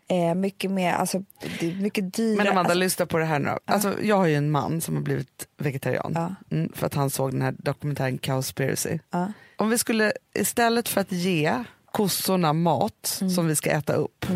Eh, 0.09 0.34
mycket 0.34 0.70
mer, 0.70 0.93
alltså 0.93 1.24
det 1.61 1.70
är 1.70 1.74
mycket 1.74 2.14
dyrare. 2.14 2.36
Men 2.36 2.47
Amanda, 2.47 2.61
alltså, 2.61 2.78
lyssna 2.78 3.07
på 3.07 3.18
det 3.18 3.24
här 3.24 3.38
nu. 3.38 3.59
Alltså, 3.64 4.03
jag 4.03 4.16
har 4.16 4.26
ju 4.26 4.34
en 4.36 4.51
man 4.51 4.80
som 4.80 4.95
har 4.97 5.03
blivit 5.03 5.49
vegetarian 5.59 6.12
Ja. 6.14 6.34
mm, 6.51 6.72
för 6.74 6.86
att 6.86 6.95
han 6.95 7.11
såg 7.11 7.30
den 7.32 7.43
här 7.43 7.55
dokumentären 7.59 8.18
Cowspiracy. 8.18 8.99
ja. 9.11 9.32
Om 9.57 9.70
vi 9.70 9.78
skulle, 9.78 10.12
istället 10.34 10.88
för 10.88 11.01
att 11.01 11.12
ge 11.12 11.64
kossorna 11.93 12.53
mat 12.53 13.18
Mm. 13.20 13.30
som 13.30 13.47
vi 13.47 13.57
ska 13.57 13.70
äta 13.70 13.93
upp, 13.93 14.26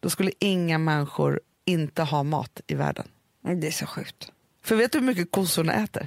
då 0.00 0.10
skulle 0.10 0.32
inga 0.38 0.78
människor 0.78 1.40
inte 1.64 2.02
ha 2.02 2.22
mat 2.22 2.60
i 2.66 2.74
världen. 2.74 3.06
Det 3.42 3.66
är 3.66 3.70
så 3.70 3.86
sjukt. 3.86 4.32
För 4.64 4.76
vet 4.76 4.92
du 4.92 4.98
hur 4.98 5.06
mycket 5.06 5.30
kossorna 5.30 5.72
äter? 5.74 6.06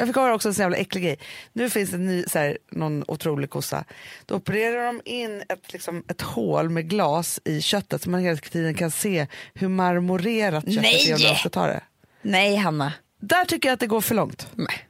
Jag 0.00 0.08
fick 0.08 0.16
höra 0.16 0.34
också 0.34 0.48
en 0.48 0.54
så 0.54 0.62
jävla 0.62 0.76
äcklig 0.76 1.04
grej. 1.04 1.18
Nu 1.52 1.70
finns 1.70 1.90
det 1.90 1.96
en 1.96 2.06
ny, 2.06 2.24
så 2.26 2.38
här, 2.38 2.58
någon 2.70 3.04
otrolig 3.08 3.50
kossa. 3.50 3.84
Då 4.26 4.34
opererar 4.34 4.86
de 4.86 5.00
in 5.04 5.42
ett, 5.48 5.72
liksom, 5.72 6.04
ett 6.08 6.20
hål 6.22 6.70
med 6.70 6.90
glas 6.90 7.40
i 7.44 7.62
köttet 7.62 8.02
så 8.02 8.10
man 8.10 8.20
hela 8.20 8.36
tiden 8.36 8.74
kan 8.74 8.90
se 8.90 9.26
hur 9.54 9.68
marmorerat 9.68 10.64
köttet 10.64 10.82
Nej! 10.82 11.10
är 11.10 11.30
om 11.30 11.36
ska 11.36 11.48
ta 11.48 11.66
det. 11.66 11.80
Nej, 12.22 12.56
Hanna. 12.56 12.92
Där 13.20 13.44
tycker 13.44 13.68
jag 13.68 13.74
att 13.74 13.80
det 13.80 13.86
går 13.86 14.00
för 14.00 14.14
långt. 14.14 14.48
Nej. 14.54 14.88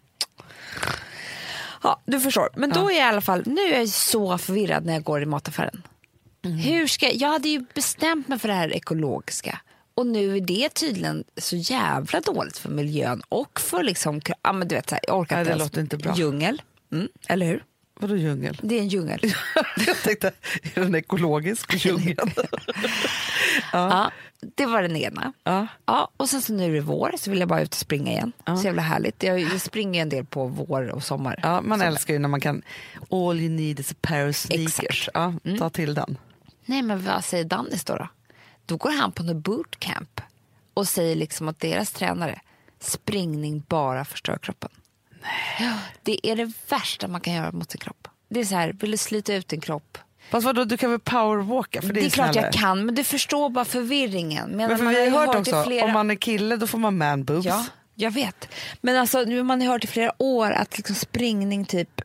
Ja, 1.82 2.00
du 2.04 2.20
förstår. 2.20 2.48
Men 2.56 2.70
då 2.70 2.90
är 2.90 2.94
jag 2.94 3.06
i 3.06 3.08
alla 3.08 3.20
fall, 3.20 3.42
nu 3.46 3.60
är 3.60 3.78
jag 3.78 3.88
så 3.88 4.38
förvirrad 4.38 4.86
när 4.86 4.92
jag 4.92 5.02
går 5.02 5.22
i 5.22 5.26
mataffären. 5.26 5.82
Hur 6.42 6.86
ska, 6.86 7.10
jag 7.10 7.28
hade 7.28 7.48
ju 7.48 7.64
bestämt 7.74 8.28
mig 8.28 8.38
för 8.38 8.48
det 8.48 8.54
här 8.54 8.72
ekologiska. 8.72 9.60
Och 9.98 10.06
nu 10.06 10.36
är 10.36 10.40
det 10.40 10.68
tydligen 10.68 11.24
så 11.36 11.56
jävla 11.56 12.20
dåligt 12.20 12.58
för 12.58 12.68
miljön 12.68 13.22
och 13.28 13.60
för 13.60 13.82
liksom, 13.82 14.20
ja 14.42 14.52
men 14.52 14.68
du 14.68 14.74
vet 14.74 14.88
så 14.88 14.94
här, 14.94 15.04
jag 15.06 15.18
orkar 15.18 15.36
Nej, 15.36 15.44
det 15.44 15.50
ens- 15.50 15.62
låter 15.62 15.80
inte 15.80 15.96
bra. 15.96 16.14
Djungel, 16.16 16.62
mm, 16.92 17.08
eller 17.28 17.46
hur? 17.46 17.64
Vadå 18.00 18.16
djungel? 18.16 18.60
Det 18.62 18.74
är 18.74 18.80
en 18.80 18.88
djungel. 18.88 19.20
jag 19.86 19.96
tänkte, 20.02 20.32
är 20.74 20.80
den 20.80 20.94
ekologisk 20.94 21.74
djungeln? 21.84 22.30
ja, 23.72 24.10
det 24.56 24.66
var 24.66 24.82
den 24.82 24.96
ena. 24.96 25.32
ja. 25.44 25.66
Ja, 25.86 26.10
och 26.16 26.28
sen 26.28 26.42
så 26.42 26.52
nu 26.52 26.64
är 26.64 26.74
det 26.74 26.80
vår 26.80 27.14
så 27.18 27.30
vill 27.30 27.40
jag 27.40 27.48
bara 27.48 27.60
ut 27.60 27.68
och 27.74 27.74
springa 27.80 28.10
igen. 28.12 28.32
Så 28.46 28.64
jävla 28.64 28.82
härligt. 28.82 29.22
Jag, 29.22 29.40
jag 29.40 29.60
springer 29.60 30.02
en 30.02 30.08
del 30.08 30.24
på 30.24 30.46
vår 30.46 30.88
och 30.88 31.02
sommar. 31.02 31.40
ja, 31.42 31.60
man 31.60 31.78
Så- 31.78 31.84
älskar 31.84 32.14
ju 32.14 32.18
när 32.20 32.28
man 32.28 32.40
kan 32.40 32.62
all 33.10 33.40
you 33.40 33.48
need 33.50 33.80
is 33.80 33.92
a 33.92 33.94
pair 34.00 34.28
of 34.28 34.36
sneakers. 34.36 34.78
Exakt. 35.08 35.16
Mm. 35.16 35.38
Ja, 35.44 35.58
ta 35.58 35.70
till 35.70 35.94
den. 35.94 36.18
Nej, 36.64 36.82
men 36.82 37.04
vad 37.04 37.24
säger 37.24 37.44
Dannis 37.44 37.84
då? 37.84 37.96
Då, 37.96 38.08
då 38.68 38.76
går 38.76 38.90
han 38.90 39.12
på 39.12 39.22
något 39.22 39.36
bootcamp 39.36 40.20
och 40.74 40.88
säger 40.88 41.16
liksom 41.16 41.48
att 41.48 41.60
deras 41.60 41.90
tränare, 41.90 42.40
springning 42.80 43.64
bara 43.68 44.04
förstör 44.04 44.38
kroppen. 44.42 44.70
Ja, 45.60 45.78
det 46.02 46.26
är 46.26 46.36
det 46.36 46.52
värsta 46.68 47.08
man 47.08 47.20
kan 47.20 47.34
göra 47.34 47.52
mot 47.52 47.70
sin 47.70 47.80
kropp. 47.80 48.08
Det 48.28 48.40
är 48.40 48.44
så 48.44 48.54
här, 48.54 48.72
vill 48.80 48.90
du 48.90 48.96
slita 48.96 49.34
ut 49.34 49.48
din 49.48 49.60
kropp? 49.60 49.98
Fast 50.30 50.44
vadå, 50.44 50.64
du 50.64 50.76
kan 50.76 50.90
väl 50.90 51.00
powerwalka? 51.00 51.82
För 51.82 51.88
det, 51.88 52.00
Det 52.00 52.06
är, 52.06 52.10
klart 52.10 52.34
jag 52.34 52.52
kan, 52.52 52.86
men 52.86 52.94
du 52.94 53.04
förstår 53.04 53.50
bara 53.50 53.64
förvirringen. 53.64 54.56
Medan 54.56 54.68
Men 54.68 54.78
för 54.78 54.84
man 54.84 54.94
vi 54.94 55.08
har 55.08 55.26
hört 55.26 55.36
i 55.36 55.38
också, 55.38 55.64
flera... 55.64 55.84
om 55.84 55.92
man 55.92 56.10
är 56.10 56.14
kille 56.14 56.56
då 56.56 56.66
får 56.66 56.78
man 56.78 56.98
man 56.98 57.24
boobs. 57.24 57.46
Ja, 57.46 57.64
jag 57.94 58.10
vet. 58.10 58.48
Men 58.80 58.96
alltså, 58.96 59.22
nu 59.22 59.36
har 59.36 59.44
man 59.44 59.60
hört 59.62 59.84
i 59.84 59.86
flera 59.86 60.12
år 60.18 60.50
att 60.50 60.76
liksom 60.76 60.96
springning 60.96 61.64
typ 61.64 62.00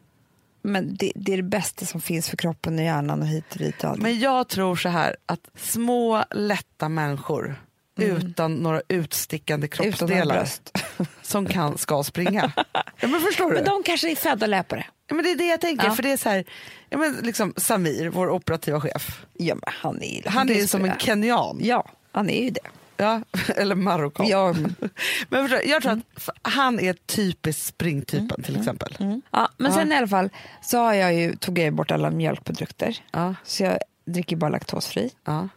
men 0.63 0.95
det, 0.95 1.11
det 1.15 1.33
är 1.33 1.37
det 1.37 1.43
bästa 1.43 1.85
som 1.85 2.01
finns 2.01 2.29
för 2.29 2.37
kroppen 2.37 2.79
och 2.79 2.85
hjärnan 2.85 3.21
och 3.21 3.27
hit 3.27 3.45
och 3.51 3.57
dit. 3.57 3.83
Och 3.83 3.89
allt. 3.89 4.01
Men 4.01 4.19
jag 4.19 4.47
tror 4.47 4.75
så 4.75 4.89
här 4.89 5.15
att 5.25 5.49
små 5.55 6.23
lätta 6.31 6.89
människor 6.89 7.55
utan 7.97 8.55
några 8.55 8.81
utstickande 8.87 9.67
kroppsdelar 9.67 10.47
som 11.21 11.45
kan, 11.45 11.77
ska 11.77 12.03
springa. 12.03 12.51
ja, 12.73 13.07
men 13.07 13.21
förstår 13.21 13.49
du? 13.49 13.55
Men 13.55 13.63
de 13.63 13.83
kanske 13.83 14.11
är 14.11 14.15
födda 14.15 14.47
löpare. 14.47 14.85
ja, 15.07 15.15
men 15.15 15.25
det 15.25 15.31
är 15.31 15.35
det 15.35 15.47
jag 15.47 15.61
tänker. 15.61 15.87
Ja. 15.87 15.95
För 15.95 16.03
det 16.03 16.11
är 16.11 16.17
så 16.17 16.29
här, 16.29 16.45
ja, 16.89 16.97
men 16.97 17.13
liksom 17.21 17.53
Samir, 17.57 18.09
vår 18.09 18.29
operativa 18.29 18.81
chef, 18.81 19.25
Ja, 19.33 19.55
han 19.65 20.03
är, 20.03 20.29
han 20.29 20.49
är 20.49 20.67
som 20.67 20.85
en 20.85 20.99
kenyan. 20.99 21.59
Ja, 21.61 21.89
han 22.11 22.29
är 22.29 22.43
ju 22.43 22.49
det. 22.49 22.67
Ja, 22.97 23.21
eller 23.55 23.75
marockan. 23.75 24.27
Ja, 24.27 24.53
men- 25.29 25.49
du, 25.49 25.61
jag 25.65 25.81
tror 25.81 25.91
att 25.91 25.99
f- 26.17 26.29
han 26.41 26.79
är 26.79 26.93
typiskt 26.93 27.65
springtypen 27.65 28.43
till 28.43 28.57
exempel. 28.59 28.95
Ja, 29.31 29.49
men 29.57 29.71
Ja. 29.71 29.77
sen 29.77 29.91
i 29.91 29.95
alla 29.95 30.07
fall 30.07 30.29
så 30.61 30.77
har 30.77 30.93
jag 30.93 31.13
ju, 31.13 31.35
tog 31.35 31.59
jag 31.59 31.73
bort 31.73 31.91
alla 31.91 32.11
mjölkprodukter. 32.11 32.97
Ja, 33.11 33.35
Så 33.43 33.63
jag 33.63 33.77
dricker 34.05 34.35
bara 34.35 34.49
laktosfri. 34.49 35.09
ja. 35.25 35.49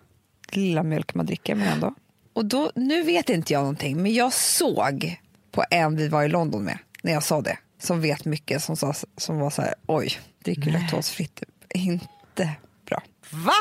Lilla 0.52 0.82
mjölk 0.82 1.14
man 1.14 1.26
dricker, 1.26 1.54
men 1.54 1.68
ändå. 1.68 1.94
Och 2.32 2.44
då, 2.44 2.70
nu 2.74 3.02
vet 3.02 3.28
inte 3.28 3.52
jag 3.52 3.60
någonting, 3.60 4.02
men 4.02 4.14
jag 4.14 4.32
såg 4.32 5.20
på 5.50 5.64
en 5.70 5.96
vi 5.96 6.08
var 6.08 6.22
i 6.22 6.28
London 6.28 6.64
med, 6.64 6.78
när 7.02 7.12
jag 7.12 7.22
sa 7.22 7.40
det, 7.40 7.58
som 7.78 8.00
vet 8.00 8.24
mycket, 8.24 8.62
som, 8.62 8.76
sa, 8.76 8.94
som 9.16 9.38
var 9.38 9.50
så 9.50 9.62
här, 9.62 9.74
oj, 9.86 10.12
dricker 10.44 10.70
laktosfritt, 10.70 11.42
inte 11.74 12.50
bra. 12.86 13.02
Va? 13.30 13.52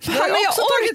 Fan, 0.00 0.14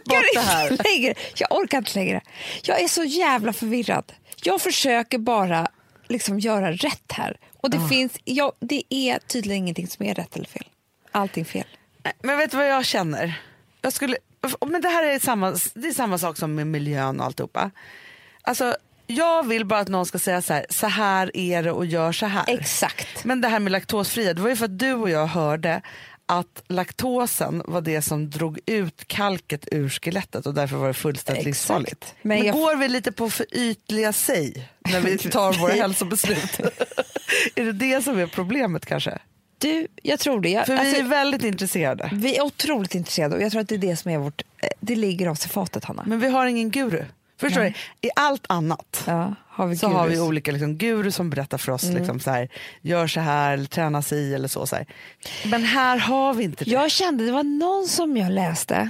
bort 0.06 0.24
det 0.34 0.40
här. 0.40 0.72
inte 0.72 0.84
längre. 0.84 1.14
Jag 1.36 1.52
orkar 1.52 1.78
inte 1.78 1.96
längre. 2.00 2.22
Jag 2.64 2.82
är 2.82 2.88
så 2.88 3.04
jävla 3.04 3.54
förvirrad. 3.54 4.14
Jag 4.44 4.62
försöker 4.62 5.18
bara 5.18 5.68
liksom 6.08 6.40
göra 6.40 6.72
rätt 6.72 7.12
här. 7.12 7.38
Och 7.58 7.66
Ah. 7.66 7.78
det 7.78 7.88
finns, 7.90 8.12
ja, 8.24 8.54
det 8.60 8.84
är 8.90 9.20
tydligen 9.20 9.58
ingenting 9.64 9.88
som 9.88 10.06
är 10.06 10.16
rätt 10.16 10.36
eller 10.36 10.46
fel. 10.46 10.66
Allting 11.12 11.46
fel. 11.46 11.66
Men 12.24 12.38
vet 12.38 12.52
du 12.52 12.58
vad 12.58 12.68
jag 12.70 12.86
känner? 12.86 13.42
Jag 13.82 13.94
skulle, 13.94 14.18
men 14.68 14.82
det 14.82 14.90
här 14.90 15.04
är 15.04 15.20
samma, 15.20 15.56
det 15.74 15.88
är 15.88 15.94
samma 15.94 16.18
sak 16.18 16.38
som 16.38 16.56
med 16.56 16.68
miljön 16.68 17.20
och 17.20 17.26
alltihopa. 17.26 17.72
Alltså, 18.42 18.76
jag 19.08 19.48
vill 19.48 19.66
bara 19.66 19.80
att 19.80 19.88
någon 19.88 20.06
ska 20.06 20.20
säga 20.20 20.42
så 20.42 20.54
här, 20.54 20.66
så 20.70 20.88
här 20.88 21.38
är 21.38 21.64
det 21.64 21.72
och 21.72 21.86
gör 21.86 22.12
så 22.12 22.26
här. 22.26 22.44
Exakt. 22.48 23.24
Men 23.26 23.42
det 23.42 23.48
här 23.48 23.60
med 23.60 23.72
laktosfria, 23.72 24.34
det 24.34 24.42
var 24.42 24.50
ju 24.50 24.56
för 24.56 24.66
att 24.66 24.80
du 24.80 24.94
och 24.94 25.10
jag 25.10 25.26
hörde 25.28 25.82
att 26.26 26.64
laktosen 26.68 27.62
var 27.66 27.82
det 27.82 28.02
som 28.02 28.30
drog 28.30 28.60
ut 28.66 29.08
kalket 29.08 29.68
ur 29.72 29.90
skelettet 29.90 30.46
och 30.46 30.54
därför 30.54 30.76
var 30.78 30.88
det 30.88 30.94
fullständigt 30.94 31.46
livsfarligt. 31.46 32.16
Men 32.22 32.38
Men, 32.38 32.48
jag- 32.48 32.56
går 32.56 32.76
vi 32.76 32.88
lite 32.88 33.12
på 33.12 33.30
för 33.30 33.46
ytliga 33.52 34.14
sig 34.14 34.70
när 34.80 35.02
vi 35.02 35.18
tar 35.32 35.54
våra 35.54 35.74
hälsobeslut? 35.74 36.60
är 37.56 37.64
det 37.66 37.72
det 37.72 38.02
som 38.04 38.20
är 38.20 38.28
problemet 38.28 38.86
kanske? 38.86 39.20
Du, 39.58 39.88
jag 40.02 40.20
tror 40.20 40.42
det. 40.42 40.50
Jag, 40.50 40.66
För 40.66 40.74
alltså, 40.78 40.94
vi 40.96 41.00
är 41.00 41.04
väldigt 41.04 41.44
intresserade. 41.44 42.10
vi 42.14 42.38
är 42.38 42.42
otroligt 42.44 42.96
intresserade 42.96 43.36
och 43.36 43.42
jag 43.42 43.52
tror 43.52 43.62
att 43.62 43.70
det 43.70 43.76
är 43.76 43.80
det 43.80 43.96
som 43.96 44.12
är 44.12 44.18
vårt, 44.18 44.42
eh, 44.58 44.70
det 44.80 44.96
ligger 44.96 45.30
oss 45.30 45.46
i 45.46 45.50
fatet 45.50 45.86
Hanna. 45.86 46.04
Men 46.08 46.20
vi 46.20 46.28
har 46.28 46.46
ingen 46.46 46.72
guru. 46.72 47.04
Förstår 47.40 47.62
Nej. 47.62 47.76
du? 48.02 48.08
I 48.08 48.12
allt 48.16 48.46
annat 48.50 49.04
Ja, 49.08 49.36
har 49.48 49.68
vi 49.68 49.78
så 49.78 49.88
har 49.88 50.08
vi 50.08 50.16
gurus. 50.16 50.28
olika 50.28 50.52
liksom, 50.52 50.78
guru 50.78 51.12
som 51.12 51.30
berättar 51.30 51.58
för 51.58 51.72
oss, 51.72 51.84
Mm. 51.84 51.98
liksom, 51.98 52.20
så 52.20 52.32
här, 52.32 52.50
gör 52.82 53.08
så 53.08 53.20
här, 53.20 53.54
eller 53.54 53.66
träna 53.66 54.02
sig 54.02 54.36
eller 54.36 54.48
så, 54.48 54.66
så 54.68 54.76
här. 54.76 54.86
Men 55.46 55.64
här 55.64 55.98
har 55.98 56.34
vi 56.34 56.44
inte 56.44 56.64
det. 56.66 56.72
Jag 56.72 56.92
kände, 56.92 57.26
det 57.26 57.32
var 57.32 57.44
någon 57.44 57.88
som 57.88 58.18
jag 58.18 58.32
läste 58.32 58.90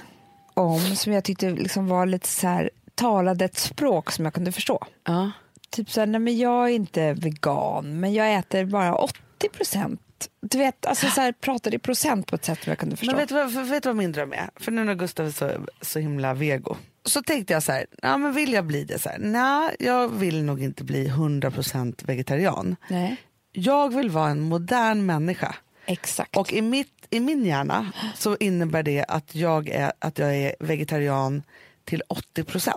om 0.53 0.79
som 0.95 1.13
jag 1.13 1.23
tyckte 1.23 1.49
liksom 1.49 1.87
var 1.87 2.05
lite 2.05 2.27
så 2.27 2.47
här, 2.47 2.69
talade 2.95 3.45
ett 3.45 3.57
språk 3.57 4.11
som 4.11 4.25
jag 4.25 4.33
kunde 4.33 4.51
förstå. 4.51 4.85
Ja. 5.07 5.31
typ 5.69 5.91
så 5.91 5.99
här, 5.99 6.07
nej 6.07 6.19
men 6.21 6.37
jag 6.37 6.65
är 6.69 6.73
inte 6.73 7.13
vegan, 7.13 7.99
men 7.99 8.13
jag 8.13 8.33
äter 8.33 8.65
bara 8.65 8.95
80 8.95 9.19
procent. 9.57 9.99
Du 10.41 10.57
vet, 10.57 10.85
alltså 10.85 11.07
så 11.07 11.21
här, 11.21 11.31
pratar 11.31 11.73
i 11.75 11.79
procent 11.79 12.27
på 12.27 12.35
ett 12.35 12.45
sätt 12.45 12.63
som 12.63 12.69
jag 12.71 12.77
kunde 12.79 12.95
förstå. 12.95 13.11
Men 13.11 13.19
vet 13.19 13.29
du, 13.29 13.35
vad, 13.35 13.67
vet 13.67 13.85
vad 13.85 13.95
min 13.95 14.11
dröm 14.11 14.33
är? 14.33 14.49
För 14.55 14.71
nu 14.71 14.83
när 14.83 14.95
Gustav 14.95 15.25
är 15.27 15.31
så, 15.31 15.51
så 15.81 15.99
himla 15.99 16.33
vego. 16.33 16.77
Så 17.05 17.21
tänkte 17.23 17.53
jag 17.53 17.63
så 17.63 17.71
här, 17.71 17.85
ja, 18.01 18.17
men 18.17 18.33
vill 18.33 18.53
jag 18.53 18.65
bli 18.65 18.83
det? 18.83 18.99
Så 18.99 19.09
här, 19.09 19.17
Nej, 19.19 19.75
jag 19.79 20.07
vill 20.07 20.43
nog 20.43 20.61
inte 20.63 20.83
bli 20.83 21.07
100% 21.07 22.05
vegetarian. 22.07 22.75
Nej, 22.89 23.15
Jag 23.51 23.95
vill 23.95 24.09
vara 24.09 24.29
en 24.29 24.41
modern 24.41 25.05
människa. 25.05 25.55
exakt. 25.85 26.37
Och 26.37 26.53
i, 26.53 26.61
mitt, 26.61 27.07
i 27.09 27.19
min 27.19 27.45
hjärna 27.45 27.91
så 28.15 28.37
innebär 28.39 28.83
det 28.83 29.05
att 29.07 29.35
jag 29.35 29.69
är, 29.69 29.91
att 29.99 30.19
jag 30.19 30.35
är 30.37 30.55
vegetarian 30.59 31.43
till 31.85 32.03
80%. 32.35 32.71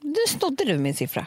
Nu 0.00 0.14
snodde 0.28 0.64
du 0.64 0.78
min 0.78 0.94
siffra. 0.94 1.26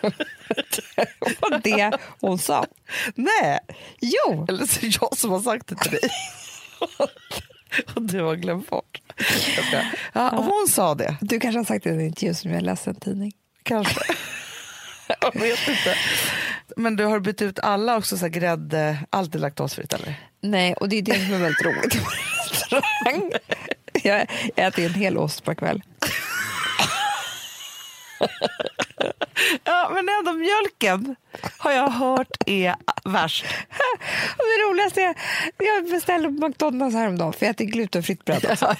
det 0.00 1.40
var 1.40 1.60
det 1.62 1.98
hon 2.20 2.38
sa. 2.38 2.66
Nej, 3.14 3.58
Jo, 4.00 4.46
eller 4.48 4.66
så 4.66 4.78
är 4.78 4.82
det 4.82 4.98
jag 5.00 5.16
som 5.18 5.30
har 5.30 5.40
sagt 5.40 5.66
det 5.66 5.74
till 5.76 5.90
dig. 5.90 6.10
Och 7.94 8.02
du 8.02 8.22
har 8.22 8.34
glömt 8.34 8.70
bort. 8.70 9.02
Ja, 10.12 10.28
hon 10.30 10.66
sa 10.68 10.94
det, 10.94 11.16
du 11.20 11.40
kanske 11.40 11.58
har 11.58 11.64
sagt 11.64 11.84
det 11.84 11.90
i 11.90 11.92
en 11.92 12.00
intervju 12.00 12.34
som 12.34 12.50
jag 12.50 12.62
läste 12.62 12.90
en 12.90 12.96
tidning. 12.96 13.32
kanske. 13.62 14.00
Jag 15.20 15.40
vet 15.40 15.68
inte. 15.68 15.94
Men 16.76 16.96
du 16.96 17.04
har 17.04 17.20
bytt 17.20 17.42
ut 17.42 17.58
alla 17.58 17.96
också, 17.96 18.16
så 18.16 18.24
här, 18.24 18.32
grädde, 18.32 18.98
allt 19.10 19.34
är 19.34 19.38
laktosfritt 19.38 19.94
eller? 19.94 20.14
Nej, 20.40 20.74
och 20.74 20.88
det 20.88 20.96
är 20.98 21.02
det 21.02 21.24
som 21.24 21.34
är 21.34 21.38
väldigt 21.38 21.64
roligt 21.64 21.94
restaurang. 22.50 23.32
Jag 24.02 24.26
äter 24.56 24.84
en 24.84 24.94
hel 24.94 25.18
ost 25.18 25.44
per 25.44 25.54
kväll. 25.54 25.82
Ja, 29.64 29.90
men 29.94 30.08
ändå 30.18 30.32
mjölken 30.32 31.16
har 31.58 31.72
jag 31.72 31.90
hört 31.90 32.30
är 32.46 32.74
värst. 33.04 33.44
Det 34.36 34.64
roligaste 34.70 35.00
är 35.02 35.14
jag 35.58 35.90
beställde 35.90 36.28
på 36.28 36.48
McDonalds 36.48 36.96
häromdagen 36.96 37.32
för 37.32 37.46
jag 37.46 37.50
äter 37.50 37.64
glutenfritt 37.64 38.24
bröd 38.24 38.44
också. 38.50 38.76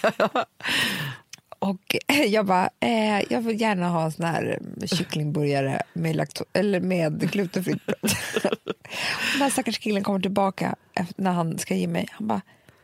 Och 1.59 1.97
jag 2.27 2.47
bara, 2.47 2.71
eh, 2.81 3.21
jag 3.31 3.41
vill 3.41 3.61
gärna 3.61 3.89
ha 3.89 4.05
en 4.05 4.13
sån 4.13 4.25
här 4.25 4.59
kycklingburgare 4.87 5.83
med, 5.93 6.17
lakto- 6.17 6.45
eller 6.53 6.81
med 6.81 7.31
glutenfritt 7.33 7.87
bröd. 7.87 8.15
Den 9.33 9.43
här 9.43 9.51
stackars 9.51 9.79
killen 9.79 10.03
kommer 10.03 10.21
tillbaka 10.21 10.75
när 11.17 11.33
han 11.33 11.59
ska 11.59 11.75
ge 11.75 11.87
mig. 11.87 12.09
Han 12.13 12.27
bara, 12.29 12.41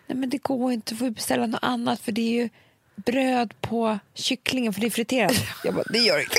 nej 0.07 0.19
men 0.19 0.31
det 0.31 0.39
går 0.39 0.73
inte, 0.73 0.95
du 0.95 0.99
får 0.99 1.11
beställa 1.11 1.47
något 1.47 1.63
annat 1.63 2.01
för 2.01 2.13
det 2.13 2.21
är 2.21 2.43
ju 2.43 2.49
bröd 2.97 3.55
på 3.61 3.99
kycklingen 4.15 4.73
för 4.73 4.81
det 4.81 4.87
är 4.87 4.91
friterat. 4.91 5.45
Jag 5.65 5.75
bara, 5.75 5.85
det 5.91 5.99
gör 5.99 6.19
inte. 6.21 6.37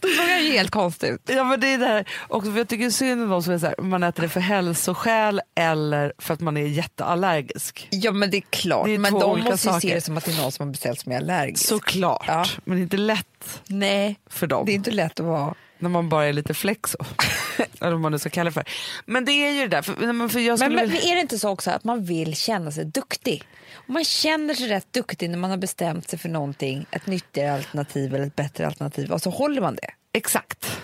Då 0.00 0.08
såg 0.08 0.28
jag 0.28 0.42
ju 0.42 0.52
helt 0.52 0.70
konstig 0.70 1.08
ut. 1.08 1.20
Ja, 1.26 1.44
men 1.44 1.60
det 1.60 1.66
är 1.72 1.78
det 1.78 1.86
här 1.86 2.08
också, 2.28 2.50
för 2.50 2.58
jag 2.58 2.68
tycker 2.68 2.90
synd 2.90 3.22
om 3.22 3.28
de 3.28 3.42
som 3.42 3.52
är 3.52 3.58
så 3.58 3.66
här, 3.66 3.74
man 3.82 4.02
äter 4.02 4.22
det 4.22 4.28
för 4.28 4.40
hälsoskäl 4.40 5.40
eller 5.54 6.12
för 6.18 6.34
att 6.34 6.40
man 6.40 6.56
är 6.56 6.66
jätteallergisk. 6.66 7.88
Ja 7.90 8.12
men 8.12 8.30
det 8.30 8.36
är 8.36 8.44
klart, 8.50 8.86
Det 8.86 8.94
är 8.94 8.98
men 8.98 9.12
de 9.12 9.38
måste 9.40 9.50
ju 9.50 9.56
se 9.56 9.68
saker. 9.70 9.94
det 9.94 10.00
som 10.00 10.16
att 10.16 10.24
det 10.24 10.32
är 10.32 10.42
någon 10.42 10.52
som 10.52 10.66
har 10.66 10.72
beställt 10.72 11.00
som 11.00 11.12
är 11.12 11.16
allergisk. 11.16 11.66
Såklart, 11.66 12.24
Ja. 12.26 12.44
men 12.64 12.76
det 12.76 12.80
är 12.80 12.82
inte 12.82 12.96
lätt 12.96 13.60
Nej, 13.66 14.18
för 14.30 14.46
dem 14.46 14.66
det 14.66 14.72
är 14.72 14.74
inte 14.74 14.90
lätt 14.90 15.20
att 15.20 15.26
vara... 15.26 15.54
när 15.80 15.90
man 15.90 16.08
bara 16.08 16.26
är 16.26 16.32
lite 16.32 16.54
flex. 16.54 16.96
eller 17.80 17.90
vad 17.90 18.00
man 18.00 18.12
nu 18.12 18.18
ska 18.18 18.30
kalla 18.30 18.50
det 18.50 18.54
för. 18.54 18.64
Men 19.06 19.24
det 19.24 19.32
är 19.32 19.52
ju 19.52 19.60
det 19.60 19.68
där, 19.68 19.82
för, 19.82 20.28
för 20.28 20.40
jag 20.40 20.58
Men, 20.58 20.74
men 20.74 20.84
är 20.84 21.14
det 21.14 21.20
inte 21.20 21.38
så 21.38 21.48
också 21.50 21.70
att 21.70 21.84
man 21.84 22.04
vill 22.04 22.36
känna 22.36 22.70
sig 22.70 22.84
duktig? 22.84 23.44
Och 23.74 23.90
man 23.90 24.04
känner 24.04 24.54
sig 24.54 24.68
rätt 24.68 24.92
duktig 24.92 25.30
när 25.30 25.38
man 25.38 25.50
har 25.50 25.56
bestämt 25.56 26.08
sig 26.08 26.18
för 26.18 26.28
någonting, 26.28 26.86
ett 26.90 27.06
nyttigare 27.06 27.54
alternativ 27.54 28.14
eller 28.14 28.26
ett 28.26 28.36
bättre 28.36 28.66
alternativ 28.66 29.12
och 29.12 29.22
så 29.22 29.30
håller 29.30 29.60
man 29.60 29.74
det. 29.74 29.90
Exakt. 30.12 30.80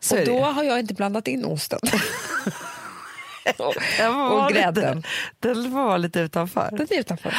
Så 0.00 0.14
och 0.14 0.20
det 0.20 0.26
då 0.26 0.36
ju. 0.36 0.42
har 0.42 0.62
jag 0.62 0.80
inte 0.80 0.94
blandat 0.94 1.28
in 1.28 1.44
osten. 1.44 1.78
och, 3.58 3.76
och 4.32 4.52
grädden. 4.52 4.96
Lite, 4.96 5.08
den 5.40 5.62
får 5.62 5.70
vara 5.70 5.96
lite 5.96 6.20
utanför. 6.20 6.68
Den 6.72 6.86
är 6.90 7.00
utanför. 7.00 7.34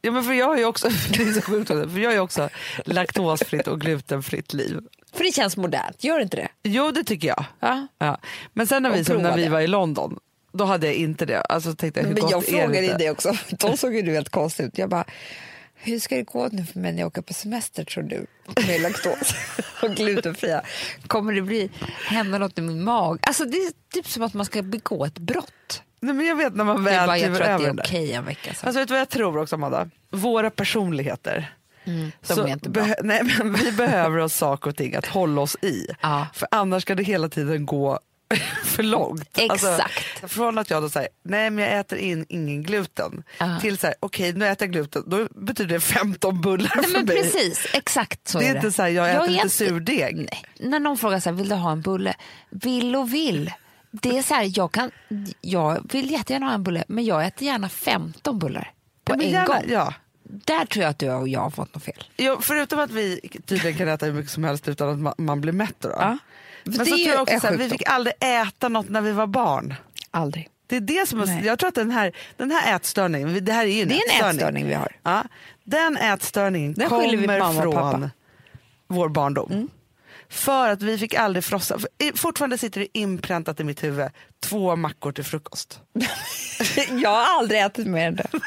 Ja, 0.00 0.12
men 0.12 0.24
för 0.24 0.32
jag 0.32 0.46
har 0.46 0.56
ju 0.56 0.64
också, 0.64 0.88
det 1.10 1.88
för 1.90 1.98
jag 1.98 2.10
har 2.10 2.18
också 2.18 2.48
laktosfritt 2.84 3.66
och 3.66 3.80
glutenfritt 3.80 4.54
liv. 4.54 4.80
För 5.12 5.24
det 5.24 5.32
känns 5.34 5.56
modernt, 5.56 6.04
gör 6.04 6.16
det 6.16 6.22
inte 6.22 6.36
det? 6.36 6.48
Jo 6.62 6.90
det 6.90 7.04
tycker 7.04 7.28
jag. 7.28 7.44
Ja. 7.60 7.86
Ja. 7.98 8.18
Men 8.52 8.66
sen 8.66 8.82
när 8.82 8.90
vi, 8.90 9.04
som 9.04 9.22
när 9.22 9.36
vi 9.36 9.44
det. 9.44 9.48
var 9.48 9.60
i 9.60 9.66
London, 9.66 10.18
då 10.52 10.64
hade 10.64 10.86
jag 10.86 10.94
inte 10.94 11.26
det. 11.26 11.40
Alltså 11.40 11.74
tänkte 11.74 12.00
jag, 12.00 12.06
hur 12.06 12.14
Men 12.14 12.30
jag 12.30 12.46
frågade 12.46 12.80
det 12.80 12.96
det 12.98 13.10
också. 13.10 13.32
De 13.50 13.76
såg 13.76 13.94
ju 13.94 14.02
du 14.02 14.12
helt 14.12 14.28
konstigt 14.28 14.66
ut. 14.66 14.78
Jag 14.78 14.88
bara, 14.88 15.04
hur 15.74 15.98
ska 15.98 16.16
det 16.16 16.22
gå 16.22 16.48
nu 16.52 16.64
för 16.64 16.80
mig 16.80 16.92
när 16.92 16.98
jag 16.98 17.06
åker 17.06 17.22
på 17.22 17.34
semester 17.34 17.84
tror 17.84 18.02
du? 18.02 18.26
Med 18.66 18.80
laktos 18.80 19.34
och 19.82 19.90
glutenfria. 19.90 20.62
Kommer 21.06 21.32
det 21.32 21.42
bli, 21.42 21.70
hända 22.06 22.38
något 22.38 22.58
i 22.58 22.62
min 22.62 22.84
mag? 22.84 23.18
Alltså 23.22 23.44
det 23.44 23.56
är 23.56 23.72
typ 23.92 24.08
som 24.08 24.22
att 24.22 24.34
man 24.34 24.46
ska 24.46 24.62
begå 24.62 25.04
ett 25.04 25.18
brott. 25.18 25.82
Nej, 26.00 26.14
men 26.14 26.26
jag 26.26 26.36
vet 26.36 26.54
när 26.54 26.64
man 26.64 26.84
Det 26.84 26.90
är 26.90 26.98
väl 26.98 27.06
bara, 27.06 27.18
jag 27.18 27.24
kliver 27.24 27.38
tror 27.38 27.54
att 27.54 27.60
över 27.60 27.74
det 27.74 27.82
är 27.82 27.84
okej 27.84 28.12
en 28.12 28.24
vecka. 28.24 28.54
Så. 28.54 28.66
Alltså 28.66 28.80
vet 28.80 28.88
du 28.88 28.94
vad 28.94 29.00
jag 29.00 29.08
tror 29.08 29.38
också 29.38 29.56
Amanda? 29.56 29.90
Våra 30.10 30.50
personligheter. 30.50 31.55
Mm, 31.86 32.10
är 32.28 32.48
inte 32.48 32.96
nej, 33.02 33.22
men 33.38 33.52
vi 33.52 33.72
behöver 33.72 34.18
oss 34.18 34.34
saker 34.34 34.70
och 34.70 34.76
ting 34.76 34.94
att 34.94 35.06
hålla 35.06 35.40
oss 35.40 35.56
i. 35.62 35.86
Ja. 36.00 36.26
För 36.34 36.48
annars 36.50 36.82
ska 36.82 36.94
det 36.94 37.02
hela 37.02 37.28
tiden 37.28 37.66
gå 37.66 38.00
för 38.64 38.82
långt. 38.82 39.38
Alltså, 39.48 39.68
Exakt. 39.68 40.30
från 40.32 40.58
att 40.58 40.70
jag 40.70 40.82
då 40.82 40.88
säger 40.88 41.08
nej 41.22 41.50
men 41.50 41.64
jag 41.64 41.78
äter 41.78 41.98
in 41.98 42.26
ingen 42.28 42.62
gluten 42.62 43.22
Ja. 43.38 43.58
till 43.60 43.78
så 43.78 43.86
här, 43.86 43.96
okej 44.00 44.32
nu 44.32 44.46
äter 44.46 44.66
jag 44.66 44.72
gluten, 44.72 45.02
då 45.06 45.28
betyder 45.34 45.74
det 45.74 45.80
15 45.80 46.40
bullar 46.40 46.72
Nej, 46.76 46.84
för 46.84 46.92
men 46.92 47.04
mig. 47.06 47.16
precis, 47.16 47.66
exakt 47.72 48.28
så 48.28 48.38
Det 48.38 48.46
är 48.46 48.52
det. 48.52 48.56
inte 48.58 48.72
så 48.72 48.82
här, 48.82 48.88
jag 48.88 49.10
äter 49.10 49.24
är 49.24 49.28
lite 49.30 49.48
surdeg. 49.48 50.16
Nej. 50.16 50.42
När 50.70 50.80
någon 50.80 50.96
frågar 50.98 51.20
så 51.20 51.30
här, 51.30 51.36
vill 51.36 51.48
du 51.48 51.54
ha 51.54 51.72
en 51.72 51.80
bulle? 51.82 52.14
Vill 52.50 52.96
och 52.96 53.14
vill. 53.14 53.52
Det 53.90 54.18
är 54.18 54.22
så 54.22 54.34
här, 54.34 54.50
jag, 54.58 54.72
kan, 54.72 54.90
jag 55.40 55.92
vill 55.92 56.10
jättegärna 56.10 56.46
ha 56.46 56.54
en 56.54 56.62
bulle, 56.62 56.84
men 56.88 57.04
jag 57.04 57.26
äter 57.26 57.46
gärna 57.48 57.68
15 57.68 58.38
bullar 58.38 58.72
på 59.04 59.12
en 59.14 59.20
gärna- 59.20 59.46
gång. 59.46 59.62
Ja. 59.68 59.94
Där 60.28 60.64
tror 60.66 60.82
jag 60.82 60.90
att 60.90 60.98
du 60.98 61.10
och 61.10 61.28
jag 61.28 61.40
har 61.40 61.50
fått 61.50 61.74
något 61.74 61.82
fel. 61.84 62.04
Jo, 62.16 62.38
förutom 62.40 62.78
att 62.78 62.90
vi 62.90 63.20
tydligen 63.46 63.78
kan 63.78 63.88
äta 63.88 64.06
hur 64.06 64.12
mycket 64.12 64.30
som 64.32 64.44
helst 64.44 64.68
utan 64.68 64.88
att 64.88 64.98
man, 64.98 65.14
man 65.18 65.40
blir 65.40 65.52
mätt. 65.52 65.74
Då. 65.78 65.88
Ja. 65.88 66.18
Men 66.64 66.78
Det 66.78 66.84
så 66.84 66.96
tror 66.96 66.98
jag 67.00 67.22
också 67.22 67.46
här, 67.46 67.56
vi 67.56 67.70
fick 67.70 67.88
aldrig 67.88 68.14
äta 68.20 68.68
något 68.68 68.88
när 68.88 69.00
vi 69.00 69.12
var 69.12 69.26
barn. 69.26 69.74
Aldrig. 70.10 70.48
Det 70.66 70.76
är 70.76 70.80
det 70.80 71.08
som 71.08 71.20
är, 71.20 71.42
jag 71.44 71.58
tror 71.58 71.68
att 71.68 71.74
den 71.74 71.90
här, 71.90 72.12
den 72.36 72.50
här 72.50 72.76
ätstörningen, 72.76 73.44
det 73.44 73.52
här 73.52 73.64
är 73.66 73.70
ju 73.70 73.82
en 73.82 73.88
Det 73.88 73.94
är 73.94 73.98
en 73.98 74.02
ätstörning. 74.10 74.36
ätstörning 74.36 74.66
vi 74.68 74.74
har. 74.74 74.92
Ja, 75.02 75.24
den 75.64 75.96
ätstörningen 75.96 76.74
Den 76.74 76.88
kommer 76.88 77.40
från 77.62 78.10
vår 78.88 79.08
barndom. 79.08 79.52
Mm. 79.52 79.68
För 80.28 80.68
att 80.70 80.82
vi 80.82 80.98
fick 80.98 81.14
aldrig 81.14 81.44
frossa. 81.44 81.78
i- 81.98 82.12
Fortfarande 82.12 82.58
sitter 82.58 82.80
det 82.80 82.98
inpräntat 82.98 83.60
i 83.60 83.64
mitt 83.64 83.84
huvud, 83.84 84.08
två 84.40 84.76
mackor 84.76 85.12
till 85.12 85.24
frukost. 85.24 85.80
jag 87.02 87.10
har 87.10 87.38
aldrig 87.38 87.60
ätit 87.60 87.86
mer 87.86 88.06
än 88.08 88.16
det. 88.16 88.26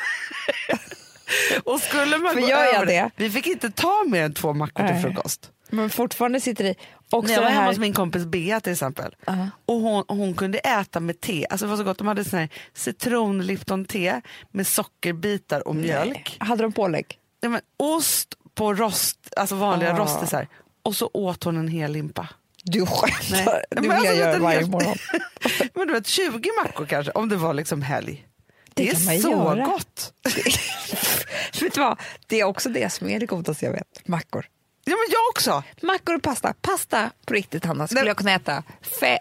Och 1.64 1.80
skulle 1.80 2.18
man 2.18 2.34
För 2.34 2.42
gå 2.42 2.48
gör 2.48 2.64
jag 2.64 2.76
över 2.76 2.86
det? 2.86 3.10
Vi 3.16 3.30
fick 3.30 3.48
inte 3.48 3.70
ta 3.72 4.04
mer 4.08 4.24
än 4.24 4.34
två 4.34 4.54
mackor 4.54 4.84
till 4.88 4.94
Nej. 4.96 5.04
frukost. 5.04 5.52
Men 5.70 5.90
fortfarande 5.90 6.40
sitter 6.40 6.64
det 6.64 6.76
också 7.10 7.28
När 7.28 7.34
jag 7.34 7.42
var 7.42 7.50
hemma 7.50 7.62
här... 7.62 7.68
hos 7.68 7.78
min 7.78 7.94
kompis 7.94 8.26
Bea 8.26 8.60
till 8.60 8.72
exempel. 8.74 9.16
Ja. 9.26 9.48
Och 9.66 9.76
hon, 9.76 10.04
hon 10.08 10.34
kunde 10.34 10.58
äta 10.58 11.00
med 11.00 11.22
te. 11.22 11.46
Alltså 11.50 11.66
det 11.66 11.70
var 11.70 11.78
så 11.78 11.84
gott. 11.84 11.98
De 11.98 12.08
hade 12.08 12.24
sån 12.26 12.40
här 12.40 12.50
citron 12.74 13.46
Lipton 13.46 13.86
te 13.86 14.22
med 14.52 14.68
sockerbitar 14.68 15.68
och 15.68 15.76
mjölk. 15.76 16.38
Hade 16.40 16.64
de 16.64 16.72
pålägg? 16.72 17.06
Nej, 17.42 17.50
men 17.50 17.62
ost 17.78 18.36
på 18.56 18.74
rost, 18.74 19.20
alltså 19.36 19.56
vanliga 19.56 19.94
Ah. 19.94 19.98
rostisar. 19.98 20.48
Och 20.84 20.96
så 20.96 21.10
åt 21.14 21.44
hon 21.44 21.58
en 21.58 21.68
hel 21.68 21.92
limpa. 21.92 22.28
Du 22.64 22.86
skämtar. 22.86 23.46
Nej. 23.46 23.64
Det 23.70 23.82
vill 23.82 23.92
alltså, 23.92 24.06
jag 24.06 24.14
vet 24.14 24.20
göra 24.26 24.40
varje 24.40 24.66
morgon. 24.66 24.96
Men 25.74 25.88
du 25.88 25.94
vet 25.94 26.08
20 26.08 26.50
mackor 26.64 26.86
kanske 26.86 27.12
om 27.12 27.30
det 27.30 27.36
var 27.36 27.54
liksom 27.54 27.82
helg. 27.82 28.26
Det, 28.74 28.84
Det 28.84 28.90
är 29.16 29.20
så 29.20 29.30
göra. 29.32 29.66
gott. 29.66 30.14
vet 31.62 31.74
du 31.74 31.80
vad? 31.82 32.00
Det 32.28 32.40
är 32.40 32.44
också 32.44 32.70
det 32.70 32.90
som 32.94 33.10
är 33.10 33.20
det 33.20 33.26
godaste 33.26 33.66
jag 33.66 33.72
vet. 33.72 34.08
Mackor. 34.08 34.46
Ja 34.86 34.92
men 34.92 35.06
jag 35.12 35.22
också. 35.32 35.64
Mackor 35.88 36.16
och 36.16 36.22
pasta. 36.24 36.54
Pasta 36.62 37.12
på 37.26 37.34
riktigt 37.34 37.66
Hanna 37.66 37.88
skulle 37.88 38.02
Nej. 38.02 38.08
jag 38.08 38.18
kunna 38.18 38.32
äta 38.34 38.64
fe- 39.02 39.18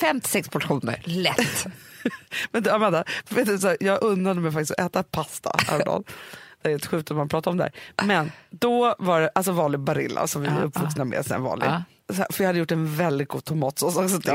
fem 0.00 0.20
till 0.20 0.30
sex 0.30 0.48
portioner 0.48 1.02
lätt. 1.04 1.66
Men 2.50 2.62
du, 2.62 2.70
Amanda, 2.70 3.04
vet 3.28 3.46
du, 3.46 3.58
så 3.58 3.68
här, 3.68 3.76
jag 3.80 4.02
unnade 4.02 4.40
mig 4.40 4.52
faktiskt 4.52 4.70
att 4.70 4.78
äta 4.86 5.02
pasta 5.02 5.54
häromdagen. 5.66 6.04
Det 6.62 6.68
är 6.68 6.70
helt 6.72 6.86
sjukt 6.86 7.10
att 7.10 7.16
man 7.16 7.28
pratar 7.28 7.50
om 7.50 7.56
det 7.56 7.62
här. 7.64 8.06
Men 8.06 8.32
då 8.50 8.94
var 8.98 9.20
det 9.20 9.30
alltså 9.34 9.52
vanlig 9.52 9.80
Barilla 9.80 10.26
som 10.26 10.42
vi 10.42 10.48
är 10.48 10.62
uppvuxna 10.62 11.04
med 11.04 11.26
sen 11.26 11.42
vanlig. 11.42 11.68
För 12.14 12.44
jag 12.44 12.46
hade 12.46 12.58
gjort 12.58 12.70
en 12.70 12.96
väldigt 12.96 13.28
god 13.28 13.44
tomatsås 13.44 13.96
också 13.96 14.20
till. 14.20 14.32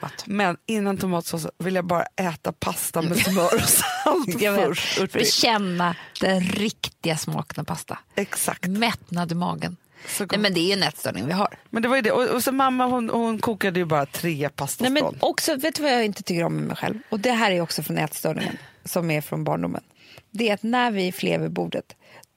Gott. 0.00 0.26
Men 0.26 0.56
innan 0.66 0.96
tomatsås 0.98 1.46
vill 1.58 1.74
jag 1.74 1.84
bara 1.84 2.02
äta 2.16 2.52
pasta 2.52 3.02
med 3.02 3.18
smör 3.18 3.54
och 3.54 3.60
salt 3.68 4.40
först. 4.64 5.12
för 5.12 5.18
att 5.20 5.26
känna 5.26 5.96
den 6.20 6.40
riktiga 6.40 7.16
smaken 7.16 7.60
av 7.60 7.64
pasta. 7.64 7.98
Exakt. 8.14 8.66
Mättnad 8.66 9.32
i 9.32 9.34
magen. 9.34 9.76
Nej, 10.20 10.38
men 10.38 10.54
det 10.54 10.60
är 10.60 10.66
ju 10.66 10.72
en 10.72 10.82
ätstörning 10.82 11.26
vi 11.26 11.32
har. 11.32 11.58
Men 11.70 11.82
det 11.82 11.88
var 11.88 11.96
ju 11.96 12.02
det. 12.02 12.12
Och, 12.12 12.28
och 12.34 12.44
så 12.44 12.52
mamma 12.52 12.86
hon, 12.86 13.10
hon 13.10 13.38
kokade 13.38 13.78
ju 13.78 13.84
bara 13.84 14.06
tre 14.06 14.48
pastaston. 14.48 14.94
Nej, 14.94 15.02
men 15.02 15.14
också, 15.20 15.56
vet 15.56 15.74
du 15.74 15.82
vad 15.82 15.92
jag 15.92 16.04
inte 16.04 16.22
tycker 16.22 16.44
om 16.44 16.56
med 16.56 16.64
mig 16.66 16.76
själv? 16.76 16.98
Och 17.10 17.20
det 17.20 17.30
här 17.32 17.50
är 17.50 17.60
också 17.60 17.82
från 17.82 17.98
ätstörningen 17.98 18.56
som 18.84 19.10
är 19.10 19.20
från 19.20 19.44
barndomen. 19.44 19.82
Det 20.30 20.48
är 20.48 20.54
att 20.54 20.62
när 20.62 20.90
vi 20.90 21.08
är 21.08 21.12
fler 21.12 21.38
vid 21.38 21.50
bordet, 21.50 21.84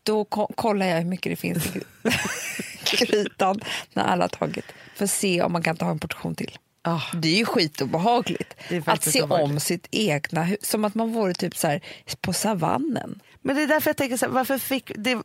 då 0.03 0.25
ko- 0.25 0.51
kollar 0.55 0.85
jag 0.85 0.97
hur 0.97 1.05
mycket 1.05 1.31
det 1.31 1.35
finns 1.35 1.63
grytan 2.97 3.59
när 3.93 4.03
alla 4.03 4.27
tagit. 4.27 4.65
För 4.95 5.03
att 5.03 5.11
se 5.11 5.41
om 5.41 5.51
man 5.51 5.63
kan 5.63 5.77
ta 5.77 5.89
en 5.89 5.99
portion 5.99 6.35
till. 6.35 6.57
Ah. 6.81 7.01
Det 7.13 7.27
är 7.27 7.37
ju 7.37 7.45
skitobehagligt 7.45 8.55
är 8.69 8.89
att 8.89 9.03
se 9.03 9.21
om 9.21 9.31
obehagligt. 9.31 9.63
sitt 9.63 9.87
egna 9.91 10.43
hus. 10.43 10.59
Som 10.61 10.85
att 10.85 10.95
man 10.95 11.13
vore 11.13 11.33
typ 11.33 11.57
så 11.57 11.67
här 11.67 11.81
på 12.21 12.33
savannen. 12.33 13.19
Men 13.41 13.55
det 13.55 13.63
är 13.63 13.67
därför 13.67 13.89
jag 13.89 13.97
tänker 13.97 14.17
så 14.17 14.25
här, 14.25 14.33
varför 14.33 14.57
fick 14.57 14.91
det... 14.95 15.17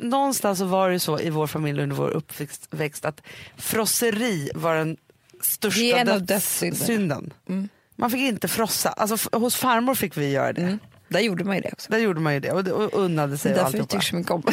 Någonstans 0.00 0.58
så 0.58 0.64
var 0.64 0.90
det 0.90 1.00
så 1.00 1.20
i 1.20 1.30
vår 1.30 1.46
familj 1.46 1.82
under 1.82 1.96
vår 1.96 2.10
uppväxt 2.10 3.04
att 3.04 3.22
frosseri 3.56 4.50
var 4.54 4.76
den 4.76 4.96
största 5.40 6.18
dödssynden. 6.18 7.32
Mm. 7.48 7.68
Man 7.96 8.10
fick 8.10 8.20
inte 8.20 8.48
frossa. 8.48 8.88
Alltså, 8.88 9.38
hos 9.38 9.56
farmor 9.56 9.94
fick 9.94 10.16
vi 10.16 10.30
göra 10.30 10.52
det. 10.52 10.78
Där 11.14 11.20
gjorde 11.20 11.44
man 11.44 11.56
ju 11.56 11.62
det 11.62 11.72
också. 11.72 11.90
Där 11.92 11.98
gjorde 11.98 12.20
man 12.20 12.34
ju 12.34 12.40
det 12.40 12.50
och, 12.52 12.68
och 12.68 13.00
unnade 13.00 13.38
sig 13.38 13.52
därför 13.52 13.66
alltihopa. 13.66 13.90
tycker 13.90 14.04
så 14.04 14.16
mycket 14.16 14.30
om 14.32 14.42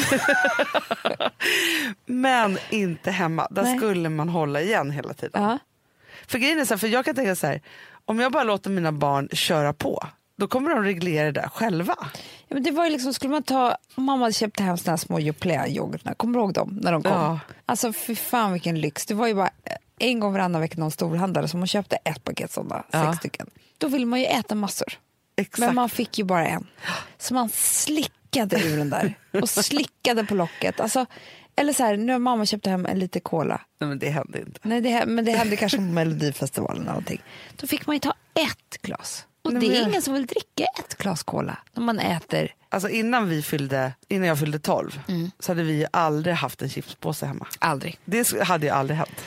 Men 2.06 2.58
inte 2.70 3.12
hemma. 3.12 3.48
Där 3.52 3.64
Nej. 3.64 3.78
skulle 3.78 4.10
man 4.10 4.30
hålla 4.30 4.62
igen 4.62 4.92
hela 4.92 5.14
tiden. 5.14 5.44
ja. 5.44 5.58
För 6.28 6.38
grejen 6.40 6.60
är 6.60 6.66
så 6.66 6.74
här, 6.74 6.80
för 6.80 6.88
jag 6.88 7.06
kan 7.06 7.16
tänka 7.16 7.36
så 7.36 7.48
här, 7.48 7.62
om 8.06 8.20
jag 8.20 8.32
bara 8.32 8.44
låter 8.44 8.70
mina 8.70 8.92
barn 8.92 9.30
köra 9.32 9.74
på, 9.74 10.08
då 10.36 10.48
kommer 10.48 10.70
de 10.76 10.84
reglera 10.84 11.26
det 11.26 11.42
där 11.42 11.48
själva. 11.50 11.96
Ja, 12.48 12.54
men 12.54 12.64
det 12.64 12.72
var 12.72 12.86
ju 12.86 12.92
liksom, 12.92 13.14
skulle 13.14 13.32
man 13.32 13.44
ta, 13.44 13.78
mamma 13.96 14.24
hade 14.24 14.34
köpt 14.34 14.60
hem 14.60 14.78
såna 14.78 14.92
här 14.92 14.98
små 14.98 15.20
Yoplait-yoghurtar, 15.20 16.14
kommer 16.14 16.34
du 16.34 16.40
ihåg 16.40 16.54
dem 16.54 16.80
när 16.82 16.92
de 16.92 17.04
kom? 17.04 17.12
Ja. 17.12 17.40
Alltså 17.66 17.94
fy 17.94 18.16
fan 18.16 18.54
vilken 18.54 18.82
lyx, 18.82 19.06
det 19.06 19.14
var 19.14 19.28
ju 19.28 19.34
bara 19.34 19.50
en 20.00 20.20
gång 20.20 20.34
varannan 20.34 20.62
vecka 20.62 20.76
någon 20.80 20.92
storhandlare 20.92 21.48
som 21.48 21.60
hon 21.60 21.68
köpte 21.68 21.96
ett 21.96 22.24
paket 22.24 22.52
sådana, 22.52 22.84
Ja. 22.92 23.06
sex 23.06 23.18
stycken. 23.18 23.50
Då 23.78 23.88
ville 23.88 24.06
man 24.06 24.20
ju 24.20 24.26
äta 24.26 24.56
massor, 24.56 24.94
Exakt. 25.36 25.60
men 25.60 25.76
man 25.76 25.90
fick 25.90 26.18
ju 26.18 26.24
bara 26.24 26.48
en. 26.48 26.68
Så 27.18 27.34
man 27.34 27.50
slickade 27.50 28.60
ur 28.64 28.78
den 28.78 28.90
där 28.90 29.14
och 29.42 29.50
slickade 29.66 30.24
på 30.26 30.36
locket. 30.36 30.80
Alltså, 30.80 31.06
eller 31.56 31.74
så 31.74 31.84
här, 31.84 31.98
nu 31.98 32.12
har 32.12 32.20
mamma 32.20 32.46
köpt 32.46 32.66
hem 32.66 32.86
en 32.86 33.00
liter 33.00 33.20
cola. 33.20 33.62
Nej, 33.80 33.88
men 33.88 34.00
det 34.00 34.10
hände 34.10 34.40
inte. 34.40 34.60
Nej, 34.64 34.82
det, 34.82 35.06
men 35.06 35.26
det 35.26 35.32
hände 35.32 35.56
kanske 35.56 35.78
på 35.78 35.84
Melodifestivalen 35.84 36.82
eller 36.82 36.90
någonting. 36.92 37.22
Då 37.58 37.68
fick 37.68 37.86
man 37.88 37.96
ju 37.96 38.00
ta 38.00 38.14
ett 38.34 38.82
glas. 38.82 39.26
Och 39.44 39.54
Nej, 39.54 39.62
det 39.70 39.78
är 39.78 39.82
men- 39.82 39.90
ingen 39.90 40.02
som 40.02 40.14
vill 40.14 40.26
dricka 40.26 40.64
ett 40.80 40.98
glas 40.98 41.24
cola 41.24 41.58
när 41.74 41.84
man 41.84 42.00
äter 42.00 42.54
Alltså 42.70 42.90
innan, 42.90 43.30
vi 43.30 43.42
fyllde, 43.42 43.94
innan 44.08 44.28
jag 44.28 44.40
fyllde 44.40 44.60
12 44.60 45.00
Mm. 45.08 45.32
så 45.40 45.52
hade 45.52 45.64
vi 45.64 45.74
ju 45.80 45.86
aldrig 45.94 46.36
haft 46.36 46.62
en 46.62 46.70
chipspåse 46.70 47.26
hemma. 47.26 47.48
aldrig. 47.60 47.98
Det 48.06 48.42
hade 48.44 48.66
ju 48.66 48.72
aldrig 48.72 48.98
hänt. 48.98 49.22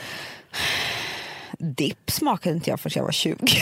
Dipp 1.59 2.11
smakade 2.11 2.55
inte 2.55 2.69
jag 2.69 2.79
förrän 2.79 2.93
jag 2.95 3.03
var 3.03 3.11
20. 3.11 3.37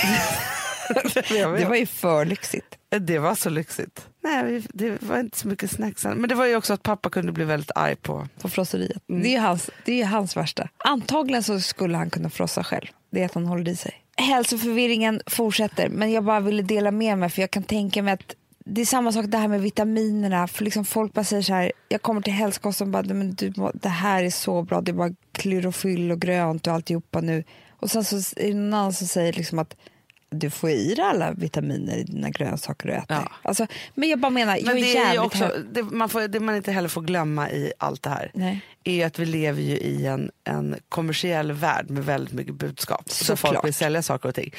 Det 1.29 1.65
var 1.65 1.75
ju 1.75 1.85
för 1.85 2.25
lyxigt. 2.25 2.77
Det 2.99 3.19
var 3.19 3.35
så 3.35 3.49
lyxigt. 3.49 4.07
Nej, 4.23 4.63
det 4.73 5.01
var 5.01 5.19
inte 5.19 5.37
så 5.37 5.47
mycket 5.47 5.71
snacks. 5.71 6.03
Men 6.05 6.29
det 6.29 6.35
var 6.35 6.45
ju 6.45 6.55
också 6.55 6.73
att 6.73 6.83
pappa 6.83 7.09
kunde 7.09 7.31
bli 7.31 7.45
väldigt 7.45 7.71
arg 7.75 7.95
på... 7.95 8.27
På 8.41 8.49
frosseriet. 8.49 9.09
Mm. 9.09 9.23
Det, 9.23 9.35
är 9.35 9.39
hans, 9.39 9.69
det 9.85 10.01
är 10.01 10.05
hans 10.05 10.37
värsta. 10.37 10.69
Antagligen 10.77 11.43
så 11.43 11.59
skulle 11.59 11.97
han 11.97 12.09
kunna 12.09 12.29
frossa 12.29 12.63
själv. 12.63 12.87
Det 13.11 13.21
är 13.21 13.25
att 13.25 13.33
han 13.33 13.45
håller 13.45 13.71
i 13.71 13.75
sig. 13.75 13.93
Hälsoförvirringen 14.17 15.21
fortsätter, 15.25 15.89
men 15.89 16.11
jag 16.11 16.23
bara 16.23 16.39
ville 16.39 16.61
dela 16.61 16.91
med 16.91 17.17
mig 17.17 17.29
för 17.29 17.41
jag 17.41 17.51
kan 17.51 17.63
tänka 17.63 18.03
mig 18.03 18.13
att 18.13 18.35
det 18.65 18.81
är 18.81 18.85
samma 18.85 19.11
sak 19.11 19.25
det 19.25 19.37
här 19.37 19.47
med 19.47 19.61
vitaminerna. 19.61 20.47
För 20.47 20.63
liksom 20.63 20.85
folk 20.85 21.13
bara 21.13 21.23
säger 21.23 21.43
så 21.43 21.53
här, 21.53 21.71
jag 21.89 22.01
kommer 22.01 22.21
till 22.21 22.33
hälsokosten 22.33 22.87
och 22.87 22.91
bara, 22.91 23.03
men 23.03 23.35
du, 23.35 23.53
det 23.73 23.89
här 23.89 24.23
är 24.23 24.29
så 24.29 24.61
bra, 24.61 24.81
det 24.81 24.91
är 24.91 24.93
bara 24.93 25.15
klorofyll 25.31 26.11
och 26.11 26.21
grönt 26.21 26.67
och 26.67 26.73
alltihopa 26.73 27.21
nu. 27.21 27.43
Och 27.69 27.91
sen 27.91 28.03
så 28.03 28.15
är 28.15 28.47
det 28.47 28.53
någon 28.53 28.73
annan 28.73 28.93
som 28.93 29.07
säger 29.07 29.33
liksom 29.33 29.59
att 29.59 29.75
du 30.33 30.49
får 30.49 30.69
i 30.69 30.93
dig 30.95 31.05
alla 31.05 31.31
vitaminer 31.31 31.95
i 31.97 32.03
dina 32.03 32.29
grönsaker 32.29 32.87
du 32.87 32.93
äter. 32.93 33.17
Ja. 33.17 33.31
Alltså, 33.41 33.67
men 33.95 34.09
jag 34.09 34.19
bara 34.19 34.29
menar, 34.29 34.55
jag 34.57 34.65
Men 34.65 34.77
är 34.77 34.81
det, 34.81 34.97
är 34.97 35.19
också, 35.19 35.51
det, 35.71 35.83
man 35.83 36.09
får, 36.09 36.27
det 36.27 36.39
man 36.39 36.55
inte 36.55 36.71
heller 36.71 36.89
får 36.89 37.01
glömma 37.01 37.51
i 37.51 37.73
allt 37.77 38.03
det 38.03 38.09
här 38.09 38.31
Nej. 38.33 38.61
är 38.83 39.05
att 39.05 39.19
vi 39.19 39.25
lever 39.25 39.61
ju 39.61 39.77
i 39.77 40.05
en, 40.05 40.31
en 40.43 40.75
kommersiell 40.89 41.51
värld 41.51 41.89
med 41.89 42.05
väldigt 42.05 42.33
mycket 42.33 42.55
budskap. 42.55 43.09
Så 43.09 43.35
folk 43.35 43.65
vill 43.65 43.73
sälja 43.73 44.01
saker 44.01 44.29
och 44.29 44.35
ting. 44.35 44.53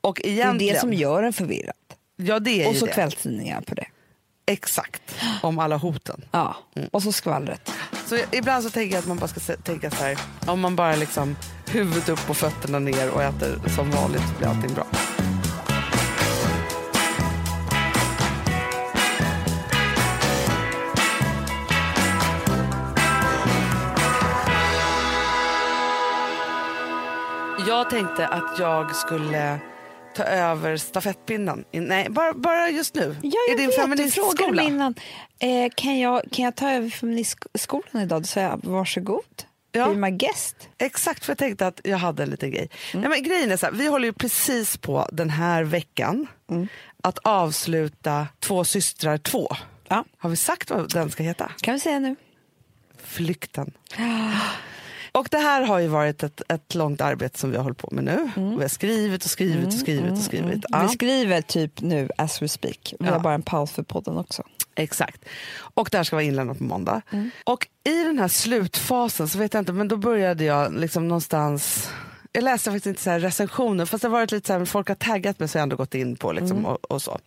Och 0.00 0.20
Det 0.24 0.40
är 0.40 0.54
det 0.58 0.80
som 0.80 0.92
gör 0.92 1.22
en 1.22 1.32
förvirrad. 1.32 1.74
ja, 2.16 2.38
det 2.38 2.64
är 2.64 2.68
Och 2.68 2.76
så 2.76 2.86
det. 2.86 2.92
kvällstidningar 2.92 3.60
på 3.60 3.74
det. 3.74 3.86
Exakt, 4.46 5.14
om 5.42 5.58
alla 5.58 5.76
hoten. 5.76 6.24
Ja, 6.30 6.56
och 6.90 7.02
så 7.02 7.12
skvallret. 7.12 7.72
Så 8.06 8.18
ibland 8.32 8.64
så 8.64 8.70
tänker 8.70 8.94
jag 8.94 9.00
att 9.00 9.06
man 9.06 9.16
bara 9.16 9.28
ska 9.28 9.56
tänka 9.56 9.90
så 9.90 9.96
här, 9.96 10.18
om 10.46 10.60
man 10.60 10.76
bara 10.76 10.96
liksom 10.96 11.36
huvudet 11.68 12.08
upp 12.08 12.30
och 12.30 12.36
fötterna 12.36 12.78
ner 12.78 13.10
och 13.10 13.22
äter 13.22 13.68
som 13.76 13.90
vanligt 13.90 14.22
så 14.28 14.34
blir 14.38 14.48
allting 14.48 14.74
bra. 14.74 14.86
Jag 27.68 27.90
tänkte 27.90 28.26
att 28.26 28.58
jag 28.58 28.96
skulle 28.96 29.58
ta 30.16 30.22
över 30.24 30.76
stafettpinnen. 30.76 31.64
I- 31.72 31.80
Nej, 31.80 32.06
bara, 32.10 32.32
bara 32.34 32.68
just 32.70 32.94
nu. 32.94 33.16
Ja, 33.22 33.28
I 33.28 33.50
jag 33.50 33.58
din 33.58 33.66
vet, 33.66 33.76
du 33.76 33.82
feministskola. 33.82 34.62
innan. 34.62 34.94
Eh, 35.38 35.70
kan, 35.74 35.98
jag, 35.98 36.22
kan 36.32 36.44
jag 36.44 36.54
ta 36.56 36.70
över 36.70 36.90
feministskolan 36.90 38.02
idag? 38.02 38.22
Då 38.22 38.26
sa 38.26 38.40
jag 38.40 38.60
varsågod. 38.64 39.22
Ja. 39.72 39.92
My 39.92 40.10
guest. 40.10 40.68
Exakt, 40.78 41.24
för 41.24 41.30
jag 41.30 41.38
tänkte 41.38 41.66
att 41.66 41.80
jag 41.84 41.98
hade 41.98 42.22
en 42.22 42.30
liten 42.30 42.50
grej. 42.50 42.70
Mm. 42.92 43.00
Nej, 43.00 43.10
men 43.10 43.22
grejen 43.28 43.50
är 43.52 43.56
så 43.56 43.66
här, 43.66 43.72
vi 43.72 43.86
håller 43.86 44.06
ju 44.06 44.12
precis 44.12 44.76
på 44.76 45.08
den 45.12 45.30
här 45.30 45.64
veckan 45.64 46.26
Mm. 46.50 46.68
att 47.02 47.18
avsluta 47.18 48.26
Två 48.40 48.64
systrar 48.64 49.18
2. 49.18 49.48
Ja. 49.88 50.04
Har 50.18 50.30
vi 50.30 50.36
sagt 50.36 50.70
vad 50.70 50.92
den 50.92 51.10
ska 51.10 51.22
heta? 51.22 51.52
Kan 51.60 51.74
vi 51.74 51.80
säga 51.80 51.98
nu? 51.98 52.16
Flykten. 53.04 53.72
Och 55.18 55.28
det 55.30 55.38
här 55.38 55.62
har 55.62 55.78
ju 55.78 55.86
varit 55.86 56.22
ett, 56.22 56.42
ett 56.48 56.74
långt 56.74 57.00
arbete 57.00 57.38
som 57.38 57.50
vi 57.50 57.56
har 57.56 57.62
hållit 57.64 57.78
på 57.78 57.88
med 57.92 58.04
nu. 58.04 58.30
Mm. 58.36 58.56
Vi 58.56 58.62
har 58.62 58.68
skrivit 58.68 59.24
och 59.24 59.30
skrivit 59.30 59.66
och 59.66 59.72
skrivit 59.72 60.12
och 60.12 60.18
skrivit. 60.18 60.64
Ja. 60.68 60.82
Vi 60.82 60.88
skriver 60.88 61.40
typ 61.42 61.80
nu 61.80 62.08
as 62.18 62.42
we 62.42 62.48
speak. 62.48 62.94
Vi 63.00 63.06
Ja. 63.06 63.12
har 63.12 63.20
bara 63.20 63.34
en 63.34 63.42
paus 63.42 63.70
för 63.70 63.82
podden 63.82 64.16
också. 64.18 64.42
Exakt. 64.74 65.24
Och 65.58 65.88
det 65.92 65.96
här 65.96 66.04
ska 66.04 66.16
vara 66.16 66.24
inlämnat 66.24 66.58
på 66.58 66.64
måndag. 66.64 67.02
Mm. 67.10 67.30
Och 67.44 67.66
i 67.84 68.04
den 68.04 68.18
här 68.18 68.28
slutfasen 68.28 69.28
så 69.28 69.38
vet 69.38 69.54
jag 69.54 69.60
inte, 69.60 69.72
men 69.72 69.88
då 69.88 69.96
började 69.96 70.44
jag 70.44 70.74
liksom 70.74 71.08
någonstans 71.08 71.90
jag 72.32 72.44
läste 72.44 72.70
faktiskt 72.70 72.86
inte 72.86 73.02
så 73.02 73.10
recensioner, 73.10 73.84
fast 73.86 74.02
det 74.02 74.08
har 74.08 74.12
varit 74.12 74.32
lite 74.32 74.46
så 74.46 74.52
här, 74.52 74.64
folk 74.64 74.88
har 74.88 74.94
taggat 74.94 75.38
mig 75.38 75.48
så 75.48 75.58
jag 75.58 75.62
ändå 75.62 75.76
gått 75.76 75.94
in 75.94 76.16
på 76.16 76.32
liksom 76.32 76.56
Mm. 76.58 76.66
och, 76.70 76.90
och 76.90 77.02
så. 77.02 77.18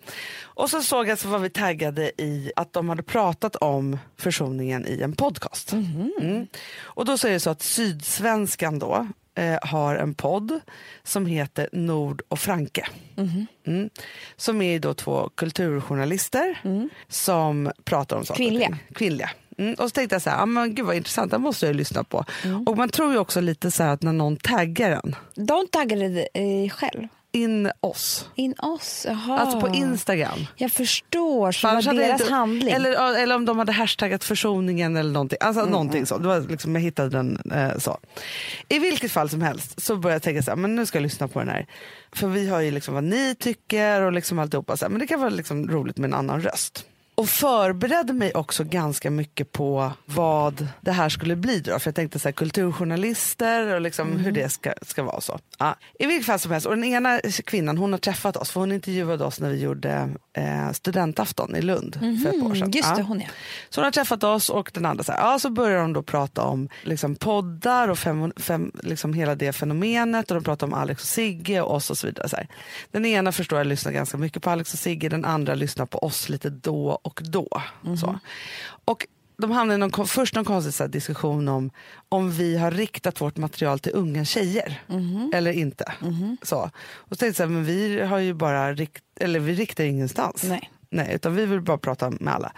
Och 0.44 0.70
så 0.70 0.82
såg 0.82 1.08
jag 1.08 1.20
så 1.20 1.28
var 1.28 1.40
vi 1.40 1.50
taggade 1.50 2.12
i 2.22 2.52
att 2.56 2.74
de 2.74 2.90
hade 2.90 3.04
pratat 3.04 3.56
om 3.56 3.98
försoningen 4.18 4.88
i 4.88 5.02
en 5.02 5.14
podcast. 5.16 5.74
Mhm. 5.74 6.12
Mm. 6.22 6.48
Och 6.82 7.06
då 7.06 7.18
så 7.18 7.28
är 7.28 7.32
det 7.32 7.40
så 7.40 7.50
att 7.50 7.62
Sydsvenskan 7.62 8.80
då 8.80 9.08
eh, 9.36 9.58
har 9.62 9.96
en 9.96 10.14
podd 10.14 10.60
som 11.04 11.26
heter 11.26 11.70
Nord 11.72 12.22
och 12.28 12.40
Franke. 12.40 12.88
Mhm. 13.16 13.46
Mm. 13.68 13.90
Som 14.36 14.62
är 14.62 14.80
då 14.80 14.94
två 14.94 15.30
kulturjournalister 15.36 16.60
som 17.08 17.72
pratar 17.84 18.18
om 18.18 18.26
saker 18.26 18.44
Kvinnliga. 18.44 18.78
Kvinnliga. 18.96 19.30
Mm. 19.58 19.74
Och 19.74 19.84
så 19.84 19.90
tänkte 19.90 20.16
jag 20.16 20.22
så 20.22 20.30
här, 20.30 20.42
ah, 20.42 20.46
men 20.46 20.76
gud 20.76 20.86
vad 20.86 20.96
intressant, 20.96 21.32
det 21.32 21.38
måste 21.38 21.66
jag 21.66 21.76
lyssna 21.76 22.04
på. 22.04 22.26
Och 22.66 22.78
man 22.78 22.90
tror 22.90 23.12
ju 23.12 23.18
också 23.18 23.42
lite 23.42 23.72
så 23.72 23.84
här 23.84 23.94
att 23.94 24.02
när 24.02 24.14
någon 24.14 24.38
taggar 24.38 24.92
en, 24.92 25.16
De 25.46 25.68
taggade 25.72 26.10
dig 26.10 26.28
eh, 26.34 26.70
själv. 26.70 27.08
in 27.32 27.72
oss, 27.80 28.30
In 28.36 28.54
oss? 28.60 29.06
Jaha. 29.10 29.40
alltså 29.40 29.62
på 29.62 29.68
Instagram. 29.76 30.40
Jag 30.56 30.72
förstår, 30.72 31.52
så 31.52 31.68
det 31.68 31.74
var 31.74 31.94
deras 31.94 32.22
inte- 32.22 32.34
handling. 32.34 32.74
Eller, 32.74 33.16
eller 33.24 33.36
om 33.36 33.46
de 33.46 33.58
hade 33.60 33.72
hashtaggat 33.72 34.24
försoningen 34.24 34.98
eller 34.98 35.12
någonting. 35.12 35.38
Alltså 35.42 35.66
någonting 35.66 36.06
så. 36.06 36.18
Det 36.18 36.28
var 36.28 36.40
liksom, 36.42 36.76
jag 36.76 36.82
hittade 36.82 37.10
den 37.10 37.52
eh, 37.54 37.78
så. 37.78 37.98
I 38.70 38.80
vilket 38.80 39.12
fall 39.12 39.30
som 39.30 39.42
helst 39.42 39.82
så 39.82 39.96
började 39.96 40.16
jag 40.16 40.22
tänka 40.24 40.44
så 40.44 40.52
här, 40.52 40.56
men 40.56 40.76
nu 40.76 40.86
ska 40.86 40.98
jag 40.98 41.04
lyssna 41.04 41.28
på 41.28 41.40
den 41.40 41.50
här. 41.50 41.66
För 42.16 42.28
vi 42.28 42.50
har 42.50 42.60
ju 42.62 42.72
liksom 42.72 42.94
vad 42.94 43.04
ni 43.04 43.36
tycker 43.40 44.02
och 44.02 44.12
liksom 44.14 44.40
alltihopa. 44.40 44.78
Så 44.78 44.86
här, 44.86 44.90
men 44.90 45.00
det 45.00 45.08
kan 45.08 45.20
vara 45.20 45.30
liksom 45.30 45.70
roligt 45.72 45.98
med 45.98 46.08
en 46.08 46.14
annan 46.14 46.42
röst. 46.42 46.86
Och 47.22 47.30
förberedde 47.30 48.14
mig 48.14 48.34
också 48.34 48.64
ganska 48.64 49.12
mycket 49.12 49.52
på 49.52 49.92
vad 50.06 50.68
det 50.82 50.92
här 50.92 51.10
skulle 51.10 51.36
bli. 51.36 51.60
Då. 51.60 51.80
För 51.80 51.88
jag 51.88 51.96
tänkte 51.96 52.20
så 52.20 52.28
här, 52.28 52.34
kulturjournalister 52.34 53.76
och 53.76 53.82
liksom 53.82 54.18
hur 54.18 54.32
det 54.32 54.50
ska, 54.50 54.74
ska 54.82 55.04
vara. 55.04 55.22
så. 55.22 55.40
Ja. 55.60 55.76
I 56.00 56.06
vilket 56.06 56.26
fall 56.26 56.40
som 56.40 56.52
helst. 56.52 56.68
Och 56.68 56.76
den 56.76 56.84
ena 56.84 57.20
kvinnan 57.46 57.78
hon 57.78 57.92
har 57.94 58.00
träffat 58.00 58.38
oss 58.38 58.52
för 58.52 58.60
hon 58.60 58.72
intervjuade 58.72 59.26
oss 59.26 59.40
när 59.40 59.50
vi 59.50 59.62
gjorde 59.62 60.10
eh, 60.38 60.72
studentafton 60.72 61.56
i 61.56 61.62
Lund 61.62 61.94
för 62.00 62.30
ett 62.30 62.44
år 62.44 62.54
sedan. 62.56 62.58
Mm, 62.58 62.72
Just 62.72 62.90
Ja. 62.90 62.96
det, 62.96 63.02
hon 63.04 63.20
ja. 63.20 63.28
Så 63.70 63.82
hon 63.82 63.84
har 63.86 63.92
träffat 63.92 64.24
oss 64.24 64.50
och 64.50 64.72
den 64.74 64.86
andra 64.86 65.04
så, 65.04 65.12
här, 65.12 65.20
ja, 65.20 65.40
så 65.40 65.50
börjar 65.50 65.82
de 65.82 65.94
då 65.94 66.04
prata 66.04 66.44
om 66.44 66.70
liksom, 66.84 67.16
poddar 67.16 67.88
och 67.88 68.00
fem, 68.00 68.34
fem, 68.38 68.72
liksom, 68.84 69.14
hela 69.14 69.36
det 69.36 69.54
fenomenet 69.54 70.32
och 70.32 70.36
de 70.36 70.44
pratar 70.44 70.68
om 70.68 70.74
Alex 70.74 71.02
och 71.02 71.08
Sigge 71.08 71.62
och 71.62 71.76
oss 71.76 71.90
och 71.90 71.98
så 71.98 72.08
vidare. 72.08 72.30
Så 72.30 72.36
här. 72.36 72.48
Den 72.92 73.06
ena 73.06 73.32
förstår 73.32 73.58
jag 73.60 73.68
lyssnar 73.68 73.92
ganska 73.92 74.18
mycket 74.18 74.44
på 74.44 74.50
Alex 74.50 74.74
och 74.74 74.80
Sigge, 74.80 75.10
den 75.10 75.26
andra 75.26 75.56
lyssnar 75.56 75.86
på 75.86 75.98
oss 75.98 76.30
lite 76.30 76.50
då 76.50 77.00
och 77.12 77.22
då. 77.24 77.62
Så. 78.00 78.20
Och 78.86 79.08
de 79.38 79.52
hamnade 79.52 79.76
i 79.76 79.78
någon, 79.78 80.08
först 80.08 80.36
någon 80.36 80.46
konstig 80.46 80.74
så 80.74 80.88
diskussion 80.88 81.48
om 81.48 81.72
om 82.10 82.32
vi 82.32 82.58
har 82.58 82.72
riktat 82.72 83.22
vårt 83.22 83.38
material 83.38 83.80
till 83.80 83.92
unga 83.96 84.26
tjejer 84.26 84.82
eller 85.34 85.52
inte. 85.52 85.94
Så. 86.42 86.70
Och 86.84 87.10
så 87.10 87.16
tänkte 87.16 87.26
jag 87.26 87.36
så 87.36 87.44
här, 87.44 87.50
men 87.50 87.66
vi 87.66 88.02
har 88.02 88.20
ju 88.20 88.34
bara 88.34 88.74
rikt, 88.74 89.04
eller 89.20 89.40
vi 89.40 89.54
riktar 89.54 89.84
ingenstans. 89.84 90.44
Nej. 90.44 90.72
Nej, 90.94 91.16
utan 91.16 91.36
vi 91.36 91.46
vill 91.46 91.62
bara 91.62 91.78
prata 91.78 92.10
med 92.10 92.34
alla. 92.34 92.52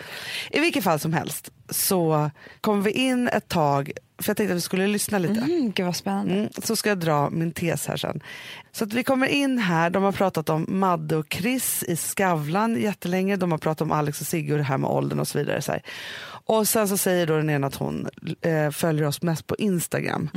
I 0.51 0.60
vilket 0.60 0.84
fall 0.84 0.99
som 0.99 1.14
helst 1.14 1.51
så 1.70 2.32
kom 2.62 2.84
vi 2.84 2.91
in 2.91 3.28
ett 3.28 3.47
tag, 3.47 3.91
för 4.24 4.30
jag 4.30 4.38
tänkte 4.38 4.53
att 4.53 4.57
vi 4.57 4.61
skulle 4.61 4.88
lyssna 4.88 5.17
lite. 5.17 5.39
Mm, 5.39 5.71
gud 5.71 5.86
vad 5.86 5.95
spännande. 5.95 6.34
Mm, 6.34 6.49
så 6.63 6.76
ska 6.76 6.89
jag 6.89 6.99
dra 6.99 7.30
min 7.30 7.51
tes 7.51 7.88
här 7.88 7.97
sen. 7.97 8.21
Så 8.71 8.84
att 8.84 8.93
vi 8.93 9.03
kommer 9.03 9.28
in 9.28 9.57
här, 9.57 9.89
de 9.89 10.03
har 10.03 10.11
pratat 10.11 10.49
om 10.49 10.65
Madde 10.69 11.15
och 11.15 11.26
Chris 11.30 11.84
i 11.88 11.95
Skavlan 11.95 12.82
jättelänge. 12.82 13.36
De 13.36 13.51
har 13.51 13.57
pratat 13.57 13.82
om 13.82 13.91
Alex 13.91 14.21
och 14.21 14.28
Sigge 14.28 14.51
och 14.51 14.57
det 14.57 14.63
här 14.63 14.78
med 14.78 14.89
åldern 14.89 15.19
och 15.19 15.28
så 15.28 15.38
vidare. 15.38 15.61
Så 15.61 15.71
här. 15.71 15.82
Och 16.46 16.68
sen 16.68 16.88
så 16.88 16.98
säger 16.98 17.28
då 17.28 17.38
den 17.38 17.50
ena 17.50 17.68
att 17.68 17.76
hon 17.76 18.10
eh, 18.41 18.70
följer 18.70 19.08
oss 19.08 19.22
mest 19.22 19.48
på 19.48 19.56
Instagram. 19.56 20.30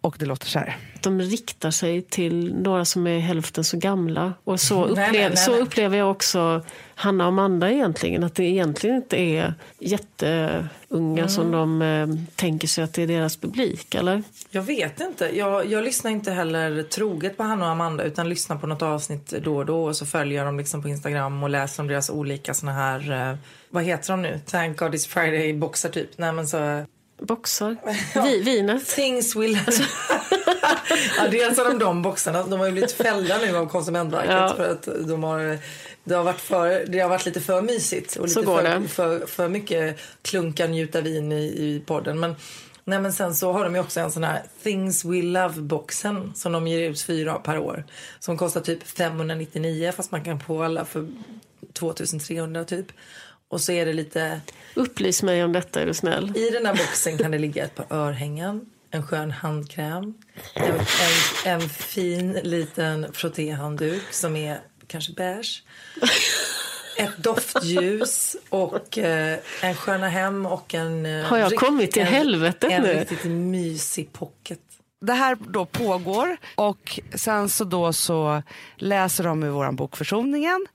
Och 0.00 0.16
det 0.18 0.26
låter 0.26 0.46
så 0.46 0.58
här. 0.58 0.76
De 1.02 1.20
riktar 1.20 1.70
sig 1.70 2.02
till 2.02 2.54
några 2.54 2.84
som 2.84 3.06
är 3.06 3.18
hälften 3.18 3.64
så 3.64 3.76
gamla. 3.76 4.32
Och 4.44 4.60
så, 4.60 4.84
upplev, 4.84 4.96
nej, 5.12 5.28
nej, 5.28 5.36
så 5.36 5.50
nej. 5.50 5.60
upplever 5.60 5.98
jag 5.98 6.10
också 6.10 6.62
Hanna 6.94 7.24
och 7.24 7.28
Amanda 7.28 7.70
egentligen. 7.70 8.24
Att 8.24 8.34
det 8.34 8.44
egentligen 8.44 8.96
inte 8.96 9.16
är 9.16 9.54
jätteunga 9.78 11.28
som 11.28 11.50
de 11.50 11.82
eh, 11.82 12.08
tänker 12.34 12.68
sig 12.68 12.84
att 12.84 12.94
det 12.94 13.02
är 13.02 13.06
deras 13.06 13.36
publik. 13.36 13.94
Eller? 13.94 14.22
Jag 14.50 14.62
vet 14.62 15.00
inte. 15.00 15.36
Jag, 15.36 15.66
jag 15.66 15.84
lyssnar 15.84 16.10
inte 16.10 16.30
heller 16.30 16.82
troget 16.82 17.36
på 17.36 17.42
Hanna 17.42 17.64
och 17.64 17.70
Amanda 17.70 18.04
utan 18.04 18.28
lyssnar 18.28 18.56
på 18.56 18.66
något 18.66 18.82
avsnitt 18.82 19.34
då 19.42 19.56
och 19.56 19.66
då 19.66 19.84
och 19.84 19.96
så 19.96 20.06
följer 20.06 20.38
jag 20.38 20.46
dem 20.46 20.58
liksom 20.58 20.82
på 20.82 20.88
Instagram 20.88 21.42
och 21.42 21.50
läser 21.50 21.82
om 21.82 21.88
deras 21.88 22.10
olika 22.10 22.54
såna 22.54 22.72
här, 22.72 23.30
eh, 23.30 23.36
vad 23.74 23.84
heter 23.84 24.10
de 24.10 24.22
nu? 24.22 24.40
Thank 24.46 24.78
God 24.78 24.94
It's 24.94 25.08
Friday-boxar 25.08 25.88
typ. 25.88 26.18
Nej 26.18 26.32
men 26.32 26.46
så... 26.46 26.84
Boxar. 27.20 27.76
Vi, 28.24 28.42
vinet. 28.42 28.86
Things 28.86 29.36
will... 29.36 29.58
ja, 31.18 31.28
dels 31.30 31.58
har 31.58 31.64
de 31.64 31.78
de 31.78 32.02
boxarna. 32.02 32.42
De 32.42 32.60
har 32.60 32.66
ju 32.66 32.72
blivit 32.72 32.92
fällda 32.92 33.38
nu 33.38 33.56
av 33.56 33.66
Konsumentverket 33.66 34.30
Ja. 34.30 34.54
för 34.56 34.70
att 34.70 34.88
de 35.08 35.22
har... 35.22 35.58
Det 36.04 36.14
har, 36.14 36.24
varit 36.24 36.40
för, 36.40 36.84
det 36.86 37.00
har 37.00 37.08
varit 37.08 37.26
lite 37.26 37.40
för 37.40 37.62
mysigt 37.62 38.16
och 38.16 38.28
lite 38.28 38.42
för, 38.42 38.88
för, 38.88 39.26
för 39.26 39.48
mycket 39.48 39.98
klunka 40.22 40.66
njuta 40.66 41.00
vin 41.00 41.32
i, 41.32 41.44
i 41.44 41.82
podden. 41.86 42.20
Men, 42.20 42.36
nej, 42.84 43.00
men 43.00 43.12
sen 43.12 43.34
så 43.34 43.52
har 43.52 43.64
de 43.64 43.74
ju 43.74 43.80
också 43.80 44.00
en 44.00 44.12
sån 44.12 44.24
här 44.24 44.42
Things 44.62 45.04
We 45.04 45.22
Love-boxen 45.22 46.32
som 46.34 46.52
de 46.52 46.66
ger 46.66 46.90
ut 46.90 47.02
fyra 47.02 47.34
per 47.34 47.58
år. 47.58 47.84
Som 48.18 48.36
kostar 48.36 48.60
typ 48.60 48.88
599 48.88 49.92
fast 49.96 50.12
man 50.12 50.24
kan 50.24 50.40
få 50.40 50.62
alla 50.62 50.84
för 50.84 51.08
2300 51.72 52.64
typ. 52.64 52.86
Och 53.48 53.60
så 53.60 53.72
är 53.72 53.86
det 53.86 53.92
lite 53.92 54.40
Upplys 54.74 55.22
mig 55.22 55.44
om 55.44 55.52
detta 55.52 55.80
är 55.80 55.86
du 55.86 55.94
snäll. 55.94 56.36
i 56.36 56.50
den 56.50 56.66
här 56.66 56.72
boxen 56.74 57.18
kan 57.18 57.30
det 57.30 57.38
ligga 57.38 57.64
ett 57.64 57.74
par 57.74 57.86
örhängen, 57.96 58.66
en 58.90 59.06
skön 59.06 59.30
handkräm, 59.30 60.14
en, 60.54 60.64
en, 60.74 60.80
en 61.60 61.68
fin 61.68 62.32
liten 62.32 63.12
frottéhandduk 63.12 64.02
som 64.10 64.36
är 64.36 64.60
kanske 64.86 65.12
beige. 65.12 65.62
Ett 66.98 67.16
doftljus 67.18 68.36
och 68.48 68.98
eh, 68.98 69.38
en 69.62 69.74
sköna 69.74 70.08
hem 70.08 70.46
och 70.46 70.74
en... 70.74 71.06
Eh, 71.06 71.24
Har 71.24 71.38
jag 71.38 71.52
rikt- 71.52 71.60
kommit 71.60 71.92
till 71.92 72.02
en, 72.02 72.08
helvetet 72.08 72.70
en 72.70 72.82
nu? 72.82 72.94
riktigt 72.94 73.24
mysig 73.24 74.12
pocket. 74.12 74.60
Det 75.04 75.12
här 75.12 75.36
då 75.48 75.66
pågår 75.66 76.36
och 76.54 77.00
sen 77.14 77.48
så 77.48 77.64
då 77.64 77.92
så 77.92 78.42
läser 78.76 79.24
de 79.24 79.42
ur 79.42 79.50
vår 79.50 79.72
bok 79.72 79.96
Försoningen 79.96 80.66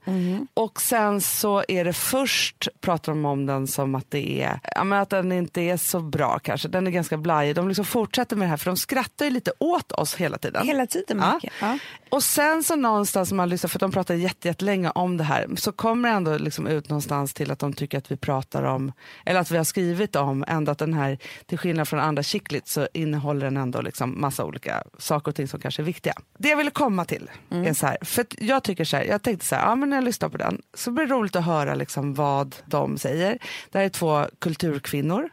och 0.54 0.80
sen 0.80 1.20
så 1.20 1.64
är 1.68 1.84
det 1.84 1.92
först 1.92 2.68
pratar 2.80 3.12
de 3.12 3.24
om 3.24 3.46
den 3.46 3.66
som 3.66 3.94
att 3.94 4.10
det 4.10 4.42
är, 4.42 4.60
ja 4.74 4.84
men 4.84 4.98
att 5.00 5.10
den 5.10 5.32
inte 5.32 5.60
är 5.60 5.76
så 5.76 6.00
bra 6.00 6.38
kanske, 6.38 6.68
den 6.68 6.86
är 6.86 6.90
ganska 6.90 7.16
blajig. 7.16 7.54
De 7.54 7.68
liksom 7.68 7.84
fortsätter 7.84 8.36
med 8.36 8.46
det 8.46 8.50
här 8.50 8.56
för 8.56 8.70
de 8.70 8.76
skrattar 8.76 9.24
ju 9.24 9.30
lite 9.30 9.52
åt 9.58 9.92
oss 9.92 10.14
hela 10.14 10.38
tiden. 10.38 10.66
Hela 10.66 10.86
tiden 10.86 11.18
Ja. 11.18 11.34
mycket. 11.34 11.52
Ja. 11.60 11.78
Och 12.10 12.22
sen 12.22 12.62
så 12.62 12.76
någonstans, 12.76 13.32
man 13.32 13.48
lyssnar, 13.48 13.68
för 13.68 13.78
de 13.78 13.92
pratar 13.92 14.14
jätte, 14.14 14.48
jättelänge 14.48 14.90
om 14.90 15.16
det 15.16 15.24
här, 15.24 15.48
så 15.56 15.72
kommer 15.72 16.08
det 16.08 16.14
ändå 16.14 16.38
liksom 16.38 16.66
ut 16.66 16.88
någonstans 16.88 17.34
till 17.34 17.50
att 17.50 17.58
de 17.58 17.72
tycker 17.72 17.98
att 17.98 18.10
vi 18.10 18.16
pratar 18.16 18.62
om, 18.62 18.92
eller 19.26 19.40
att 19.40 19.50
vi 19.50 19.56
har 19.56 19.64
skrivit 19.64 20.16
om, 20.16 20.44
ändå 20.48 20.72
att 20.72 20.78
den 20.78 20.94
här, 20.94 21.18
till 21.46 21.58
skillnad 21.58 21.88
från 21.88 22.00
andra 22.00 22.22
chicklit 22.22 22.68
så 22.68 22.88
innehåller 22.94 23.44
den 23.44 23.56
ändå 23.56 23.80
liksom 23.80 24.19
massa 24.20 24.44
olika 24.44 24.82
saker 24.98 25.30
och 25.30 25.34
ting 25.34 25.48
som 25.48 25.60
kanske 25.60 25.82
är 25.82 25.84
viktiga. 25.84 26.14
Det 26.38 26.48
jag 26.48 26.56
ville 26.56 26.70
komma 26.70 27.04
till 27.04 27.30
är 27.50 27.72
så 27.74 27.86
här, 27.86 27.96
för 28.02 28.26
jag 28.38 28.62
tycker 28.62 28.84
så 28.84 28.96
här, 28.96 29.04
jag 29.04 29.22
tänkte 29.22 29.46
så 29.46 29.54
här, 29.54 29.62
ja 29.68 29.74
men 29.74 29.90
när 29.90 29.96
jag 29.96 30.04
lyssnar 30.04 30.28
på 30.28 30.36
den 30.36 30.62
så 30.74 30.90
blir 30.90 31.06
det 31.06 31.14
roligt 31.14 31.36
att 31.36 31.44
höra 31.44 31.74
liksom 31.74 32.14
vad 32.14 32.56
de 32.66 32.98
säger. 32.98 33.38
Det 33.70 33.78
här 33.78 33.84
är 33.84 33.88
två 33.88 34.26
kulturkvinnor. 34.38 35.28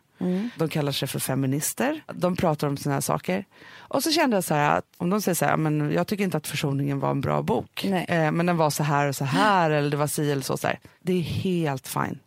De 0.56 0.70
kallar 0.70 0.92
sig 0.92 1.08
för 1.08 1.20
feminister. 1.20 2.04
De 2.14 2.36
pratar 2.36 2.68
om 2.68 2.78
såna 2.78 2.96
här 2.96 3.02
saker. 3.02 3.46
Och 3.78 4.04
så 4.04 4.12
kände 4.12 4.38
jag 4.38 4.44
så 4.44 4.54
här 4.54 4.78
att 4.78 4.86
om 4.98 5.10
de 5.10 5.22
säger 5.22 5.36
så 5.36 5.46
här, 5.46 5.58
men 5.58 5.92
jag 5.92 6.08
tycker 6.08 6.24
inte 6.24 6.38
att 6.38 6.48
Försoningen 6.48 7.00
var 7.00 7.12
en 7.12 7.22
bra 7.22 7.42
bok. 7.42 7.86
Eh, 7.86 8.32
men 8.32 8.46
den 8.46 8.58
var 8.58 8.70
så 8.70 8.84
här 8.84 9.08
och 9.08 9.16
så 9.16 9.26
här 9.26 9.72
eller 9.72 9.90
det 9.90 9.98
var 9.98 10.08
si 10.08 10.32
eller 10.32 10.42
så. 10.42 10.58
så 10.58 10.68
här. 10.68 10.80
Det 11.02 11.14
är 11.14 11.22
helt 11.22 11.88
fine. 11.88 12.20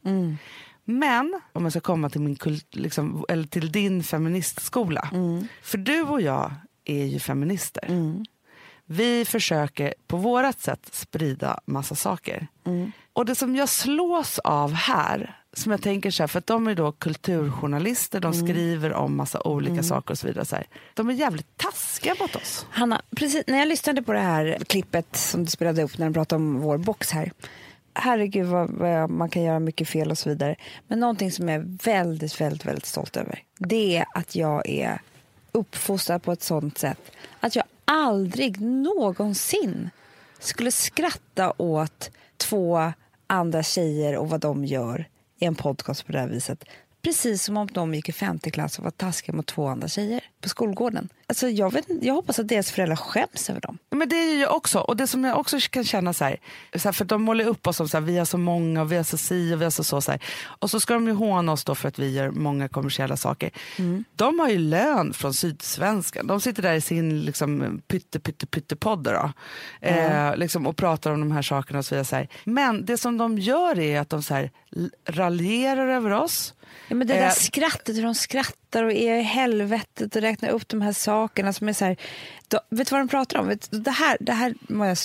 Men 0.98 1.40
om 1.52 1.62
jag 1.62 1.72
ska 1.72 1.80
komma 1.80 2.10
till, 2.10 2.20
min 2.20 2.36
kult, 2.36 2.74
liksom, 2.74 3.24
eller 3.28 3.44
till 3.44 3.72
din 3.72 4.02
feministskola. 4.02 5.10
För 5.62 5.78
du 5.78 6.02
och 6.02 6.20
jag 6.20 6.52
är 6.84 7.04
ju 7.04 7.18
feminister. 7.18 7.88
Vi 8.84 9.24
försöker 9.24 9.94
på 10.06 10.16
vårat 10.16 10.60
sätt 10.60 10.88
sprida 10.92 11.60
massa 11.64 11.94
saker. 11.94 12.46
Och 13.12 13.26
det 13.26 13.34
som 13.34 13.56
jag 13.56 13.68
slås 13.68 14.38
av 14.38 14.72
här, 14.72 15.36
som 15.52 15.72
jag 15.72 15.82
tänker 15.82 16.10
så 16.10 16.22
här, 16.22 16.28
för 16.28 16.38
att 16.38 16.46
de 16.46 16.68
är 16.68 16.74
då 16.74 16.92
kulturjournalister, 16.92 18.20
de 18.20 18.32
skriver 18.34 18.92
om 18.92 19.16
massa 19.16 19.42
olika 19.42 19.82
saker 19.82 20.10
och 20.10 20.18
så 20.18 20.26
vidare. 20.26 20.44
Så 20.44 20.56
här. 20.56 20.66
De 20.94 21.08
är 21.08 21.12
jävligt 21.12 21.56
taskiga 21.56 22.14
mot 22.20 22.36
oss. 22.36 22.66
Hanna, 22.70 23.02
precis 23.16 23.44
när 23.46 23.58
jag 23.58 23.68
lyssnade 23.68 24.02
på 24.02 24.12
det 24.12 24.18
här 24.18 24.58
klippet 24.66 25.16
som 25.16 25.44
du 25.44 25.50
spelade 25.50 25.82
upp 25.82 25.98
när 25.98 26.06
de 26.06 26.14
pratade 26.14 26.42
om 26.42 26.60
vår 26.60 26.78
box 26.78 27.10
här. 27.10 27.32
Herregud 27.94 28.46
vad, 28.46 28.70
vad 28.70 29.10
man 29.10 29.30
kan 29.30 29.42
göra 29.42 29.58
mycket 29.58 29.88
fel 29.88 30.10
och 30.10 30.18
så 30.18 30.28
vidare. 30.28 30.56
Men 30.88 31.00
någonting 31.00 31.32
som 31.32 31.48
jag 31.48 31.56
är 31.56 31.78
väldigt, 31.84 32.40
väldigt, 32.40 32.66
väldigt 32.66 32.86
stolt 32.86 33.16
över. 33.16 33.42
Det 33.58 33.96
är 33.96 34.04
att 34.14 34.34
jag 34.34 34.68
är 34.68 35.00
uppfostrad 35.52 36.22
på 36.22 36.32
ett 36.32 36.42
sånt 36.42 36.78
sätt 36.78 37.10
att 37.40 37.56
jag 37.56 37.64
aldrig 37.84 38.60
någonsin 38.60 39.90
skulle 40.38 40.72
skratta 40.72 41.52
åt 41.56 42.10
två 42.36 42.92
andra 43.26 43.62
tjejer 43.62 44.16
och 44.16 44.28
vad 44.28 44.40
de 44.40 44.64
gör 44.64 45.08
i 45.38 45.44
en 45.44 45.54
podcast 45.54 46.06
på 46.06 46.12
det 46.12 46.18
här 46.18 46.28
viset. 46.28 46.64
Precis 47.02 47.44
som 47.44 47.56
om 47.56 47.68
de 47.72 47.94
gick 47.94 48.08
i 48.08 48.12
femte 48.12 48.50
klass 48.50 48.78
och 48.78 48.84
var 48.84 48.90
taskiga 48.90 49.36
mot 49.36 49.46
två 49.46 49.68
andra 49.68 49.88
tjejer 49.88 50.20
på 50.40 50.48
skolgården. 50.48 51.08
Alltså 51.26 51.48
jag, 51.48 51.72
vet, 51.72 51.86
jag 52.00 52.14
hoppas 52.14 52.38
att 52.38 52.48
deras 52.48 52.70
föräldrar 52.70 52.96
skäms 52.96 53.50
över 53.50 53.60
dem. 53.60 53.78
Men 53.90 54.08
det 54.08 54.16
är 54.16 54.32
ju 54.32 54.40
jag 54.40 54.56
också. 54.56 54.78
Och 54.78 54.96
det 54.96 55.06
som 55.06 55.24
jag 55.24 55.38
också 55.38 55.58
kan 55.70 55.84
känna 55.84 56.12
så 56.12 56.24
här, 56.24 56.36
så 56.74 56.88
här 56.88 56.92
för 56.92 57.04
de 57.04 57.22
målar 57.22 57.44
upp 57.44 57.66
oss 57.66 57.76
som 57.76 57.88
så 57.88 57.96
här, 57.96 58.04
vi 58.04 58.18
är 58.18 58.24
så 58.24 58.38
många 58.38 58.82
och 58.82 58.92
vi 58.92 58.96
är 58.96 59.02
så 59.02 59.16
si 59.16 59.54
och 59.54 59.60
vi 59.60 59.64
är 59.64 59.70
så 59.70 59.84
så. 59.84 60.00
så 60.00 60.10
här. 60.10 60.20
Och 60.42 60.70
så 60.70 60.80
ska 60.80 60.94
de 60.94 61.06
ju 61.06 61.12
håna 61.12 61.52
oss 61.52 61.64
då 61.64 61.74
för 61.74 61.88
att 61.88 61.98
vi 61.98 62.10
gör 62.10 62.30
många 62.30 62.68
kommersiella 62.68 63.16
saker. 63.16 63.50
De 64.16 64.38
har 64.38 64.48
ju 64.48 64.58
lön 64.58 65.12
från 65.12 65.34
Sydsvenskan. 65.34 66.26
De 66.26 66.40
sitter 66.40 66.62
där 66.62 66.74
i 66.74 66.80
sin 66.80 67.20
liksom, 67.20 67.82
pytte 67.88 68.20
pytte 68.20 68.46
pytte 68.46 68.76
podd 68.76 69.02
då, 69.02 69.32
eh, 69.80 70.36
liksom, 70.36 70.66
och 70.66 70.76
pratar 70.76 71.10
om 71.10 71.20
de 71.20 71.32
här 71.32 71.42
sakerna 71.42 71.78
och 71.78 71.86
så 71.86 71.94
vidare. 71.94 72.28
Men 72.44 72.84
det 72.84 72.98
som 72.98 73.18
de 73.18 73.38
gör 73.38 73.78
är 73.78 74.00
att 74.00 74.10
de 74.10 74.22
så 74.22 74.34
här, 74.34 74.50
raljerar 75.06 75.88
över 75.88 76.10
oss. 76.10 76.54
Ja, 76.88 76.94
men 76.94 77.06
det 77.06 77.14
där 77.14 77.26
Eh, 77.26 77.32
skrattet, 77.32 77.96
hur 77.96 78.02
de 78.02 78.14
skrattar 78.14 78.84
och 78.84 78.92
är 78.92 79.14
i 79.14 79.22
helvetet 79.22 80.16
och 80.16 80.22
räknar 80.22 80.48
upp 80.48 80.68
de 80.68 80.80
här 80.80 80.92
sakerna 80.92 81.52
som 81.52 81.68
är 81.68 81.72
så 81.72 81.84
här... 81.84 81.96
De, 82.48 82.58
vet 82.70 82.88
du 82.88 82.94
vad 82.94 83.00
de 83.00 83.08
pratar 83.08 83.38
om? 83.38 83.48
Vet, 83.48 83.68
det 83.84 83.90
här, 83.90 84.16
det 84.20 84.32
här, 84.32 84.54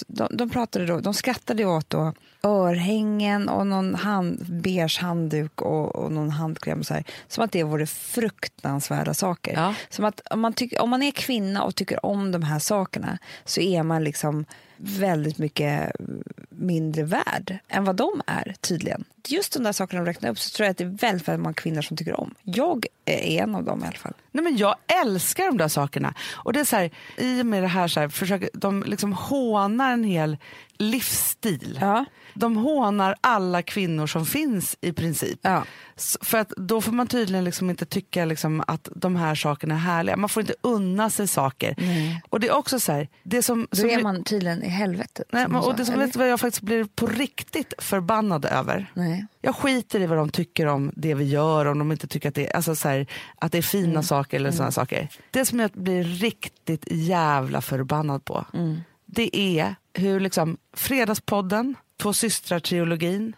de, 0.07 0.38
de 0.38 0.49
pratade 0.49 0.86
då, 0.86 0.99
de 0.99 1.13
skrattade 1.13 1.66
åt 1.66 1.89
då 1.89 2.13
örhängen 2.45 3.49
och 3.49 3.68
någon 3.68 3.95
hand, 3.95 4.45
beige 4.49 4.99
handduk 5.01 5.61
och, 5.61 5.95
och 5.95 6.11
någon 6.11 6.30
handkräm. 6.30 6.84
Så 6.84 6.93
här, 6.93 7.03
som 7.28 7.43
att 7.43 7.51
det 7.51 7.63
vore 7.63 7.88
fruktansvärda 7.88 9.13
saker. 9.13 9.53
Ja. 9.53 9.74
Som 9.89 10.05
att 10.05 10.22
om 10.32 10.39
man, 10.39 10.53
tycker, 10.53 10.82
om 10.82 10.89
man 10.89 11.03
är 11.03 11.11
kvinna 11.11 11.63
och 11.63 11.76
tycker 11.76 12.05
om 12.05 12.32
de 12.32 12.43
här 12.43 12.59
sakerna 12.59 13.18
så 13.45 13.61
är 13.61 13.84
man 13.84 14.03
liksom 14.03 14.45
väldigt 14.78 15.38
mycket 15.38 15.91
mindre 16.49 17.03
värd 17.03 17.57
än 17.67 17.86
vad 17.86 17.95
de 17.95 18.21
är 18.28 18.55
tydligen. 18.61 19.03
Just 19.28 19.53
de 19.53 19.63
där 19.63 19.71
sakerna 19.71 20.01
de 20.01 20.07
räknar 20.07 20.30
upp 20.30 20.39
så 20.39 20.57
tror 20.57 20.65
jag 20.65 20.71
att 20.71 20.78
det 20.78 20.84
är 20.84 20.88
väldigt, 20.88 21.28
väldigt 21.28 21.43
många 21.43 21.53
kvinnor 21.53 21.82
som 21.82 21.97
tycker 21.97 22.19
om. 22.19 22.36
Jag 22.43 22.86
är 23.05 23.43
en 23.43 23.55
av 23.55 23.63
dem 23.63 23.84
i 23.84 23.88
alla 23.88 23.97
fall. 23.97 24.13
Nej, 24.32 24.43
men 24.43 24.57
jag 24.57 24.76
älskar 25.01 25.45
de 25.45 25.57
där 25.57 25.67
sakerna. 25.67 26.13
Och 26.34 26.53
det 26.53 26.59
är 26.59 26.63
så 26.63 26.76
här, 26.76 26.91
I 27.17 27.41
och 27.41 27.45
med 27.45 27.63
det 27.63 27.67
här, 27.67 27.88
så 27.88 27.99
här 27.99 28.09
försöker, 28.09 28.49
de 28.53 28.84
liksom 28.84 29.13
hånar 29.13 29.93
en 29.93 30.03
hel 30.03 30.38
livsstil. 30.78 31.78
Ja. 31.82 32.05
De 32.36 32.57
hånar 32.57 33.15
alla 33.21 33.61
kvinnor 33.61 34.07
som 34.07 34.25
finns 34.25 34.77
i 34.81 34.93
princip. 34.93 35.39
Ja. 35.41 35.63
För 36.21 36.38
att 36.38 36.49
då 36.49 36.81
får 36.81 36.91
man 36.91 37.07
tydligen 37.07 37.43
liksom 37.43 37.69
inte 37.69 37.86
tycka 37.86 38.25
liksom 38.25 38.63
att 38.67 38.89
de 38.95 39.15
här 39.15 39.36
sakerna 39.36 39.73
är 39.75 39.79
härliga. 39.79 40.17
Man 40.17 40.29
får 40.29 40.41
inte 40.41 40.55
unna 40.61 41.09
sig 41.09 41.27
saker. 41.27 41.75
Och 42.29 42.39
det 42.39 42.47
är 42.47 42.55
också 42.55 42.79
så 42.79 42.91
här, 42.91 43.07
det 43.23 43.41
som, 43.41 43.67
Då 43.71 43.77
som 43.77 43.89
är 43.89 44.03
man 44.03 44.23
tydligen 44.23 44.63
i 44.63 44.69
helvetet. 44.69 45.27
Nej, 45.31 45.47
men, 45.47 45.61
och 45.61 45.75
det 45.75 45.86
som 45.86 45.99
vet 45.99 46.15
vad 46.15 46.29
jag 46.29 46.39
faktiskt 46.39 46.61
blir 46.61 46.83
på 46.95 47.07
riktigt 47.07 47.73
förbannad 47.77 48.45
över. 48.45 48.91
Nej. 48.93 49.25
Jag 49.41 49.55
skiter 49.55 49.99
i 49.99 50.05
vad 50.05 50.17
de 50.17 50.29
tycker 50.29 50.65
om 50.65 50.91
det 50.95 51.13
vi 51.13 51.23
gör, 51.25 51.65
om 51.65 51.79
de 51.79 51.91
inte 51.91 52.07
tycker 52.07 52.29
att 52.29 52.36
det, 52.36 52.51
alltså 52.51 52.75
så 52.75 52.88
här, 52.89 53.07
att 53.36 53.51
det 53.51 53.57
är 53.57 53.61
fina 53.61 53.86
Mm. 53.95 54.03
saker 54.03 54.38
eller 54.38 54.51
sådana 54.51 54.71
saker. 54.71 55.09
Det 55.31 55.45
som 55.45 55.59
jag 55.59 55.71
blir 55.73 56.03
riktigt 56.03 56.86
jävla 56.91 57.61
förbannad 57.61 58.25
på, 58.25 58.45
Mm. 58.53 58.77
det 59.05 59.38
är 59.38 59.75
hur 59.93 60.19
liksom 60.19 60.57
Fredagspodden, 60.73 61.75
Två 61.97 62.13
systrar-trilogin, 62.13 63.33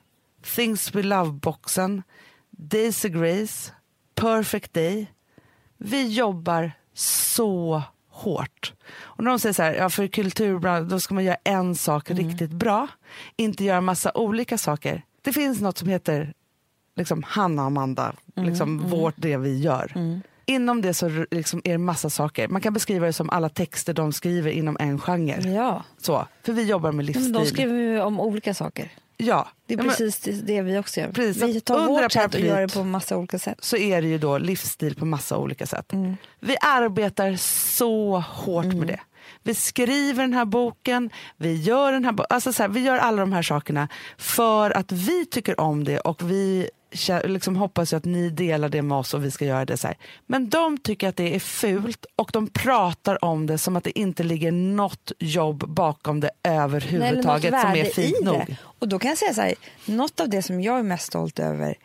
Things 0.56 0.96
We 0.96 1.04
Love-boxen, 1.04 2.04
Daisy 2.50 3.10
Grace, 3.10 3.72
Perfect 4.16 4.74
Day. 4.74 5.12
Vi 5.78 6.08
jobbar 6.08 6.72
så 6.94 7.84
hårt. 8.10 8.74
Och 9.00 9.24
när 9.24 9.32
de 9.32 9.40
säger 9.40 9.54
så 9.54 9.64
här, 9.64 9.74
ja 9.74 9.90
för 9.90 10.08
kulturbranschen 10.08 10.90
då 10.90 11.00
ska 11.00 11.14
man 11.14 11.24
göra 11.24 11.38
en 11.44 11.76
sak 11.76 12.12
riktigt 12.12 12.52
bra, 12.52 12.88
inte 13.36 13.64
göra 13.64 13.82
massa 13.82 14.12
olika 14.16 14.58
saker. 14.58 15.02
Det 15.22 15.34
finns 15.34 15.62
något 15.62 15.78
som 15.78 15.90
heter 15.90 16.34
liksom 16.96 17.24
Hanna 17.24 17.62
och 17.62 17.68
Amanda, 17.68 18.14
liksom 18.36 18.78
vårt 18.90 19.16
det 19.18 19.38
vi 19.38 19.60
gör. 19.60 19.92
Inom 20.50 20.82
det 20.82 20.94
så 20.94 21.26
liksom 21.32 21.62
är 21.64 21.72
det 21.72 21.78
massa 21.78 22.10
saker. 22.10 22.48
Man 22.48 22.62
kan 22.62 22.74
beskriva 22.74 23.06
det 23.06 23.14
som 23.14 23.30
alla 23.30 23.50
texter 23.50 23.94
de 23.94 24.14
skriver 24.14 24.52
inom 24.52 24.78
en 24.80 25.00
genre. 25.00 25.42
Ja, 25.54 25.84
Så, 26.02 26.28
för 26.44 26.54
vi 26.54 26.64
jobbar 26.64 26.90
med 26.92 26.96
men 26.96 27.06
livsstil. 27.06 27.32
de 27.34 27.46
skriver 27.46 27.76
ju 27.80 28.02
om 28.02 28.20
olika 28.20 28.54
saker. 28.54 28.92
ja. 29.18 29.48
Det 29.66 29.74
är 29.74 29.78
Ja, 29.78 29.84
men 29.84 29.90
precis 29.92 30.20
det- 30.20 30.32
det 30.32 30.62
vi 30.62 30.78
också 30.78 31.00
gör. 31.00 31.12
Precis, 31.12 31.44
vi 31.44 31.62
tar 31.62 31.88
vårt 31.88 32.12
sätt 32.12 32.36
och 32.36 32.40
gör 32.42 32.62
det 32.62 32.74
på 32.74 32.84
massa 32.84 33.18
olika 33.18 33.40
sätt. 33.40 33.58
så 33.62 33.78
är 33.78 34.02
det 34.02 34.08
ju 34.08 34.18
då 34.18 34.38
livsstil 34.38 34.96
på 34.96 35.06
massa 35.06 35.38
olika 35.38 35.66
sätt. 35.66 35.94
Mm. 35.94 36.16
Vi 36.40 36.58
arbetar 36.62 37.36
så 37.36 38.20
hårt 38.20 38.66
med 38.66 38.88
det. 38.88 39.00
Vi 39.44 39.56
skriver 39.56 40.22
den 40.24 40.34
här 40.34 40.46
boken, 40.46 41.10
vi 41.38 41.54
gör, 41.62 41.92
den 41.92 42.06
här 42.06 42.12
bo- 42.12 42.24
alltså 42.30 42.54
så 42.54 42.64
här, 42.64 42.70
vi 42.70 42.80
gör 42.80 42.98
alla 42.98 43.18
de 43.22 43.34
här 43.34 43.42
sakerna 43.42 43.88
för 44.18 44.72
att 44.72 44.92
vi 44.92 45.26
tycker 45.26 45.60
om 45.60 45.84
det 45.84 46.00
och 46.00 46.32
vi 46.32 46.70
liksom 47.24 47.56
hoppas 47.56 47.94
att 47.94 48.06
ni 48.06 48.30
delar 48.30 48.70
det 48.70 48.82
med 48.82 48.98
oss 48.98 49.14
och 49.14 49.24
vi 49.24 49.32
ska 49.32 49.46
göra 49.46 49.66
det 49.66 49.78
så 49.78 49.88
här. 49.88 49.98
Men 50.26 50.50
de 50.50 50.78
tycker 50.78 51.10
att 51.10 51.16
det 51.16 51.36
är 51.36 51.40
fult 51.40 52.06
och 52.16 52.30
de 52.34 52.48
pratar 52.48 53.24
om 53.26 53.48
det 53.48 53.58
som 53.58 53.76
att 53.76 53.84
det 53.84 54.00
inte 54.00 54.24
ligger 54.24 54.52
något 54.52 55.12
jobb 55.20 55.68
bakom 55.68 56.20
det 56.20 56.32
Nej, 56.44 56.58
överhuvudtaget 56.58 57.52
något 57.52 57.62
som 57.62 57.72
är 57.72 57.84
fint 57.84 58.22
nog. 58.22 58.56
Och 58.62 58.88
då 58.88 59.00
kan 59.00 59.10
jag 59.10 59.18
säga 59.18 59.34
så 59.34 59.42
här, 59.42 59.56
något 59.86 60.20
av 60.20 60.30
det 60.30 60.42
som 60.42 60.62
jag 60.62 60.80
är 60.80 60.84
mest 60.84 61.08
stolt 61.08 61.40
över, 61.40 61.76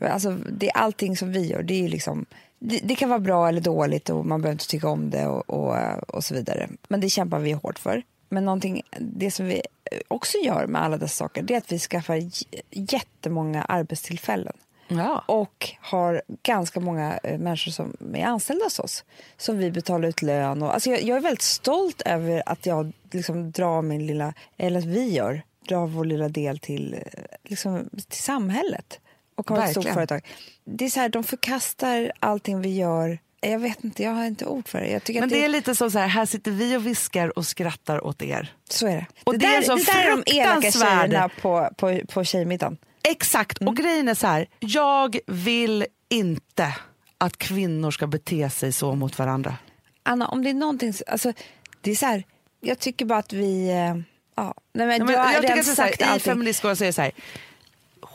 alltså 0.00 0.36
det 0.50 0.70
är 0.70 0.76
allting 0.76 1.16
som 1.16 1.32
vi 1.32 1.46
gör, 1.46 1.62
det 1.62 1.74
är 1.74 1.82
ju 1.82 1.88
liksom 1.88 2.26
det, 2.58 2.80
det 2.82 2.94
kan 2.94 3.08
vara 3.08 3.18
bra 3.18 3.48
eller 3.48 3.60
dåligt 3.60 4.10
och 4.10 4.26
man 4.26 4.42
behöver 4.42 4.54
inte 4.54 4.68
tycka 4.68 4.88
om 4.88 5.10
det 5.10 5.26
och, 5.26 5.50
och, 5.50 5.76
och 6.08 6.24
så 6.24 6.34
vidare. 6.34 6.68
Men 6.88 7.00
det 7.00 7.08
kämpar 7.08 7.38
vi 7.38 7.52
hårt 7.52 7.78
för. 7.78 8.02
Men 8.28 8.44
någonting, 8.44 8.82
det 8.98 9.30
som 9.30 9.46
vi 9.46 9.62
också 10.08 10.38
gör 10.38 10.66
med 10.66 10.82
alla 10.82 10.96
dessa 10.96 11.14
saker, 11.14 11.42
det 11.42 11.54
är 11.54 11.58
att 11.58 11.72
vi 11.72 11.78
skaffar 11.78 12.22
jättemånga 12.70 13.62
arbetstillfällen. 13.62 14.56
Ja. 14.88 15.24
Och 15.26 15.70
har 15.80 16.22
ganska 16.42 16.80
många 16.80 17.18
eh, 17.22 17.38
människor 17.38 17.72
som 17.72 17.96
är 18.14 18.24
anställda 18.24 18.64
hos 18.64 18.78
oss. 18.78 19.04
Som 19.36 19.58
vi 19.58 19.70
betalar 19.70 20.08
ut 20.08 20.22
lön. 20.22 20.62
Och, 20.62 20.74
alltså 20.74 20.90
jag, 20.90 21.02
jag 21.02 21.16
är 21.16 21.20
väldigt 21.20 21.42
stolt 21.42 22.02
över 22.02 22.42
att 22.46 22.66
jag 22.66 22.92
liksom 23.10 23.50
drar 23.50 23.82
min 23.82 24.06
lilla, 24.06 24.34
eller 24.56 24.78
att 24.78 24.86
vi 24.86 25.12
gör, 25.12 25.42
drar 25.68 25.86
vår 25.86 26.04
lilla 26.04 26.28
del 26.28 26.58
till, 26.58 26.94
eh, 26.94 27.22
liksom, 27.44 27.88
till 28.08 28.22
samhället. 28.22 29.00
Och 29.34 29.50
har 29.50 29.58
ett 29.58 29.70
stort 29.70 29.76
Verkligen. 29.76 29.94
företag. 29.94 30.26
Det 30.64 30.84
är 30.84 30.90
så 30.90 31.00
här, 31.00 31.08
de 31.08 31.24
förkastar 31.24 32.12
allting 32.18 32.60
vi 32.60 32.76
gör. 32.76 33.18
Jag 33.40 33.58
vet 33.58 33.84
inte, 33.84 34.02
jag 34.02 34.10
har 34.10 34.24
inte 34.24 34.46
ord 34.46 34.68
för 34.68 34.80
det. 34.80 35.20
Men 35.20 35.28
det 35.28 35.44
är 35.44 35.48
lite 35.48 35.74
som 35.74 35.90
så 35.90 35.98
här, 35.98 36.06
här 36.08 36.26
sitter 36.26 36.50
vi 36.50 36.76
och 36.76 36.86
viskar 36.86 37.38
och 37.38 37.46
skrattar 37.46 38.06
åt 38.06 38.22
er. 38.22 38.54
så 38.70 38.86
är 38.86 38.96
det. 38.96 39.06
Och 39.24 39.38
det 39.38 39.46
är 39.46 39.60
där, 39.60 39.62
så 39.62 39.74
det 39.76 39.84
där 39.84 40.04
är 40.04 40.10
de 40.10 40.22
elaka 40.40 40.70
tjejerna 40.70 41.28
på, 41.28 41.68
på, 41.76 42.00
på 42.08 42.24
tjejmiddagen. 42.24 42.76
Exakt, 43.08 43.58
och 43.58 43.76
grejen 43.76 44.08
är 44.08 44.14
så 44.14 44.26
här, 44.26 44.46
jag 44.58 45.18
vill 45.26 45.86
inte 46.08 46.74
att 47.18 47.36
kvinnor 47.38 47.90
ska 47.90 48.06
bete 48.06 48.50
sig 48.50 48.72
så 48.72 48.94
mot 48.94 49.18
varandra. 49.18 49.56
Anna, 50.02 50.28
om 50.28 50.44
det 50.44 50.50
är 50.50 50.54
någonting... 50.54 50.94
Alltså, 51.06 51.32
det 51.80 51.90
är 51.90 51.94
så 51.94 52.06
här, 52.06 52.24
jag 52.60 52.78
tycker 52.78 53.04
bara 53.04 53.18
att 53.18 53.32
vi... 53.32 53.68
eh, 53.70 53.96
Ja, 54.34 54.54
nej 54.72 54.86
men 54.86 54.90
Ja, 54.90 54.98
du 54.98 55.04
men 55.04 55.20
har 55.20 55.32
jag 55.32 55.44
redan 55.44 55.56
det 55.56 55.60
är 55.70 55.74
sagt 55.74 56.00
I 56.00 56.04
allting. 56.04 56.20
feministskolan 56.32 56.76
så 56.76 56.84
är 56.84 56.86
det 56.86 56.92
så 56.92 57.02
här, 57.02 57.12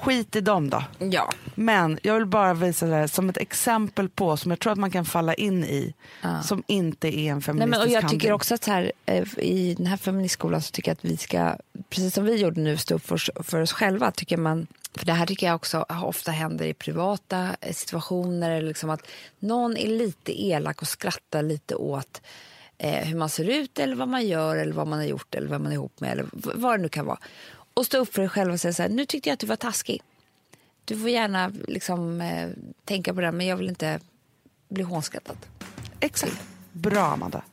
skit 0.06 0.36
i 0.36 0.42
dem 0.42 0.70
då. 0.70 0.84
Ja. 1.00 1.30
Men 1.56 2.00
jag 2.04 2.14
vill 2.14 2.26
bara 2.26 2.54
visa 2.54 2.86
det 2.86 2.96
här 2.96 3.08
som 3.08 3.30
ett 3.30 3.38
exempel 3.38 4.10
på, 4.10 4.38
som 4.38 4.52
jag 4.52 4.60
tror 4.60 4.72
att 4.74 4.80
man 4.80 4.92
kan 4.92 5.06
falla 5.06 5.34
in 5.34 5.64
i, 5.64 5.94
Ja. 6.22 6.42
som 6.44 6.64
inte 6.68 7.08
är 7.20 7.32
en 7.32 7.36
Nej, 7.38 7.42
feministisk 7.42 7.70
men, 7.70 7.82
och 7.82 7.88
jag 7.88 8.02
tycker 8.02 8.08
handling. 8.08 8.34
också 8.34 8.54
att 8.56 8.66
här, 8.66 8.92
eh, 9.06 9.24
i 9.38 9.74
den 9.78 9.86
här 9.86 9.98
feministskolan 9.98 10.62
så 10.62 10.72
tycker 10.72 10.90
jag 10.92 10.94
att 10.96 11.06
vi 11.06 11.18
ska, 11.18 11.56
precis 11.90 12.14
som 12.14 12.26
vi 12.26 12.36
gjorde 12.36 12.62
nu, 12.62 12.78
stå 12.78 12.96
upp 12.96 13.06
för, 13.06 13.16
oss- 13.16 13.30
för 13.44 13.62
oss 13.62 13.72
själva. 13.74 14.12
Tycker 14.12 14.38
man, 14.38 14.68
för 14.96 15.06
det 15.06 15.14
här 15.14 15.26
tycker 15.26 15.48
jag 15.48 15.56
också 15.56 15.86
ofta 15.90 16.32
händer 16.32 16.66
i 16.66 16.74
privata 16.74 17.56
eh, 17.62 17.74
situationer. 17.74 18.62
Liksom 18.62 18.90
att 18.90 19.02
någon 19.40 19.78
är 19.78 19.88
lite 19.88 20.44
elak 20.46 20.82
och 20.82 20.88
skrattar 20.88 21.44
lite 21.44 21.76
åt 21.76 22.22
eh, 22.78 23.06
hur 23.08 23.18
man 23.18 23.30
ser 23.30 23.50
ut 23.50 23.80
eller 23.80 23.96
vad 23.96 24.08
man 24.08 24.28
gör 24.28 24.56
eller 24.56 24.74
vad 24.74 24.88
man 24.88 25.00
har 25.00 25.06
gjort 25.06 25.36
eller 25.36 25.48
vad 25.48 25.62
man 25.62 25.72
är 25.72 25.76
ihop 25.76 26.00
med 26.00 26.12
eller 26.12 26.26
vad 26.32 26.74
det 26.80 26.82
nu 26.82 26.90
kan 26.90 27.06
vara. 27.06 27.18
Och 27.76 27.86
stå 27.86 27.98
upp 27.98 28.14
för 28.14 28.22
dig 28.22 28.30
själv 28.30 28.54
och 28.54 28.60
säga 28.60 28.74
så 28.74 28.82
här, 28.82 28.90
nu 28.90 29.06
tyckte 29.06 29.30
jag 29.30 29.34
att 29.34 29.40
du 29.40 29.48
var 29.48 29.56
taskig. 29.56 30.02
Du 30.86 31.00
får 31.00 31.10
gärna 31.10 31.52
liksom, 31.68 32.22
eh, 32.22 32.50
tänka 32.86 33.14
på 33.14 33.22
det 33.22 33.32
men 33.32 33.48
jag 33.48 33.58
vill 33.58 33.70
inte 33.70 34.00
bli 34.70 34.84
hånskrattad. 34.84 35.38
Exakt. 36.00 36.44
Bra 36.72 37.06
Amanda. 37.06 37.44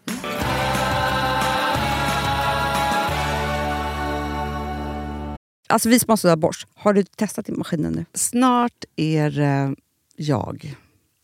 Alltså 5.66 5.89
vi 5.89 5.99
sponsrar 5.99 6.33
av 6.33 6.39
Bosch. 6.39 6.66
Har 6.75 6.93
du 6.93 7.05
testat 7.05 7.49
i 7.49 7.53
maskinen 7.53 7.93
nu? 7.93 8.05
Snart 8.14 8.85
är 8.97 9.31
det 9.31 9.75
jag 10.16 10.75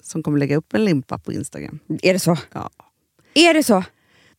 som 0.03 0.23
kommer 0.23 0.39
lägga 0.39 0.57
upp 0.57 0.75
en 0.75 0.85
limpa 0.85 1.19
på 1.19 1.33
Instagram. 1.33 1.79
Är 2.03 2.13
det 2.13 2.19
så? 2.19 2.37
Ja. 2.53 2.71
Är 3.35 3.55
det 3.55 3.63
så? 3.63 3.85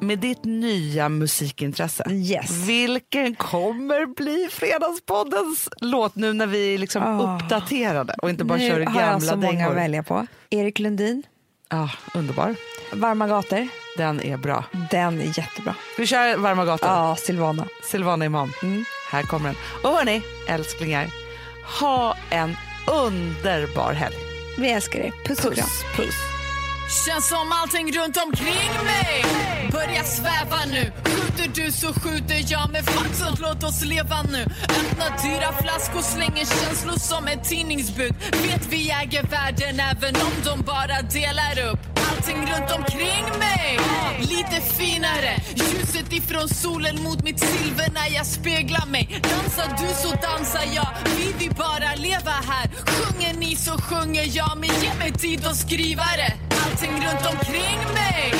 Med 0.00 0.18
ditt 0.18 0.44
nya 0.44 1.08
musikintresse, 1.08 2.04
Yes. 2.10 2.50
vilken 2.50 3.34
kommer 3.34 4.06
bli 4.14 4.48
Fredagspoddens 4.50 5.68
låt 5.80 6.16
nu 6.16 6.32
när 6.32 6.46
vi 6.46 6.74
är 6.74 6.78
liksom 6.78 7.02
Ah. 7.02 7.36
uppdaterade 7.36 8.14
och 8.22 8.30
inte 8.30 8.44
bara 8.44 8.58
nu 8.58 8.68
kör 8.68 8.74
har 8.74 9.00
jag 9.00 9.10
gamla 9.10 9.20
så 9.20 9.36
många 9.36 9.52
dängor? 9.52 9.70
att 9.70 9.76
välja 9.76 10.02
på. 10.02 10.26
Erik 10.50 10.78
Lundin, 10.78 11.22
Ah, 11.70 11.88
underbar. 12.14 12.54
Varma 12.92 13.26
gator. 13.28 13.68
Den 13.96 14.20
är 14.22 14.36
bra. 14.36 14.64
Den 14.90 15.20
är 15.20 15.38
jättebra. 15.38 15.74
Vi 15.98 16.06
kör 16.06 16.36
Varma 16.36 16.64
gatan. 16.64 16.90
Ja, 17.08 17.16
Silvana. 17.16 17.66
Silvana 17.84 18.24
Imam. 18.24 18.52
Här 19.10 19.22
kommer 19.22 19.48
den. 19.48 19.56
Och 19.84 19.90
hörni, 19.98 20.22
älsklingar. 20.48 21.06
Ha 21.80 22.16
en 22.30 22.56
underbar 22.86 23.92
helg. 23.92 24.16
Vi 24.58 24.70
älskar 24.70 24.98
er. 25.00 25.12
Puss 25.24 25.44
och 25.44 25.54
kram. 25.54 25.66
Puss, 25.66 25.84
puss. 25.96 26.14
Känns 26.88 27.28
som 27.28 27.52
allting 27.52 27.92
runt 27.92 28.16
omkring 28.16 28.72
mig. 28.84 29.24
Börjar 29.72 30.04
sväva 30.04 30.64
nu. 30.72 30.92
Skjuter 31.04 31.64
du 31.64 31.72
så 31.72 31.86
skjuter 31.86 32.44
jag 32.48 32.70
med 32.72 32.84
faxen. 32.84 33.36
låt 33.40 33.62
oss 33.64 33.84
leva 33.84 34.22
nu. 34.22 34.42
Öppna 34.62 35.04
dyra 35.22 35.52
flaskor, 35.62 36.02
slänger 36.02 36.44
känslor 36.44 36.98
som 36.98 37.26
ett 37.26 37.44
tidningsbud. 37.44 38.14
Vet 38.32 38.66
vi 38.68 38.90
äger 38.90 39.22
världen 39.22 39.80
även 39.80 40.16
om 40.16 40.32
de 40.44 40.62
bara 40.64 41.02
delar 41.02 41.70
upp 41.72 41.98
Allting 42.10 42.36
runt 42.36 42.70
omkring 42.78 43.24
mig. 43.38 43.78
Lite 44.20 44.60
finare. 44.60 45.42
Ljuset 45.54 46.12
ifrån 46.12 46.48
solen 46.48 47.02
mot 47.02 47.24
mitt 47.24 47.40
silver 47.40 47.90
när 47.94 48.14
jag 48.16 48.26
speglar 48.26 48.86
mig. 48.86 49.20
Dansar 49.22 49.68
du 49.78 50.08
så 50.08 50.08
dansar 50.08 50.64
jag, 50.74 50.88
vi 51.16 51.32
vill 51.38 51.54
bara 51.54 51.94
leva 51.94 52.30
här. 52.30 52.70
Sjunger 52.86 53.34
ni 53.34 53.56
så 53.56 53.72
sjunger 53.80 54.36
jag, 54.36 54.58
men 54.58 54.70
ge 54.82 54.94
mig 54.94 55.12
tid 55.12 55.46
att 55.46 55.56
skriva 55.56 56.04
det. 56.16 56.32
Allting 56.78 56.94
runt 56.94 57.26
omkring 57.26 57.78
mig. 57.94 58.32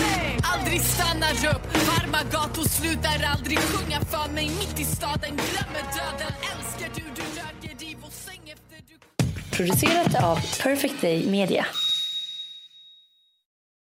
Aldrig 0.42 0.80
stannar 0.80 1.32
upp. 1.32 1.86
Varma 1.86 2.18
gator 2.32 2.62
slutar 2.62 3.24
aldrig 3.36 3.58
sjunga 3.58 4.00
för 4.00 4.32
mig. 4.32 4.48
Mitt 4.48 4.80
i 4.80 4.84
staden 4.84 5.20
glömmer 5.36 5.82
döden. 5.82 6.32
Älskar 6.56 6.90
du, 6.94 7.02
du 7.16 7.22
röker 7.22 7.84
i 7.84 7.96
vår 8.02 8.10
säng 8.10 8.40
efter 8.52 8.82
du 8.88 9.56
Producerat 9.56 10.24
av 10.24 10.36
Perfect 10.62 11.00
Day 11.00 11.26
Media. 11.30 11.66